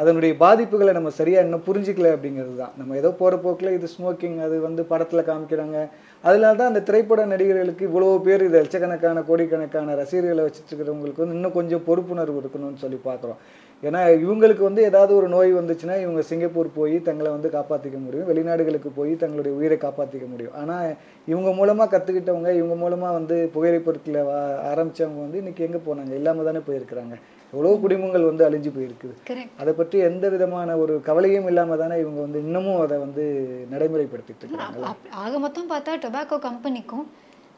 அதனுடைய 0.00 0.32
பாதிப்புகளை 0.44 0.94
நம்ம 0.96 1.12
சரியா 1.20 1.42
இன்னும் 1.46 1.66
புரிஞ்சுக்கல 1.68 2.10
அப்படிங்கிறது 2.16 2.56
தான். 2.62 2.74
நம்ம 2.80 2.96
ஏதோ 3.02 3.12
போற 3.20 3.36
போக்குல 3.44 3.72
இது 3.78 3.88
ஸ்மோக்கிங் 3.94 4.38
அது 4.46 4.58
வந்து 4.66 4.84
படத்துல 4.92 5.22
காமிக்கிறாங்க. 5.30 5.76
அதனால 6.24 6.52
தான் 6.60 6.70
அந்த 6.72 6.82
திரைப்பட 6.88 7.24
நடிகர்களுக்கு 7.32 7.86
இவ்வளவு 7.88 8.24
பேர் 8.26 8.44
இது 8.46 8.56
லட்சக்கணக்கான 8.62 9.22
கோடிக்கணக்கான 9.28 9.94
ரசிகர்களை 10.02 10.44
வச்சுட்டு 10.46 10.70
இருக்கிறவங்களுக்கு 10.72 11.24
வந்து 11.24 11.38
இன்னும் 11.38 11.56
கொஞ்சம் 11.58 11.84
பொறுப்புணர்வு 11.88 12.40
இருக்கணும்னு 12.42 12.82
சொல்லி 12.84 13.00
பார்க்குறோம். 13.08 13.40
ஏன்னா 13.82 14.00
இவங்களுக்கு 14.16 14.62
வந்து 14.62 14.82
ஏதாவது 14.82 15.12
ஒரு 15.14 15.28
நோய் 15.28 15.50
வந்துச்சுன்னா 15.52 15.96
இவங்க 16.00 16.22
சிங்கப்பூர் 16.22 16.68
போய் 16.74 16.96
தங்களை 17.00 17.30
வந்து 17.30 17.48
காப்பாற்றிக்க 17.48 17.98
முடியும். 18.00 18.28
வெளிநாடுகளுக்கு 18.28 18.90
போய் 18.94 19.12
தங்களுடைய 19.14 19.56
உயிரை 19.56 19.76
காப்பாற்றிக்க 19.78 20.26
முடியும். 20.28 20.54
ஆனால் 20.54 20.88
இவங்க 21.28 21.50
மூலமாக 21.52 21.90
கற்றுக்கிட்டவங்க 21.92 22.50
இவங்க 22.56 22.74
மூலமாக 22.74 23.12
வந்து 23.12 23.50
புகையிலை 23.54 23.80
பொருட்களை 23.80 24.22
வா- 24.22 24.38
ஆரம்பிச்சவங்க 24.70 25.20
வந்து 25.20 25.38
இன்னைக்கு 25.38 25.64
எங்கே 25.64 25.80
போனாங்க? 25.86 26.12
இல்லாமல் 26.12 26.44
தானே 26.44 26.62
போயிருக்கிறாங்க. 26.66 27.16
எவ்வளோ 27.52 27.72
குடும்பங்கள் 27.76 28.24
வந்து 28.24 28.46
அழிஞ்சு 28.46 28.70
போயிருக்குது 28.70 29.14
அதை 29.56 29.72
பற்றி 29.74 29.98
எந்த 30.00 30.28
விதமான 30.28 30.76
ஒரு 30.76 31.00
கவலையும் 31.00 31.46
இல்லாமல் 31.46 31.78
தானே 31.78 31.98
இவங்க 32.00 32.20
வந்து 32.20 32.38
இன்னமும் 32.38 32.80
அதை 32.80 32.98
வந்து 32.98 33.24
நடைமுறைப்படுத்திட்டு 33.70 34.42
இருக்கிறாங்க 34.42 34.88
ஆக 35.18 35.38
மொத்தம் 35.38 35.70
பார்த்தா 35.70 35.94
டொபாக்கோ 36.02 36.38
கம்பெனிக்கும் 36.40 37.06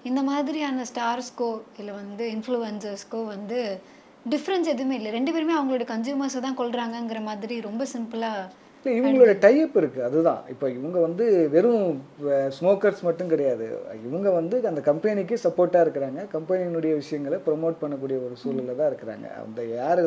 இந்த 0.04 0.22
மாதிரியான 0.22 0.85
ஸ்டார்ஸ்க்கோ 0.90 1.48
இல்லை 1.78 1.94
வந்து 1.94 2.26
இன்ஃப்ளூயன்சர்ஸ்க்கோ 2.35 3.26
வந்து 3.26 3.61
டிஃப்ரென்ஸ் 4.34 4.72
எதுவுமே 4.74 4.94
இல்லை. 4.98 5.10
ரெண்டு 5.18 5.32
பேருமே 5.34 5.54
அவங்களோட 5.58 5.84
கன்சியூமர்ஸை 5.92 6.40
தான் 6.46 6.58
கொள்றாங்கங்கிற 6.60 7.20
மாதிரி 7.28 7.56
ரொம்ப 7.68 7.84
சிம்பிளாக 7.94 8.46
இல்லை 8.84 8.96
இவங்களோட 8.98 9.32
டைப் 9.44 9.72
இருக்குது 9.80 10.04
அதுதான். 10.08 10.42
இப்போ 10.52 10.66
இவங்க 10.76 10.98
வந்து 11.06 11.24
வெறும் 11.54 11.86
ஸ்மோக்கர்ஸ் 12.56 13.00
மட்டும் 13.06 13.30
கிடையாது. 13.32 13.66
இவங்க 14.08 14.28
வந்து 14.36 14.56
அந்த 14.70 14.80
கம்பெனிக்கு 14.88 15.36
சப்போர்ட்டாக 15.44 15.84
இருக்கிறாங்க. 15.86 16.20
கம்பெனியினுடைய 16.36 16.92
விஷயங்களை 17.00 17.38
ப்ரொமோட் 17.46 17.80
பண்ணக்கூடிய 17.82 18.18
ஒரு 18.26 18.36
சூழலில் 18.42 18.78
தான் 18.80 18.90
இருக்கிறாங்க. 18.90 19.26
அந்த 19.44 19.62
யார் 19.78 20.02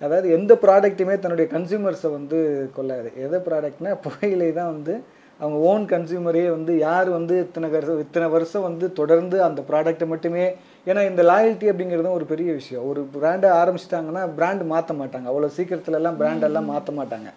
அதாவது 0.00 0.28
எந்த 0.36 0.52
ப்ராடக்ட்டுமே 0.62 1.16
தன்னுடைய 1.24 1.48
கன்சியூமர்ஸை 1.56 2.10
வந்து 2.18 2.38
கொள்ளாது. 2.76 3.10
எந்த 3.24 3.38
ப்ராடக்ட்னா 3.48 3.92
புகையிலை 4.06 4.48
தான் 4.60 4.72
வந்து 4.74 4.94
அவங்க 5.40 5.58
ஓன் 5.70 5.84
கன்சியூமரே 5.92 6.42
வந்து 6.56 6.72
யார் 6.86 7.08
வந்து 7.18 7.34
இத்தனை 7.44 7.68
வருஷம் 7.74 8.02
இத்தனை 8.04 8.26
வருஷம் 8.34 8.66
வந்து 8.68 8.86
தொடர்ந்து 9.00 9.36
அந்த 9.46 9.60
ப்ராடக்ட்டை 9.70 10.06
மட்டுமே 10.12 10.44
ஏன்னா 10.88 11.02
இந்த 11.10 11.22
லாயல்ட்டி 11.30 11.66
அப்படிங்கிறது 11.72 12.16
ஒரு 12.18 12.26
பெரிய 12.32 12.50
விஷயம். 12.60 12.84
ஒரு 12.90 13.00
பிராண்டை 13.14 13.50
ஆரம்பிச்சிட்டாங்கன்னா 13.60 14.22
பிராண்ட் 14.38 14.64
மாற்ற 14.72 14.94
மாட்டாங்க. 15.00 15.26
அவ்வளோ 15.32 15.50
சீக்கிரத்துல 15.58 15.98
எல்லாம் 16.00 16.70
மாற்ற 16.72 16.92
மாட்டாங்க. 17.00 17.30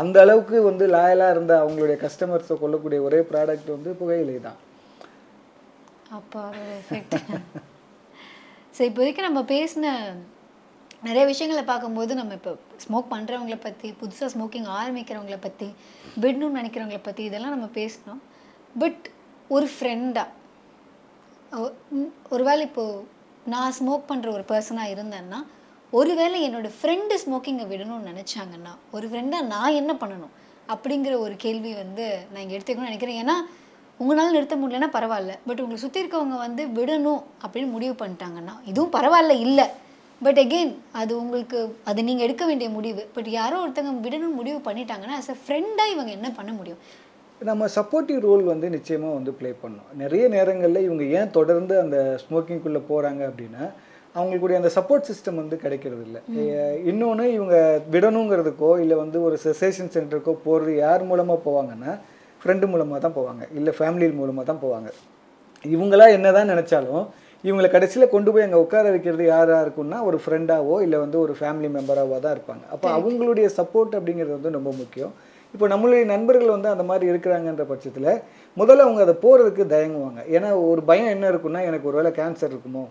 அந்த 0.00 0.16
அளவுக்கு 0.24 0.56
வந்து 0.70 0.86
லாயலாக 0.94 1.34
இருந்த 1.34 1.52
அவங்களுடைய 1.64 1.96
கஸ்டமர்ஸை 2.04 2.56
கொள்ளக்கூடிய 2.62 3.00
ஒரே 3.08 3.20
ப்ராடக்ட் 3.30 3.70
வந்து 3.76 3.92
புகையிலை 4.00 4.38
தான். 4.48 4.58
அப்போ 6.18 6.42
சரி 8.76 8.88
இப்போதைக்கு 8.90 9.22
நம்ம 9.28 9.40
பேசின 9.54 9.92
நிறைய 11.06 11.24
விஷயங்களை 11.30 11.62
பார்க்கும்போது 11.70 12.12
நம்ம 12.20 12.34
இப்போ 12.38 12.52
ஸ்மோக் 12.84 13.12
பண்ணுறவங்கள 13.12 13.56
பற்றி 13.66 13.88
புதுசாக 14.00 14.30
ஸ்மோக்கிங் 14.34 14.68
ஆரம்பிக்கிறவங்கள 14.78 15.36
பற்றி 15.46 15.68
விடணும்னு 16.22 16.58
நினைக்கிறவங்கள 16.60 17.00
பற்றி 17.08 17.22
இதெல்லாம் 17.28 17.54
நம்ம 17.56 17.68
பேசினோம். 17.80 18.20
பட் 18.82 19.04
ஒரு 19.56 19.66
ஃப்ரெண்டாக 19.74 20.34
ஒருவேளை 22.30 22.62
இப்போது 22.66 23.04
நான் 23.44 23.74
ஸ்மோக் 23.78 24.08
பண்ணுற 24.08 24.28
ஒரு 24.32 24.44
பர்சனாக 24.48 24.92
இருந்தேன்னா 24.94 25.38
ஒருவேளை 25.92 26.38
என்னோடய 26.48 26.72
ஃப்ரெண்டு 26.78 27.14
ஸ்மோக்கிங்கை 27.24 27.66
விடணும்னு 27.70 28.10
நினச்சாங்கன்னா 28.10 28.72
ஒரு 28.90 29.06
ஃப்ரெண்டாக 29.08 29.46
நான் 29.46 29.78
என்ன 29.80 29.92
பண்ணணும் 29.92 30.34
அப்படிங்கிற 30.72 31.18
ஒரு 31.18 31.36
கேள்வி 31.36 31.74
வந்து 31.74 32.06
நான் 32.32 32.42
இங்கே 32.42 32.56
எடுத்துக்கணும்னு 32.56 32.90
நினைக்கிறேன். 32.90 33.20
ஏன்னா 33.22 33.36
உங்களால் 34.00 34.34
நிறுத்த 34.36 34.56
முடியலன்னா 34.56 34.90
பரவாயில்ல. 34.96 35.34
பட் 35.46 35.60
உங்களை 35.60 35.78
சுற்றி 35.84 36.02
இருக்கவங்க 36.02 36.36
வந்து 36.46 36.64
விடணும் 36.66 37.22
அப்படின்னு 37.42 37.70
முடிவு 37.70 37.94
பண்ணிட்டாங்கன்னா 38.04 38.54
இதுவும் 38.64 38.92
பரவாயில்ல 38.92 39.36
இல்லை. 39.46 39.66
பட் 40.22 40.38
எகெயின் 40.38 40.74
அது 40.92 41.12
உங்களுக்கு 41.22 41.58
அது 41.84 42.04
நீங்கள் 42.04 42.26
எடுக்க 42.26 42.44
வேண்டிய 42.46 42.70
முடிவு. 42.70 43.02
பட் 43.14 43.26
யாரோ 43.26 43.66
ஒருத்தங்க 43.66 43.92
விடணும்னு 44.06 44.38
முடிவு 44.40 44.58
பண்ணிட்டாங்கன்னா 44.58 45.16
ஆஸ் 45.20 45.34
அ 45.34 45.38
ஃப்ரெண்டாக 45.42 45.92
இவங்க 45.94 46.10
என்ன 46.10 46.30
பண்ண 46.30 46.52
முடியும்? 46.52 46.80
நம்ம 47.46 47.66
சப்போர்ட்டிவ் 47.74 48.24
ரோல் 48.26 48.42
வந்து 48.50 48.68
நிச்சயமாக 48.74 49.16
வந்து 49.16 49.32
ப்ளே 49.38 49.50
பண்ணணும் 49.60 49.90
நிறைய 50.00 50.24
நேரங்களில் 50.32 50.86
இவங்க 50.86 51.04
ஏன் 51.18 51.34
தொடர்ந்து 51.36 51.74
அந்த 51.82 51.98
ஸ்மோக்கிங்குள்ளே 52.22 52.80
போகிறாங்க 52.88 53.22
அப்படின்னா 53.30 53.64
அவங்களுக்குடைய 54.14 54.56
அந்த 54.60 54.70
சப்போர்ட் 54.76 55.08
சிஸ்டம் 55.08 55.38
வந்து 55.40 55.56
கிடைக்கிறது 55.64 56.02
இல்லை. 56.06 56.20
இன்னொன்று 56.90 57.26
இவங்க 57.36 57.56
விடணுங்கிறதுக்கோ 57.94 58.70
இல்லை 58.82 58.96
வந்து 59.02 59.20
ஒரு 59.26 59.36
செசேஷன் 59.44 59.92
சென்டருக்கோ 59.96 60.34
போகிறது 60.46 60.74
யார் 60.84 61.04
மூலமாக 61.10 61.38
போவாங்கன்னா 61.46 61.94
ஃப்ரெண்டு 62.42 62.66
மூலமாக 62.72 63.00
தான் 63.06 63.16
போவாங்க. 63.20 63.44
இல்லை 63.58 63.74
ஃபேமிலி 63.78 64.08
மூலமாக 64.20 64.46
தான் 64.50 64.62
போவாங்க. 64.64 64.90
இவங்களா 65.64 66.08
என்னதான் 66.16 66.52
நினைச்சாலும் 66.54 67.06
இவங்களை 67.44 67.68
கடைசியில் 67.72 68.12
கொண்டு 68.12 68.30
போய் 68.32 68.46
அங்கே 68.48 68.60
உட்கார 68.64 68.84
வைக்கிறது 68.94 69.24
யாராக 69.32 69.64
இருக்கும்னா 69.64 69.98
ஒரு 70.10 70.18
ஃப்ரெண்டாவோ 70.22 70.76
இல்லை 70.84 70.98
வந்து 71.06 71.18
ஒரு 71.24 71.34
ஃபேமிலி 71.40 71.68
மெம்பராவோ 71.78 72.20
தான் 72.24 72.36
இருப்பாங்க. 72.36 72.64
அப்போ 72.74 72.88
அவங்களுடைய 72.98 73.48
சப்போர்ட் 73.58 73.98
அப்படிங்கிறது 73.98 74.38
வந்து 74.38 74.56
ரொம்ப 74.58 74.72
முக்கியம். 74.82 75.12
இப்போ 75.52 75.68
நம்மளுடைய 75.68 76.04
நண்பர்கள் 76.04 76.48
வந்து 76.48 76.68
அந்த 76.68 76.82
மாதிரி 76.82 77.04
இருக்கிறாங்கன்ற 77.12 77.62
பட்சத்தில் 77.62 78.10
முதல்ல 78.56 78.84
அவங்க 78.86 79.00
அதை 79.00 79.14
போகிறதுக்கு 79.22 79.64
தயங்குவாங்க. 79.74 80.20
ஏன்னா 80.36 80.70
ஒரு 80.70 80.82
பயம் 80.82 81.06
என்ன 81.06 81.30
இருக்குன்னா 81.30 81.62
எனக்கு 81.64 81.88
ஒருவேளை 81.88 82.10
கேன்சர் 82.10 82.52
இருக்குமோ? 82.52 82.84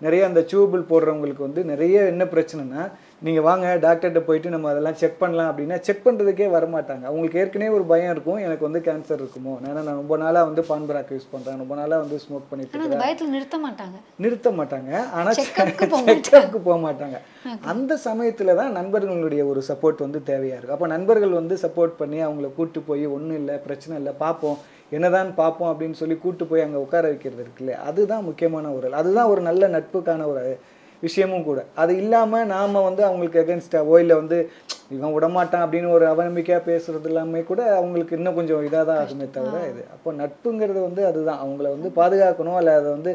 நிறைய 0.00 0.26
அந்த 0.26 0.40
டியூபிள் 0.40 0.82
போடுறவங்களுக்கு 0.90 1.38
வந்து 1.38 1.64
நிறைய 1.64 2.04
என்ன 2.04 2.24
பிரச்சனைனா 2.24 2.82
நீங்கள் 3.26 3.44
வாங்க 3.46 3.66
டாக்டர்கிட்ட 3.84 4.20
போயிட்டு 4.26 4.52
நம்ம 4.52 4.68
அதெல்லாம் 4.70 4.96
செக் 5.00 5.18
பண்ணலாம் 5.22 5.48
அப்படின்னா 5.50 5.76
செக் 5.86 6.04
பண்ணுறதுக்கே 6.04 6.46
வரமாட்டாங்க. 6.54 7.04
அவங்களுக்கு 7.08 7.40
ஏற்கனவே 7.42 7.74
ஒரு 7.78 7.84
பயம் 7.90 8.12
இருக்கும் 8.14 8.40
எனக்கு 8.46 8.64
வந்து 8.68 8.80
கேன்சர் 8.86 9.20
இருக்குமோ? 9.22 9.54
ஏன்னா 9.68 9.82
நான் 9.88 10.00
ரொம்ப 10.02 10.16
நாளாக 10.22 10.48
வந்து 10.50 10.62
பான் 10.70 10.86
பராக் 10.90 11.12
யூஸ் 11.16 11.28
பண்ணுறேன் 11.32 11.60
ரொம்ப 11.62 11.76
நாளாக 11.80 11.98
வந்து 12.04 12.18
ஸ்மோக் 12.24 12.48
பண்ணிட்டு 12.52 13.02
பயத்தில் 13.04 13.34
நிறுத்த 13.36 13.58
மாட்டாங்க. 13.66 13.98
நிறுத்த 14.24 14.50
மாட்டாங்க. 14.60 14.92
ஆனால் 15.18 15.36
Check-up-க்கு 15.40 16.60
போக 16.68 16.78
மாட்டாங்க. 16.86 17.18
அந்த 17.72 17.92
சமயத்தில் 18.08 18.56
தான் 18.62 18.74
நண்பர்களுடைய 18.78 19.44
ஒரு 19.52 19.60
சப்போர்ட் 19.70 20.04
வந்து 20.06 20.20
தேவையாக 20.32 20.58
இருக்கும் 20.58 20.78
அப்போ 20.78 20.90
நண்பர்கள் 20.96 21.38
வந்து 21.40 21.54
சப்போர்ட் 21.66 21.94
பண்ணி 22.02 22.18
அவங்கள 22.26 22.48
கூட்டு 22.58 22.80
போய் 22.90 23.06
ஒன்றும் 23.16 23.38
இல்லை 23.42 23.54
பிரச்சனை 23.68 23.94
இல்லை 24.02 24.14
பார்ப்போம் 24.24 24.58
என்னதான் 24.96 25.28
பார்ப்போம் 25.40 25.70
அப்படின்னு 25.72 25.96
சொல்லி 25.98 26.16
கூட்டு 26.22 26.44
போய் 26.50 26.64
அங்கே 26.64 26.78
உட்கார 26.84 27.04
வைக்கிறது 27.10 27.42
இருக்குல்ல 27.44 27.74
அதுதான் 27.88 28.26
முக்கியமான 28.28 28.70
ஒரு 28.76 28.88
அதுதான் 29.00 29.30
ஒரு 29.32 29.42
நல்ல 29.48 29.66
நட்புக்கான 29.76 30.26
ஒரு 30.32 30.44
விஷயமும் 31.06 31.46
கூட. 31.48 31.60
அது 31.82 31.92
இல்லாமல் 32.02 32.48
நாம் 32.54 32.86
வந்து 32.88 33.02
அவங்களுக்கு 33.08 33.42
எகென்ஸ்டாவோ 33.42 33.96
இல்லை 34.04 34.16
வந்து 34.22 34.38
இவன் 34.94 35.14
விடமாட்டான் 35.16 35.64
அப்படின்னு 35.64 35.90
ஒரு 35.96 36.06
அவநம்பிக்கையாக 36.12 36.62
பேசுறது 36.70 37.10
எல்லாமே 37.10 37.42
கூட 37.50 37.60
அவங்களுக்கு 37.80 38.16
இன்னும் 38.18 38.38
கொஞ்சம் 38.38 38.64
இதாக 38.68 38.84
தான் 38.90 39.02
ஆகுமே 39.02 39.28
தவிர 39.36 39.66
இது. 39.72 39.82
அப்போ 39.96 40.12
நட்புங்கிறது 40.22 40.80
வந்து 40.88 41.04
அதுதான். 41.10 41.42
அவங்கள 41.44 41.68
வந்து 41.76 41.90
பாதுகாக்கணும் 42.00 42.58
இல்லை 42.62 42.74
அதை 42.80 42.88
வந்து 42.96 43.12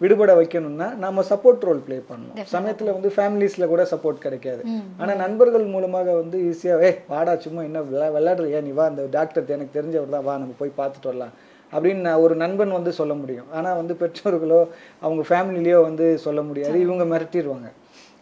விடுபட 0.00 0.32
வைக்கணும்னா 0.38 0.86
நம்ம 1.04 1.22
சப்போர்ட் 1.30 1.64
ரோல் 1.68 1.80
ப்ளே 1.86 1.96
பண்ணணும். 2.10 2.36
சமயத்தில் 2.52 2.94
வந்து 2.96 3.10
ஃபேமிலிஸில் 3.14 3.70
கூட 3.72 3.82
சப்போர்ட் 3.92 4.24
கிடைக்காது. 4.26 4.62
ஆனால் 5.00 5.20
நண்பர்கள் 5.22 5.64
மூலமாக 5.72 6.14
வந்து 6.20 6.36
ஈஸியாக 6.50 6.84
ஏ 6.88 6.90
வாடா 7.12 7.32
சும்மா 7.44 7.62
என்ன 7.68 7.82
விளா 7.88 8.08
விளையாடுறியா? 8.16 8.60
நீ 8.66 8.72
வா 8.78 8.84
அந்த 8.92 9.04
டாக்டர் 9.16 9.54
எனக்கு 9.56 9.76
தெரிஞ்சவர் 9.78 10.14
தான் 10.16 10.26
வா 10.28 10.36
நம்ம 10.42 10.54
போய் 10.60 10.78
பார்த்துட்டு 10.80 11.10
வரலாம். 11.10 11.34
அப்படின்னு 11.74 12.06
நான் 12.08 12.22
ஒரு 12.26 12.34
நண்பன் 12.44 12.76
வந்து 12.78 12.92
சொல்ல 13.00 13.14
முடியும். 13.22 13.50
ஆனால் 13.58 13.78
வந்து 13.80 13.94
பெற்றோர்களோ 14.02 14.62
அவங்க 15.04 15.22
ஃபேமிலிலேயோ 15.30 15.80
வந்து 15.88 16.06
சொல்ல 16.26 16.42
முடியாது. 16.48 16.78
இவங்க 16.86 17.06
மிரட்டிடுவாங்க 17.12 17.70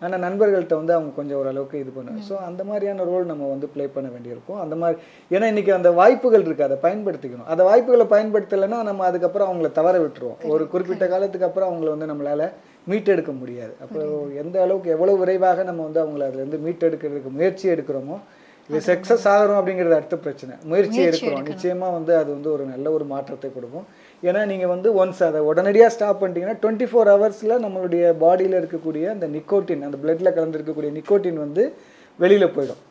ஆனால் 0.04 0.22
நண்பர்கள்ட்ட 0.24 0.74
வந்து 0.78 0.94
அவங்க 0.94 1.10
கொஞ்சம் 1.18 1.38
ஓரளவுக்கு 1.40 1.76
இது 1.82 1.90
பண்ணுவாங்க. 1.94 2.22
ஸோ 2.28 2.34
அந்த 2.48 2.62
மாதிரியான 2.70 3.04
ரோல் 3.10 3.30
நம்ம 3.30 3.44
வந்து 3.52 3.66
ப்ளே 3.74 3.84
பண்ண 3.94 4.08
வேண்டியிருக்கும். 4.14 4.58
அந்த 4.64 4.74
மாதிரி 4.80 4.98
ஏன்னா 5.34 5.46
இன்னைக்கு 5.52 5.72
அந்த 5.76 5.90
வாய்ப்புகள் 6.00 6.44
இருக்குது 6.46 6.66
அதை 6.68 6.76
பயன்படுத்திக்கணும். 6.86 7.48
அந்த 7.52 7.62
வாய்ப்புகளை 7.68 8.06
பயன்படுத்தலைன்னா 8.14 8.80
நம்ம 8.88 9.04
அதுக்கப்புறம் 9.10 9.48
அவங்கள 9.50 9.70
தவற 9.78 9.94
விட்டுருவோம். 10.04 10.40
ஒரு 10.54 10.66
குறிப்பிட்ட 10.72 11.06
காலத்துக்கு 11.12 11.48
அப்புறம் 11.48 11.70
அவங்கள 11.70 11.90
வந்து 11.94 12.10
நம்மளால 12.12 12.50
மீட்டெடுக்க 12.90 13.32
முடியாது. 13.42 13.72
அப்போ 13.84 14.00
எந்த 14.42 14.56
அளவுக்கு 14.64 14.90
எவ்வளவு 14.96 15.20
விரைவாக 15.22 15.64
நம்ம 15.70 15.82
வந்து 15.88 16.02
அவங்கள 16.04 16.26
அதுலேருந்து 16.28 16.60
மீட்டெடுக்கிறதுக்கு 16.66 17.32
முயற்சி 17.38 17.66
எடுக்கிறோமோ 17.74 18.18
இது 18.68 18.78
சக்ஸஸ் 18.86 19.26
ஆகிறோம் 19.32 19.58
அப்படிங்கிறது 19.58 19.96
அடுத்த 19.98 20.16
பிரச்சனை. 20.16 20.54
முயற்சி 20.70 20.98
எடுக்கிறோம். 21.08 21.44
நிச்சயமா 21.50 21.88
வந்து 21.98 22.16
அது 22.16 22.30
வந்து 22.32 22.52
ஒரு 22.52 22.64
நல்ல 22.64 22.90
ஒரு 22.90 23.04
மாற்றத்தை 23.04 23.50
கொடுக்கும். 23.56 23.86
ஏன்னா 24.22 24.46
நீங்க 24.46 24.66
வந்து 24.66 24.88
ஒன்ஸ் 25.04 25.22
அதை 25.28 25.40
உடனடியாக 25.40 25.92
ஸ்டாப் 25.94 26.20
பண்ணிட்டீங்கன்னா 26.22 26.56
டுவெண்ட்டி 26.62 26.88
ஃபோர் 26.90 27.10
ஹவர்ஸில் 27.14 27.62
நம்மளுடைய 27.64 28.04
பாடியில் 28.24 28.58
இருக்கக்கூடிய 28.60 29.04
அந்த 29.14 29.26
நிக்கோட்டின் 29.26 29.86
அந்த 29.88 29.98
பிளட்ல 30.04 30.32
கலந்துருக்கக்கூடிய 30.38 30.92
நிக்கோட்டின் 30.98 31.40
வந்து 31.44 31.64
வெளியில 32.20 32.46
போயிடும். 32.56 32.82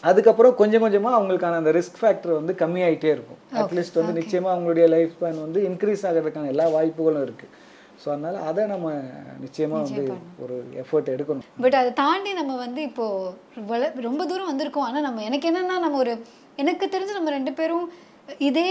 அதுக்கப்புறம் 0.00 0.54
கொஞ்சம் 0.54 0.82
கொஞ்சமா 0.84 1.10
அவங்களுக்கான 1.18 1.58
அந்த 1.60 1.72
ரிஸ்க் 1.72 2.00
ஃபேக்டர் 2.00 2.32
வந்து 2.40 2.54
கம்மியாயிட்டே 2.62 3.10
இருக்கும். 3.16 3.40
அட்லீஸ்ட் 3.60 4.00
வந்து 4.00 4.20
நிச்சயமா 4.20 4.48
அவங்களுடைய 4.54 4.88
லைஃப் 4.88 5.12
ஸ்பேன் 5.14 5.38
வந்து 5.44 5.60
இன்க்ரீஸ் 5.68 6.02
ஆகிறதுக்கான 6.08 6.50
எல்லா 6.54 6.68
வாய்ப்புகளும் 6.68 7.22
இருக்கு. 7.22 7.46
ஸோ 8.04 8.08
அதனால 8.14 8.40
அதை 8.50 8.62
நம்ம 8.74 8.88
நிச்சயமா 9.44 9.78
வந்து 9.84 10.04
ஒரு 10.44 10.56
எஃபர்ட் 10.82 11.12
எடுக்கணும். 11.12 11.44
பட் 11.64 11.76
அதை 11.80 11.90
தாண்டி 12.02 12.32
நம்ம 12.40 12.56
வந்து 12.64 12.80
இப்போ 12.90 13.06
வள 13.72 13.92
ரொம்ப 14.08 14.22
தூரம் 14.30 14.50
வந்திருக்கோம். 14.52 14.88
ஆனால் 14.88 15.06
நம்ம 15.08 15.22
எனக்கு 15.30 15.48
என்னன்னா 15.50 15.76
நம்ம 15.86 15.98
ஒரு 16.04 16.14
எனக்கு 16.62 16.86
தெரிஞ்சு 16.94 17.18
நம்ம 17.18 17.30
ரெண்டு 17.38 17.52
பேரும் 17.60 17.86
இதே 18.48 18.68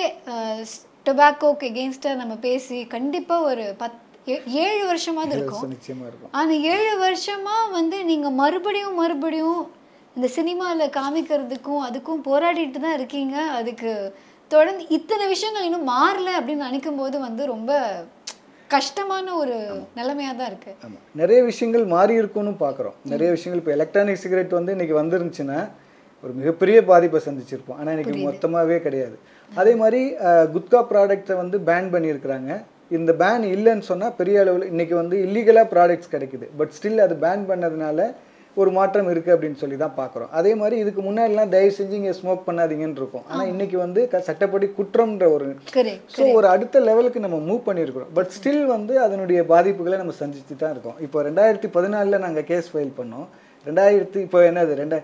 டொபாக்கோக்கு 1.07 1.69
எகெயின்ஸ்டாக 1.71 2.19
நம்ம 2.21 2.35
பேசி 2.47 2.77
கண்டிப்பா 2.95 3.37
ஒரு 3.51 3.63
பத் 3.81 3.99
ஏழு 4.65 4.83
வருஷமாவது 4.91 5.33
இருக்கும். 5.37 5.71
நிச்சயமா 5.75 6.05
இருக்கும். 6.09 6.31
ஆனா 6.39 6.53
ஏழு 6.73 6.93
வருஷமா 7.05 7.55
வந்து 7.77 7.97
நீங்க 8.11 8.27
மறுபடியும் 8.41 8.99
மறுபடியும் 9.01 9.61
இந்த 10.17 10.27
சினிமாவில் 10.37 10.93
காமிக்கிறதுக்கும் 10.99 11.83
அதுக்கும் 11.87 12.23
போராடிட்டு 12.29 12.79
தான் 12.85 12.97
இருக்கீங்க. 12.99 13.35
அதுக்கு 13.59 13.91
தொடர்ந்து 14.51 14.83
இத்தனை 14.97 15.25
விஷயங்கள் 15.33 15.67
இன்னும் 15.67 15.89
மாறல 15.95 16.31
அப்படின்னு 16.39 16.67
நினைக்கும் 16.69 16.99
போது 17.01 17.15
வந்து 17.27 17.43
ரொம்ப 17.53 17.71
கஷ்டமான 18.73 19.27
ஒரு 19.35 19.55
நிலைமையாக 19.95 20.35
தான் 20.35 20.49
இருக்குது 20.51 20.75
ஆமாம் 20.85 21.03
நிறைய 21.21 21.39
விஷயங்கள் 21.49 21.85
மாறி 21.91 22.13
இருக்கும்னு 22.19 22.53
பார்க்குறோம் 22.61 22.95
நிறைய 23.11 23.29
விஷயங்கள் 23.31 23.61
இப்போ 23.61 23.73
எலக்ட்ரானிக் 23.75 24.21
சிகரெட் 24.21 24.57
வந்து 24.57 24.75
இன்னைக்கு 24.75 24.95
வந்துருந்துச்சுன்னா 24.99 25.59
ஒரு 26.23 26.33
மிகப்பெரிய 26.37 26.77
பாதிப்பை 26.87 27.19
சந்திச்சிருப்போம். 27.23 27.77
ஆனால் 27.79 27.93
இன்னைக்கு 27.93 28.13
மொத்தமாகவே 28.27 28.77
கிடையாது. 28.81 29.15
அதே 29.51 29.73
மாதிரி 29.75 29.99
அஹ், 30.27 30.47
குட்கா 30.53 30.79
ப்ராடக்ட்ஸை 30.91 31.35
வந்து 31.39 31.57
பேன் 31.67 31.89
பண்ணியிருக்கிறாங்க. 31.93 32.51
இந்த 32.91 33.11
பேன் 33.19 33.45
இல்லைன்னு 33.51 33.85
சொன்னால் 33.87 34.15
பெரிய 34.17 34.37
அளவில் 34.39 34.69
இன்னைக்கு 34.69 34.95
வந்து 34.99 35.15
இல்லீகலாக 35.25 35.67
ப்ராடக்ட்ஸ் 35.71 36.13
கிடைக்குது. 36.13 36.45
பட் 36.59 36.73
ஸ்டில் 36.77 37.03
அது 37.05 37.15
பேன் 37.21 37.43
பண்ணதுனால 37.49 37.99
ஒரு 38.61 38.71
மாற்றம் 38.77 39.09
இருக்குது 39.11 39.33
அப்படின்னு 39.35 39.59
சொல்லி 39.61 39.77
தான் 39.83 39.95
பார்க்குறோம். 39.99 40.29
அதே 40.39 40.51
மாதிரி 40.61 40.75
இதுக்கு 40.83 41.01
முன்னாடிலாம் 41.05 41.51
தயவு 41.53 41.71
செஞ்சு 41.77 41.95
இங்கே 41.99 42.13
ஸ்மோக் 42.19 42.43
பண்ணாதீங்கன்னு 42.47 42.99
இருக்கும். 43.01 43.25
ஆனால் 43.31 43.49
இன்னைக்கு 43.53 43.77
வந்து 43.83 44.01
சட்டப்படி 44.27 44.67
குற்றம்ன்ற 44.79 45.27
ஒரு 45.35 45.47
ஸோ 46.15 46.25
ஒரு 46.37 46.47
அடுத்த 46.53 46.81
லெவலுக்கு 46.89 47.25
நம்ம 47.25 47.39
மூவ் 47.49 47.65
பண்ணியிருக்கிறோம் 47.69 48.11
பட் 48.19 48.31
ஸ்டில் 48.37 48.65
வந்து 48.75 48.93
அதனுடைய 49.05 49.41
பாதிப்புகளை 49.53 49.99
நம்ம 50.03 50.15
சந்திச்சு 50.21 50.61
தான் 50.63 50.73
இருக்கோம். 50.75 50.99
இப்போ 51.07 51.23
ரெண்டாயிரத்தி 51.29 51.69
பதினாலில் 51.77 52.23
நாங்கள் 52.25 52.47
கேஸ் 52.51 52.71
ஃபைல் 52.73 52.93
பண்ணோம். 52.99 53.27
ரெண்டாயிரத்தி 53.69 54.19
இப்போ 54.27 54.39
என்னது? 54.51 54.73
ரெண்டா 54.83 54.99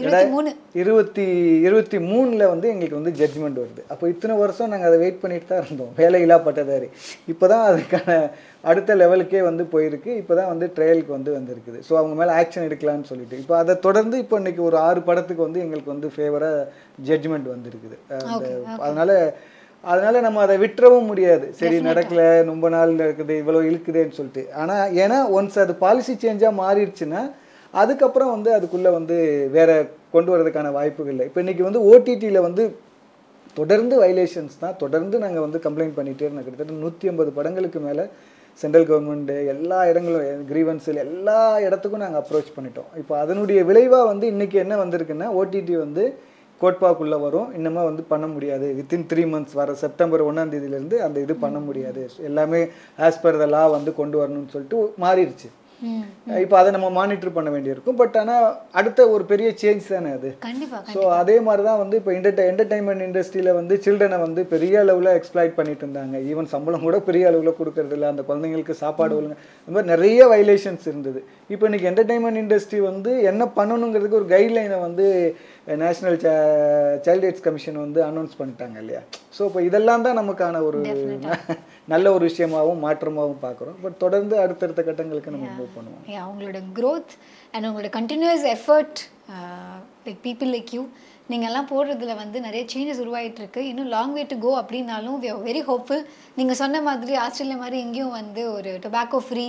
இருபத்தி 0.00 0.80
இருபத்தி 0.82 1.24
இருபத்தி 1.66 1.98
மூணில் 2.10 2.44
வந்து 2.52 2.66
எங்களுக்கு 2.72 2.98
வந்து 3.00 3.12
ஜட்ஜ்மெண்ட் 3.20 3.60
வருது. 3.62 3.82
அப்போ 3.92 4.04
இத்தனை 4.12 4.34
வருஷம் 4.42 4.70
நாங்கள் 4.72 4.88
அதை 4.90 4.98
வெயிட் 5.02 5.20
பண்ணிட்டு 5.22 5.48
தான் 5.50 5.62
இருந்தோம். 5.64 5.92
வேலையில்லா 6.00 6.38
பட்டதாரி 6.46 6.88
இப்போ 7.32 7.48
தான் 7.52 7.64
அதுக்கான 7.70 8.16
அடுத்த 8.70 8.96
லெவலுக்கே 9.02 9.42
வந்து 9.50 9.66
போயிருக்கு. 9.74 10.10
இப்போ 10.22 10.34
தான் 10.40 10.50
வந்து 10.52 10.68
ட்ரையலுக்கு 10.78 11.16
வந்து 11.18 11.30
வந்திருக்குது. 11.38 11.78
ஸோ 11.88 11.92
அவங்க 12.00 12.16
மேலே 12.20 12.34
ஆக்ஷன் 12.40 12.66
எடுக்கலாம்னு 12.68 13.10
சொல்லிட்டு. 13.12 13.38
இப்போ 13.44 13.56
அதை 13.62 13.76
தொடர்ந்து 13.86 14.18
இப்போ 14.24 14.38
இன்னைக்கு 14.42 14.62
ஒரு 14.70 14.78
ஆறு 14.88 15.02
படத்துக்கு 15.08 15.46
வந்து 15.48 15.64
எங்களுக்கு 15.66 15.94
வந்து 15.94 16.10
ஃபேவராக 16.16 16.66
ஜட்ஜ்மெண்ட் 17.10 17.48
வந்திருக்குது. 17.54 17.98
அதனால 18.86 19.10
அதனால 19.90 20.20
நம்ம 20.24 20.40
அதை 20.46 20.54
விட்டுறவும் 20.62 21.06
முடியாது. 21.10 21.46
சரி 21.58 21.76
நடக்கல 21.90 22.22
ரொம்ப 22.48 22.66
நாள் 22.74 22.90
இருக்குது 23.04 23.34
இவ்வளோ 23.42 23.60
இழுக்குதேன்னு 23.68 24.16
சொல்லிட்டு. 24.16 24.42
ஆனால் 24.62 24.90
ஏன்னா 25.02 25.18
ஒன்ஸ் 25.36 25.56
அது 25.62 25.74
பாலிசி 25.84 26.14
சேஞ்சாக 26.24 26.58
மாறிடுச்சுன்னா 26.62 27.22
அதுக்கப்புறம் 27.80 28.32
வந்து 28.36 28.50
அதுக்குள்ளே 28.58 28.90
வந்து 28.98 29.16
வேற 29.56 29.70
கொண்டு 30.14 30.30
வரதுக்கான 30.32 30.72
வாய்ப்புகள் 30.78 31.12
இல்லை. 31.14 31.26
இப்போ 31.28 31.40
இன்னைக்கு 31.44 31.64
வந்து 31.68 31.82
ஓடிடியில் 31.90 32.46
வந்து 32.46 32.64
தொடர்ந்து 33.58 33.94
வைலேஷன்ஸ் 34.04 34.60
தான். 34.64 34.76
தொடர்ந்து 34.82 35.16
நாங்கள் 35.24 35.44
வந்து 35.46 35.58
கம்ப்ளைண்ட் 35.66 35.96
பண்ணிகிட்டே 35.98 36.26
இருந்தோம். 36.26 36.46
கிட்டத்தட்ட 36.46 36.82
நூற்றி 36.84 37.08
ஐம்பது 37.10 37.30
படங்களுக்கு 37.38 37.80
மேலே 37.86 38.04
சென்ட்ரல் 38.62 38.88
கவர்மெண்ட்டு 38.88 39.36
எல்லா 39.52 39.78
இடங்களும் 39.90 40.42
கிரீவன்ஸில் 40.50 40.98
எல்லா 41.04 41.38
இடத்துக்கும் 41.66 42.02
நாங்கள் 42.04 42.22
அப்ரோச் 42.22 42.50
பண்ணிட்டோம். 42.56 42.90
இப்போ 43.02 43.14
அதனுடைய 43.24 43.60
விளைவாக 43.68 44.08
வந்து 44.12 44.26
இன்றைக்கி 44.32 44.56
என்ன 44.64 44.76
வந்திருக்குன்னா 44.82 45.28
ஓடிடி 45.40 45.76
வந்து 45.84 46.04
கோட்பாக்குள்ளே 46.60 47.18
வரும். 47.26 47.48
இன்னமும் 47.58 47.88
வந்து 47.90 48.02
பண்ண 48.10 48.26
முடியாது. 48.32 48.66
வித்தின் 48.78 49.06
த்ரீ 49.10 49.22
மந்த்ஸ் 49.34 49.56
வர 49.60 49.74
செப்டம்பர் 49.84 50.26
ஒன்றாம் 50.28 50.52
தேதியிலேருந்து 50.54 50.98
அந்த 51.06 51.18
இது 51.24 51.34
பண்ண 51.44 51.58
முடியாது. 51.68 52.02
எல்லாமே 52.30 52.60
ஆஸ் 53.06 53.22
பர் 53.22 53.40
த 53.42 53.46
லா 53.54 53.62
வந்து 53.76 53.92
கொண்டு 54.00 54.18
வரணும்னு 54.22 54.52
சொல்லிட்டு 54.54 54.80
மாறிடுச்சு. 55.04 55.48
இப்போ 56.42 56.56
அதை 56.60 56.70
நம்ம 56.74 56.88
மானிட்டர் 56.96 57.34
பண்ண 57.36 57.48
வேண்டியிருக்கும். 57.54 57.96
பட் 58.00 58.16
ஆனால் 58.22 58.46
அடுத்த 58.80 59.06
ஒரு 59.14 59.24
பெரிய 59.30 59.48
சேஞ்ச் 59.62 59.84
தானே 59.92 60.10
அது? 60.18 60.30
ஸோ 60.94 61.02
அதே 61.20 61.36
மாதிரி 61.46 61.62
தான் 61.68 61.80
வந்து 61.82 61.98
இப்போ 62.00 62.12
என்டர்டை 62.16 62.44
என்டர்டைன்மெண்ட் 62.52 63.04
இண்டஸ்ட்ரியில் 63.06 63.52
வந்து 63.58 63.76
சில்ட்ரனை 63.86 64.18
வந்து 64.24 64.42
பெரிய 64.54 64.74
அளவில் 64.84 65.10
எக்ஸ்ப்ளாய்ட் 65.18 65.56
பண்ணிட்டு 65.58 65.84
இருந்தாங்க. 65.86 66.16
ஈவன் 66.32 66.50
சம்பளம் 66.54 66.86
கூட 66.86 66.98
பெரிய 67.08 67.30
அளவில் 67.30 67.58
கொடுக்கறது 67.60 67.96
இல்ல. 67.98 68.08
அந்த 68.14 68.24
குழந்தைங்களுக்கு 68.30 68.76
சாப்பாடு 68.82 69.16
ஒழுங்கு 69.18 69.38
இந்த 69.60 69.74
மாதிரி 69.76 69.92
நிறைய 69.94 70.26
வைலேஷன்ஸ் 70.34 70.86
இருந்தது. 70.90 71.22
இப்போ 71.54 71.64
இன்னைக்கு 71.70 71.88
என்டர்டைன்மெண்ட் 71.92 72.42
இண்டஸ்ட்ரி 72.42 72.80
வந்து 72.90 73.12
என்ன 73.32 73.46
பண்ணணுங்கிறதுக்கு 73.58 74.20
ஒரு 74.22 74.28
கைட்லைனை 74.34 74.80
வந்து 74.88 75.06
நேஷனல் 75.66 76.16
சைல்ட் 77.06 77.24
ரைட்ஸ் 77.24 77.44
கமிஷன் 77.46 77.78
வந்து 77.84 78.00
அனௌன்ஸ் 78.08 78.38
பண்ணிட்டாங்க 78.38 78.76
இல்லையா? 78.82 79.02
ஸோ 79.36 79.42
இப்போ 79.48 79.60
இதெல்லாம் 79.68 80.04
தான் 80.06 80.18
நமக்கான 80.20 80.62
ஒரு 80.68 80.78
நல்ல 81.92 82.06
ஒரு 82.16 82.24
விஷயமாகவும் 82.30 82.82
மாற்றமாகவும் 82.86 83.42
பார்க்குறோம். 83.46 83.76
பட் 83.82 83.96
தொடர்ந்து 84.04 84.34
அடுத்தடுத்த 84.44 84.82
கட்டங்களுக்கு 84.88 85.34
நம்ம 85.34 85.48
மூவ் 85.58 85.76
பண்ணுவோம். 85.76 86.02
அவங்களோட 86.24 86.60
growth 86.78 87.12
அண்ட் 87.54 87.66
உங்களோட 87.70 87.90
continuous 87.98 88.46
effort 88.56 89.00
like 90.06 90.20
people 90.28 90.50
like 90.56 90.72
you 90.76 90.82
நீங்கள்லாம் 91.30 91.68
போடுறதுல 91.70 92.12
வந்து 92.16 92.38
நிறைய 92.44 92.62
சேஞ்சஸ் 92.70 93.02
உருவாயிட்டு 93.02 93.40
இருக்கு 93.42 93.60
இன்னும் 93.66 93.90
லாங் 93.92 94.14
வே 94.14 94.22
டு 94.24 94.36
கோ 94.38 94.50
அப்படின்னாலும் 94.60 95.16
வி 95.22 95.28
ஆர் 95.30 95.42
வெரி 95.44 95.62
ஹோப்ஃபுல் 95.66 96.02
நீங்கள் 96.36 96.58
சொன்ன 96.60 96.80
மாதிரி 96.82 97.14
ஆஸ்திரேலியா 97.20 97.58
மாதிரி 97.60 97.76
எங்கேயும் 97.80 98.14
வந்து 98.14 98.42
ஒரு 98.52 98.72
டொபாக்கோ 98.84 99.20
ஃப்ரீ 99.26 99.46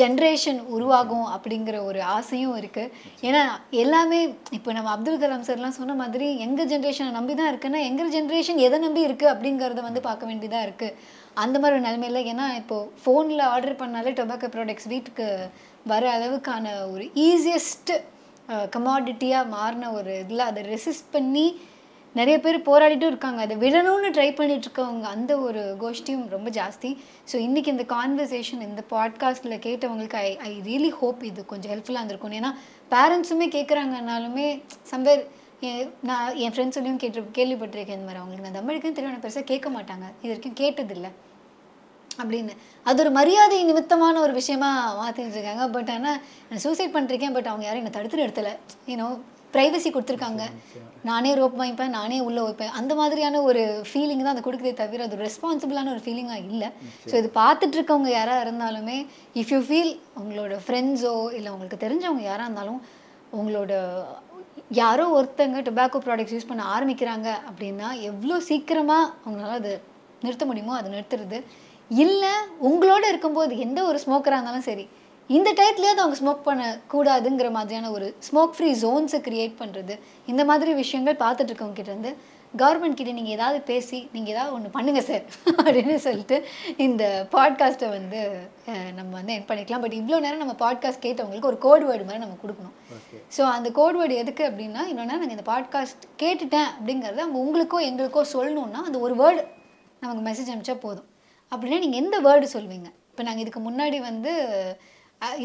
ஜென்ரேஷன் 0.00 0.60
உருவாகும் 0.74 1.28
அப்படிங்கிற 1.34 1.78
ஒரு 1.84 2.02
ஆசையும் 2.14 2.56
இருக்குது 2.60 2.92
ஏன்னா 3.22 3.42
எல்லாமே 3.80 4.20
இப்போ 4.52 4.72
நம்ம 4.72 4.92
அப்துல் 4.92 5.20
கலாம் 5.20 5.46
சார்லாம் 5.46 5.78
சொன்ன 5.78 5.96
மாதிரி 6.00 6.28
எங்கள் 6.40 6.70
ஜென்ரேஷனை 6.70 7.12
நம்பி 7.12 7.34
தான் 7.34 7.50
இருக்குன்னா 7.52 7.82
எங்கள் 7.86 8.12
ஜென்ரேஷன் 8.12 8.62
எதை 8.62 8.80
நம்பி 8.80 9.02
இருக்குது 9.06 9.32
அப்படிங்கிறத 9.32 9.82
வந்து 9.82 10.02
பார்க்க 10.02 10.30
வேண்டியதாக 10.30 10.66
இருக்குது 10.66 10.96
அந்த 11.36 11.56
மாதிரி 11.58 11.76
ஒரு 11.76 11.86
நிலைமையில் 11.86 12.26
ஏன்னா 12.26 12.46
இப்போது 12.56 12.88
ஃபோனில் 13.02 13.44
ஆர்டர் 13.48 13.80
பண்ணாலே 13.80 14.12
டொபாக்கோ 14.14 14.48
ப்ராடக்ட்ஸ் 14.50 14.88
வீட்டுக்கு 14.88 15.28
வர 15.86 16.04
அளவுக்கான 16.14 16.72
ஒரு 16.88 17.04
ஈஸியஸ்ட்டு 17.26 17.94
கமாடிட்டியாக 18.76 19.52
மாறின 19.56 19.92
ஒரு 19.98 20.12
இதில் 20.22 20.48
அதை 20.50 20.62
ரெசிஸ்ட் 20.74 21.12
பண்ணி 21.16 21.44
நிறைய 22.18 22.36
பேர் 22.44 22.56
போராடிட்டும் 22.68 23.10
இருக்காங்க. 23.12 23.40
அதை 23.46 23.56
விடணும்னு 23.64 24.08
ட்ரை 24.16 24.30
பண்ணிட்டு 24.38 24.66
இருக்கவங்க 24.68 25.06
அந்த 25.16 25.32
ஒரு 25.46 25.60
கோஷ்டியும் 25.82 26.24
ரொம்ப 26.28 26.48
ஜாஸ்தி. 26.58 26.90
ஸோ 27.30 27.36
இன்றைக்கி 27.46 27.70
இந்த 27.74 27.86
கான்வர்சேஷன் 27.94 28.64
இந்த 28.68 28.82
பாட்காஸ்ட்டில் 28.94 29.62
கேட்டவங்களுக்கு 29.66 30.18
ஐ 30.26 30.30
ஐ 30.48 30.52
ரியலி 30.70 30.90
ஹோப் 31.00 31.22
இது 31.30 31.44
கொஞ்சம் 31.52 31.72
ஹெல்ப்ஃபுல்லாக 31.72 32.02
இருந்திருக்கும் 32.02 32.36
ஏன்னா 32.40 32.52
பேரண்ட்ஸுமே 32.94 33.48
கேட்குறாங்கனாலுமே 33.56 34.48
சம்பேர் 34.92 35.22
நான் 36.08 36.36
என் 36.44 36.54
ஃப்ரெண்ட்ஸ் 36.54 36.82
கேட்டு 37.02 37.26
கேள்விப்பட்டிருக்கேன் 37.38 37.98
இந்த 37.98 38.08
மாதிரி. 38.08 38.20
அவங்களுக்கு 38.20 38.46
நான் 38.48 38.60
தமிழுக்குன்னு 38.60 38.98
தெரியும் 38.98 39.24
பெருசாக 39.26 39.50
கேட்க 39.52 39.68
மாட்டாங்க. 39.70 40.06
இது 40.22 40.32
வரைக்கும் 40.32 40.60
கேட்டதில்லை. 40.62 41.10
அப்படின்னு. 42.22 42.54
அது 42.88 43.00
ஒரு 43.04 43.10
மரியாதை 43.18 43.58
நிமித்தமான 43.70 44.20
ஒரு 44.26 44.32
விஷயமா 44.38 44.70
மாற்றிட்டு 45.00 45.38
இருக்காங்க 45.38 45.66
பட் 45.76 45.90
ஆனால் 45.96 46.18
நான் 46.48 46.62
சூசைட் 46.66 46.94
பண்ணிருக்கேன் 46.94 47.36
பட் 47.36 47.50
அவங்க 47.50 47.66
யாரும் 47.66 47.82
என்னை 47.82 47.94
தடுத்து 47.96 48.22
நிறுத்தலை. 48.22 48.54
யூனோ 48.92 49.08
ப்ரைவசி 49.54 49.88
கொடுத்துருக்காங்க. 49.92 50.42
நானே 51.08 51.30
ரோப் 51.38 51.56
வாங்கிப்பேன். 51.60 51.94
நானே 51.98 52.18
உள்ளே 52.26 52.42
வைப்பேன். 52.46 52.72
அந்த 52.80 52.92
மாதிரியான 52.98 53.40
ஒரு 53.48 53.62
ஃபீலிங் 53.88 54.22
தான் 54.24 54.34
அது 54.34 54.44
கொடுக்குதே 54.46 54.72
தவிர 54.80 55.06
அது 55.08 55.16
ரெஸ்பான்சிபிளான 55.26 55.90
ஒரு 55.94 56.02
ஃபீலிங்காக 56.04 56.44
இல்லை. 56.50 56.68
ஸோ 57.10 57.14
இது 57.20 57.28
பார்த்துட்டு 57.40 57.76
இருக்கவங்க 57.78 58.10
யாராக 58.18 58.44
இருந்தாலுமே 58.46 58.98
இஃப் 59.42 59.52
யூ 59.54 59.60
ஃபீல் 59.68 59.92
உங்களோட 60.22 60.56
ஃப்ரெண்ட்ஸோ 60.66 61.14
இல்லை 61.38 61.50
உங்களுக்கு 61.54 61.84
தெரிஞ்சவங்க 61.84 62.24
யாராக 62.30 62.48
இருந்தாலும் 62.48 62.80
உங்களோட 63.38 63.72
யாரோ 64.78 65.04
ஒருத்தங்க 65.16 65.60
டொபாக்கோ 65.66 66.00
ப்ராடக்ட்ஸ் 66.06 66.34
யூஸ் 66.36 66.48
பண்ண 66.50 66.62
ஆரம்பிக்கிறாங்க 66.74 67.28
அப்படின்னா 67.48 67.88
எவ்வளோ 68.10 68.36
சீக்கிரமாக 68.48 69.10
அவங்களால 69.24 69.56
அது 69.60 69.72
நிறுத்த 70.24 70.44
முடியுமோ 70.50 70.74
அதை 70.78 70.88
நிறுத்துறது 70.94 71.38
இல்லை 71.90 72.32
உங்களோட 72.68 73.04
இருக்கும்போது 73.08 73.52
எந்த 73.58 73.80
ஒரு 73.84 73.98
ஸ்மோக்கராக 74.02 74.38
இருந்தாலும் 74.38 74.66
சரி 74.70 74.84
இந்த 75.30 75.48
டயத்துலேயாவது 75.58 76.02
அவங்க 76.02 76.16
ஸ்மோக் 76.20 76.46
பண்ணக்கூடாதுங்கிற 76.48 77.48
மாதிரியான 77.50 77.90
ஒரு 77.90 78.06
ஸ்மோக் 78.28 78.54
ஃப்ரீ 78.56 78.70
ஜோன்ஸை 78.82 79.18
க்ரியேட் 79.26 79.54
பண்ணுறது 79.62 79.94
இந்த 80.26 80.42
மாதிரி 80.44 80.70
விஷயங்கள் 80.74 81.22
பார்த்துட்டு 81.24 81.50
இருக்கவங்க 81.50 81.78
கிட்ட 81.78 81.92
இருந்து 81.92 82.12
கவர்மெண்ட் 82.54 82.98
கிட்ட 82.98 83.12
நீங்கள் 83.16 83.34
ஏதாவது 83.36 83.58
பேசி 83.68 83.98
நீங்கள் 84.12 84.32
ஏதாவது 84.34 84.54
ஒன்று 84.56 84.70
பண்ணுங்கள் 84.76 85.06
சார் 85.08 85.24
அப்படின்னு 85.64 85.96
சொல்லிட்டு 86.06 86.36
இந்த 86.86 87.04
பாட்காஸ்ட்டை 87.34 87.88
வந்து 87.88 88.20
நம்ம 88.98 89.10
வந்து 89.18 89.34
என் 89.36 89.46
பண்ணிக்கலாம். 89.50 89.82
பட் 89.84 89.96
இவ்வளோ 90.00 90.18
நேரம் 90.24 90.42
நம்ம 90.44 90.56
பாட்காஸ்ட் 90.64 91.04
கேட்டவங்களுக்கு 91.06 91.50
ஒரு 91.52 91.58
கோட் 91.66 91.86
வேர்டு 91.90 92.08
மாதிரி 92.08 92.24
நம்ம 92.24 92.38
கொடுக்கணும். 92.42 92.74
ஸோ 93.36 93.44
அந்த 93.56 93.70
கோட் 93.78 93.98
வேர்டு 94.00 94.16
எதுக்கு 94.22 94.44
அப்படின்னா 94.50 94.84
இன்னொன்னா 94.92 95.14
நாங்கள் 95.14 95.36
இந்த 95.36 95.46
பாட்காஸ்ட் 95.52 96.06
கேட்டுட்டேன் 96.24 96.68
அப்படிங்கிறத 96.76 97.22
அவங்க 97.26 97.40
உங்களுக்கோ 97.44 97.80
எங்களுக்கோ 97.90 98.24
சொல்லணுன்னா 98.34 98.82
அந்த 98.90 98.98
ஒரு 98.98 99.16
வேர்டு 99.22 99.44
நமக்கு 100.02 100.24
மெசேஜ் 100.30 100.52
அனுப்பிச்சா 100.52 100.78
போதும். 100.80 101.08
அப்படின்னா 101.52 101.78
நீங்கள் 101.84 102.02
எந்த 102.02 102.16
வேர்டு 102.28 102.46
சொல்வீங்க? 102.56 102.88
இப்போ 103.10 103.22
நாங்கள் 103.28 103.44
இதுக்கு 103.44 103.60
முன்னாடி 103.68 103.98
வந்து 104.10 104.32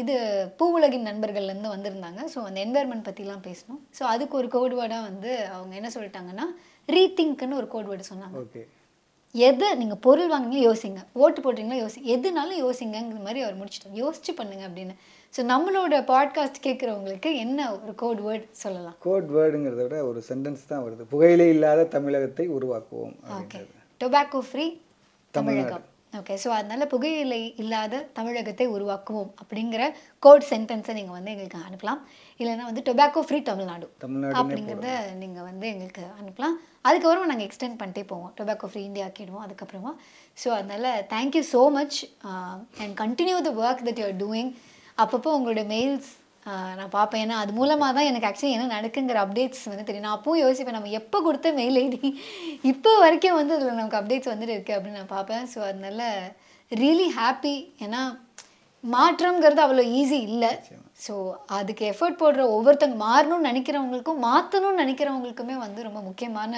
இது 0.00 0.14
பூவுலகின் 0.58 1.08
நண்பர்கள்லேருந்து 1.08 1.72
வந்திருந்தாங்க. 1.72 2.20
ஸோ 2.32 2.38
அந்த 2.48 2.58
என்வாயர்மெண்ட் 2.66 3.06
பற்றிலாம் 3.08 3.42
பேசணும். 3.48 3.80
ஸோ 3.96 4.02
அதுக்கு 4.12 4.34
ஒரு 4.40 4.48
கோட் 4.54 4.74
வேர்டாக 4.78 5.08
வந்து 5.10 5.30
அவங்க 5.56 5.72
என்ன 5.80 5.88
சொல்லிட்டாங்கன்னா 5.96 6.46
ரீதிங்க்னு 6.88 7.58
ஒரு 7.60 7.68
கோட் 7.74 7.88
வேர்டு 7.90 8.10
சொன்னாங்க. 8.12 8.62
எதை 9.34 9.68
நீங்கள் 9.80 10.00
பொருள் 10.06 10.30
வாங்கினீங்களோ 10.32 10.62
யோசிங்க. 10.68 11.00
ஓட்டு 11.22 11.40
போட்டீங்களோ 11.44 11.78
யோசிங்க 11.82 12.12
எதுனாலும் 12.14 12.60
யோசிங்கங்கிற 12.64 13.20
மாதிரி 13.26 13.40
அவர் 13.46 13.58
முடிச்சிட்டார். 13.60 13.98
யோசிச்சு 14.02 14.32
பண்ணுங்க 14.38 14.64
அப்படின்னு. 14.68 14.94
ஸோ 15.34 15.42
நம்மளோட 15.52 15.94
பாட்காஸ்ட் 16.12 16.62
கேட்குறவங்களுக்கு 16.66 17.32
என்ன 17.44 17.66
ஒரு 17.74 17.94
கோட் 18.02 18.22
வேர்ட் 18.26 18.46
சொல்லலாம்? 18.62 18.96
கோட் 19.06 19.28
வேர்டுங்கிறத 19.36 19.82
விட 19.86 19.98
ஒரு 20.10 20.22
சென்டென்ஸ் 20.30 20.64
தான் 20.70 20.84
வருது. 20.86 21.04
புகையிலை 21.12 21.48
இல்லாத 21.56 21.88
தமிழகத்தை 21.96 22.46
உருவாக்குவோம் 22.58 23.14
okay 23.40 23.60
tobacco 24.00 24.42
free 24.48 24.66
Tamilagam. 25.34 25.84
Okay 26.12 26.34
so 26.42 26.48
அதனால 26.56 26.82
புகையிலை 26.92 27.40
இல்லாத 27.62 28.00
தமிழகத்தை 28.18 28.66
உருவாக்குவோம் 28.74 29.30
அப்படிங்கிற 29.42 29.82
கோட் 30.24 30.46
சென்டென்ஸை 30.50 30.92
நீங்கள் 30.98 31.16
வந்து 31.18 31.32
எங்களுக்கு 31.34 31.58
அனுப்பலாம். 31.68 32.00
இல்லைன்னா 32.40 32.66
வந்து 32.68 32.84
டொபாக்கோ 32.88 33.22
ஃப்ரீ 33.26 33.38
தமிழ்நாடு 33.50 33.86
அப்படிங்கிறத 34.40 34.90
நீங்கள் 35.22 35.46
வந்து 35.50 35.66
எங்களுக்கு 35.72 36.04
அனுப்பலாம். 36.20 36.56
அதுக்கப்புறமா 36.88 37.30
நாங்கள் 37.32 37.48
எக்ஸ்டெண்ட் 37.48 37.78
பண்ணிட்டே 37.80 38.04
போவோம். 38.12 38.32
டொபாக்கோ 38.38 38.70
ஃப்ரீ 38.72 38.82
இந்தியா 38.90 39.06
ஆக்கிடுவோம் 39.08 39.44
அதுக்கப்புறமா. 39.46 39.92
ஸோ 40.42 40.50
அதனால் 40.60 40.88
thank you 41.14 41.42
so 41.54 41.62
much 41.78 41.98
and 42.82 42.96
continue 43.02 43.38
the 43.48 43.52
work 43.64 43.84
that 43.88 44.00
you 44.02 44.06
are 44.10 44.20
doing 44.24 44.52
அப்பப்போ 45.04 45.32
உங்களோட 45.38 45.64
மெயில்ஸ் 45.74 46.10
நான் 46.78 46.92
பார்ப்பேன். 46.96 47.22
ஏன்னா 47.24 47.36
அது 47.42 47.52
மூலமாக 47.58 47.94
தான் 47.96 48.08
எனக்கு 48.10 48.28
ஆக்சுவலி 48.28 48.54
என்ன 48.56 48.66
நடக்குங்கிற 48.76 49.18
அப்டேட்ஸ் 49.24 49.64
வந்து 49.70 49.86
தெரியும். 49.88 50.06
நான் 50.08 50.16
அப்பவும் 50.18 50.42
யோசிப்பேன் 50.44 50.76
நம்ம 50.78 50.92
எப்போ 51.00 51.18
கொடுத்த 51.26 51.52
மெயில் 51.60 51.78
ஐடி 51.84 52.10
இப்போ 52.72 52.92
வரைக்கும் 53.04 53.38
வந்து 53.40 53.54
அதில் 53.56 53.78
நமக்கு 53.80 54.00
அப்டேட்ஸ் 54.00 54.32
வந்துட்டு 54.32 54.56
இருக்கு 54.56 54.76
அப்படின்னு 54.76 55.00
நான் 55.00 55.14
பார்ப்பேன். 55.16 55.46
ஸோ 55.54 55.60
அதனால 55.70 56.02
ரியலி 56.72 57.08
ஹாப்பி 57.18 57.56
ஏன்னா 57.86 58.02
மாற்றம்ங்கிறது 58.84 59.62
அவ்வளோ 59.66 59.84
ஈஸி 60.00 60.18
இல்லை. 60.30 60.52
ஸோ 61.04 61.14
அதுக்கு 61.58 61.84
எஃபர்ட் 61.92 62.20
போடுற 62.20 62.42
ஒவ்வொருத்தங்க 62.56 62.96
மாறணும்னு 63.06 63.48
நினைக்கிறவங்களுக்கும் 63.50 64.22
மாற்றணும்னு 64.28 64.82
நினைக்கிறவங்களுக்குமே 64.84 65.56
வந்து 65.64 65.80
ரொம்ப 65.88 66.00
முக்கியமான 66.08 66.52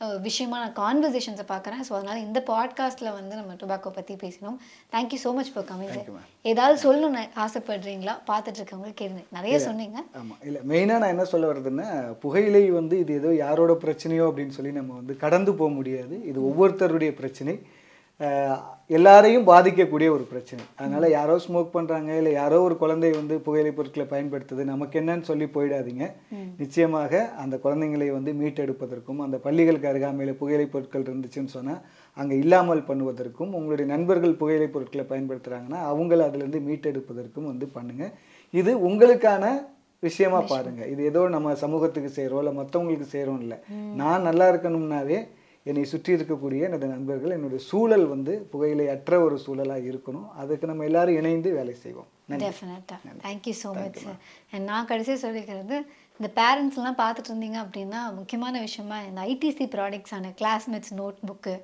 அஹ், 0.00 0.18
விஷயமா 0.20 0.56
நான் 0.58 0.74
கான்வர்சேஷன்ஸை 0.76 1.44
பார்க்குறேன். 1.48 1.82
ஸோ 1.86 1.92
அதனால் 1.94 2.22
இந்த 2.22 2.38
பாட்காஸ்ட்டில் 2.46 3.10
வந்து 3.12 3.34
நம்ம 3.34 3.52
டொபாக்கோ 3.54 3.90
பற்றி 3.90 4.14
பேசினோம். 4.16 4.58
Thank you 4.92 5.18
so 5.22 5.30
much 5.34 5.52
for 5.52 5.66
coming 5.68 5.92
ma'am. 5.92 6.18
ஏதாவது 6.44 6.76
சொல்லணும்னு 6.82 7.22
ஆசைப்படுறீங்களா? 7.44 8.14
பார்த்துட்டு 8.28 8.60
இருக்கவங்க 8.60 8.92
கேளுங்க. 8.98 9.22
நிறைய 9.30 9.56
சொன்னீங்க. 9.60 9.98
ஆமாம் 10.20 10.42
இல்லை 10.44 10.60
மெயினாக 10.68 10.98
நான் 10.98 11.14
என்ன 11.14 11.26
சொல்ல 11.26 11.46
வர்றதுன்னா 11.46 11.88
புகையிலை 12.20 12.62
வந்து 12.72 12.98
இது 12.98 13.14
ஏதோ 13.14 13.32
யாரோட 13.36 13.72
பிரச்சனையோ 13.84 14.26
அப்படின்னு 14.28 14.50
சொல்லி 14.50 14.72
நம்ம 14.72 14.94
வந்து 14.94 15.16
கடந்து 15.16 15.54
போக 15.54 15.70
முடியாது. 15.74 16.16
இது 16.24 16.38
ஒவ்வொருத்தருடைய 16.48 17.12
பிரச்சனை. 17.14 17.54
எல்லாரையும் 18.96 19.46
பாதிக்கக்கூடிய 19.48 20.08
ஒரு 20.16 20.24
பிரச்சனை. 20.30 20.62
அதனால் 20.80 21.06
யாரோ 21.16 21.34
ஸ்மோக் 21.44 21.74
பண்ணுறாங்க 21.74 22.10
இல்லை 22.20 22.32
யாரோ 22.38 22.58
ஒரு 22.66 22.76
குழந்தை 22.82 23.10
வந்து 23.18 23.34
புகையிலை 23.46 23.72
பொருட்களை 23.78 24.06
பயன்படுத்துது 24.12 24.62
நமக்கு 24.70 24.98
என்னன்னு 25.00 25.28
சொல்லி 25.30 25.46
போயிடாதீங்க. 25.56 26.04
நிச்சயமாக 26.62 27.22
அந்த 27.42 27.56
குழந்தைங்களை 27.64 28.08
வந்து 28.16 28.32
மீட்டெடுப்பதற்கும் 28.40 29.20
அந்த 29.26 29.38
பள்ளிகளுக்கு 29.46 29.90
அருகாமையில் 29.92 30.38
புகையிலை 30.40 30.66
பொருட்கள் 30.74 31.06
இருந்துச்சுன்னு 31.08 31.54
சொன்னால் 31.56 31.82
அங்கே 32.16 32.36
இல்லாமல் 32.44 32.86
பண்ணுவதற்கும் 32.90 33.54
உங்களுடைய 33.60 33.86
நண்பர்கள் 33.94 34.38
புகையிலை 34.42 34.68
பொருட்களை 34.76 35.06
பயன்படுத்துகிறாங்கன்னா 35.12 35.80
அவங்கள 35.92 36.20
அதுலேருந்து 36.28 36.66
மீட்டெடுப்பதற்கும் 36.68 37.50
வந்து 37.52 37.68
பண்ணுங்கள் 37.78 38.14
இது 38.54 38.72
உங்களுக்கான 38.90 39.44
விஷயமா 40.06 40.40
பாருங்க. 40.52 40.82
இது 40.92 41.02
ஏதோ 41.10 41.20
நம்ம 41.34 41.52
சமூகத்துக்கு 41.64 42.10
செய்கிறோம் 42.16 42.40
இல்லை 42.42 42.54
மற்றவங்களுக்கு 42.58 43.14
செய்கிறோம் 43.14 43.42
இல்லை. 43.44 43.58
நான் 44.00 44.26
நல்லா 44.28 44.46
இருக்கணும்னாவே 44.52 45.18
என்னை 45.66 45.84
சுற்றி 45.92 46.10
இருக்கக்கூடிய 46.16 46.66
எனது 46.68 46.86
நண்பர்கள் 46.94 47.34
என்னுடைய 47.36 47.60
சூழல் 47.70 48.06
வந்து 48.14 48.32
புகையிலை 48.50 48.86
அற்ற 48.94 49.20
ஒரு 49.26 49.36
சூழலாக 49.44 49.88
இருக்கணும். 49.90 50.26
அதுக்கு 50.42 50.70
நம்ம 50.70 50.84
எல்லாரும் 50.90 51.18
இணைந்து 51.20 51.50
வேலை 51.58 51.74
செய்வோம். 51.84 52.10
டெஃபினட்டாக 52.44 53.14
தேங்க்யூ 53.24 53.54
ஸோ 53.62 53.70
மச் 53.78 53.98
சார் 54.04 54.62
நான் 54.70 54.88
கடைசியாக 54.90 55.20
சொல்லிக்கிறது 55.24 55.76
இந்த 56.20 56.28
பேரண்ட்ஸ்லாம் 56.38 57.00
பார்த்துட்டு 57.02 57.30
இருந்தீங்க 57.32 57.58
அப்படின்னா 57.64 58.00
முக்கியமான 58.18 58.60
விஷயமா 58.66 58.98
இந்த 59.08 59.20
ஐடிசி 59.32 59.66
ப்ராடக்ட்ஸான 59.74 60.30
கிளாஸ்மேட்ஸ் 60.40 60.94
நோட் 61.00 61.18
புக்கு 61.30 61.54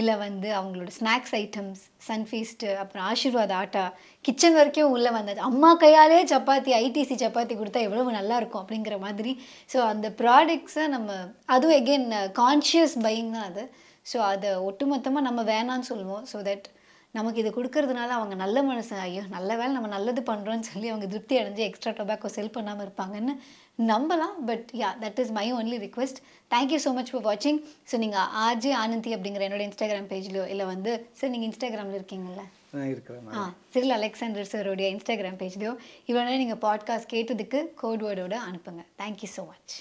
இல்லை 0.00 0.14
வந்து 0.24 0.48
அவங்களோட 0.58 0.90
ஸ்நாக்ஸ் 0.98 1.34
ஐட்டம்ஸ் 1.40 1.82
சன்ஃபீஸ்ட்டு 2.08 2.68
அப்புறம் 2.82 3.04
ஆசீர்வாத் 3.10 3.54
ஆட்டா 3.60 3.84
கிச்சன் 4.24 4.56
வரைக்கும் 4.58 4.94
உள்ளே 4.96 5.10
வந்தது. 5.18 5.40
அம்மா 5.48 5.70
கையாலே 5.82 6.20
சப்பாத்தி 6.32 6.72
ஐடிசி 6.84 7.16
சப்பாத்தி 7.24 7.56
கொடுத்தா 7.60 7.82
எவ்வளவு 7.88 8.16
நல்லாயிருக்கும் 8.18 8.62
அப்படிங்கிற 8.62 8.98
மாதிரி. 9.06 9.34
ஸோ 9.72 9.80
அந்த 9.92 10.08
ப்ராடக்ட்ஸை 10.22 10.86
நம்ம 10.96 11.18
அதுவும் 11.56 11.78
எகெயின் 11.80 12.08
கான்ஷியஸ் 12.40 12.96
பையிங் 13.06 13.30
தான் 13.36 13.48
அது. 13.50 13.64
ஸோ 14.12 14.18
அதை 14.32 14.50
ஒட்டுமொத்தமாக 14.70 15.26
நம்ம 15.28 15.42
வேணான்னு 15.52 15.90
சொல்லுவோம். 15.92 16.26
ஸோ 16.32 16.38
தட் 16.50 16.68
நமக்கு 17.14 17.40
இது 17.42 17.50
கொடுக்கறதுனால 17.56 18.10
அவங்க 18.16 18.34
நல்ல 18.42 18.58
மனசு 18.62 18.94
ஐயோ 19.04 19.22
நல்ல 19.36 19.50
வேலை 19.56 19.72
நம்ம 19.76 19.88
நல்லது 19.94 20.22
பண்ணுறோன்னு 20.30 20.68
சொல்லி 20.70 20.88
அவங்க 20.90 21.06
திருப்தி 21.06 21.34
அடைஞ்சு 21.40 21.62
எக்ஸ்ட்ரா 21.66 21.92
டொபாக்கோ 21.98 22.28
செல் 22.34 22.54
பண்ணாமல் 22.56 22.84
இருப்பாங்கன்னு 22.86 23.34
நம்பலாம் 23.78 24.44
but 24.46 24.70
ya 24.72 24.88
that 25.00 25.18
is 25.18 25.30
my 25.30 25.52
only 25.52 25.76
request 25.78 26.18
thank you 26.50 26.78
so 26.84 26.94
much 26.94 27.10
for 27.10 27.24
வாட்சிங் 27.24 27.60
ஸோ 27.90 27.98
நீங்கள் 27.98 28.20
ஆர்ஜே 28.20 28.72
ஆனந்தி 28.74 29.14
அப்படிங்கிற 29.14 29.44
என்னோட 29.48 29.64
இன்ஸ்டாகிராம் 29.68 30.08
பேஜ்லையோ 30.08 30.46
இல்லை 30.46 30.66
வந்து 30.66 31.08
சார் 31.12 31.30
நீங்கள் 31.30 31.48
இன்ஸ்டாகிராமில் 31.50 31.98
இருக்கீங்கல்ல? 32.00 32.44
ஆ 33.34 33.44
சிறில் 33.68 33.90
அலெக்சாண்டர் 33.90 34.50
சாரோடைய 34.52 34.88
இன்ஸ்டாகிராம் 34.94 35.38
பேஜ்லையோ 35.42 35.76
இவ்வளோ 36.08 36.24
நேரம் 36.24 36.36
நீங்கள் 36.36 36.62
பாட்காஸ்ட் 36.66 37.12
கேட்டதுக்கு 37.12 37.74
கோட் 37.74 38.04
வேர்டோட 38.04 38.36
அனுப்புங்க. 38.48 38.84
Thank you 38.98 39.30
so 39.36 39.46
much 39.46 39.78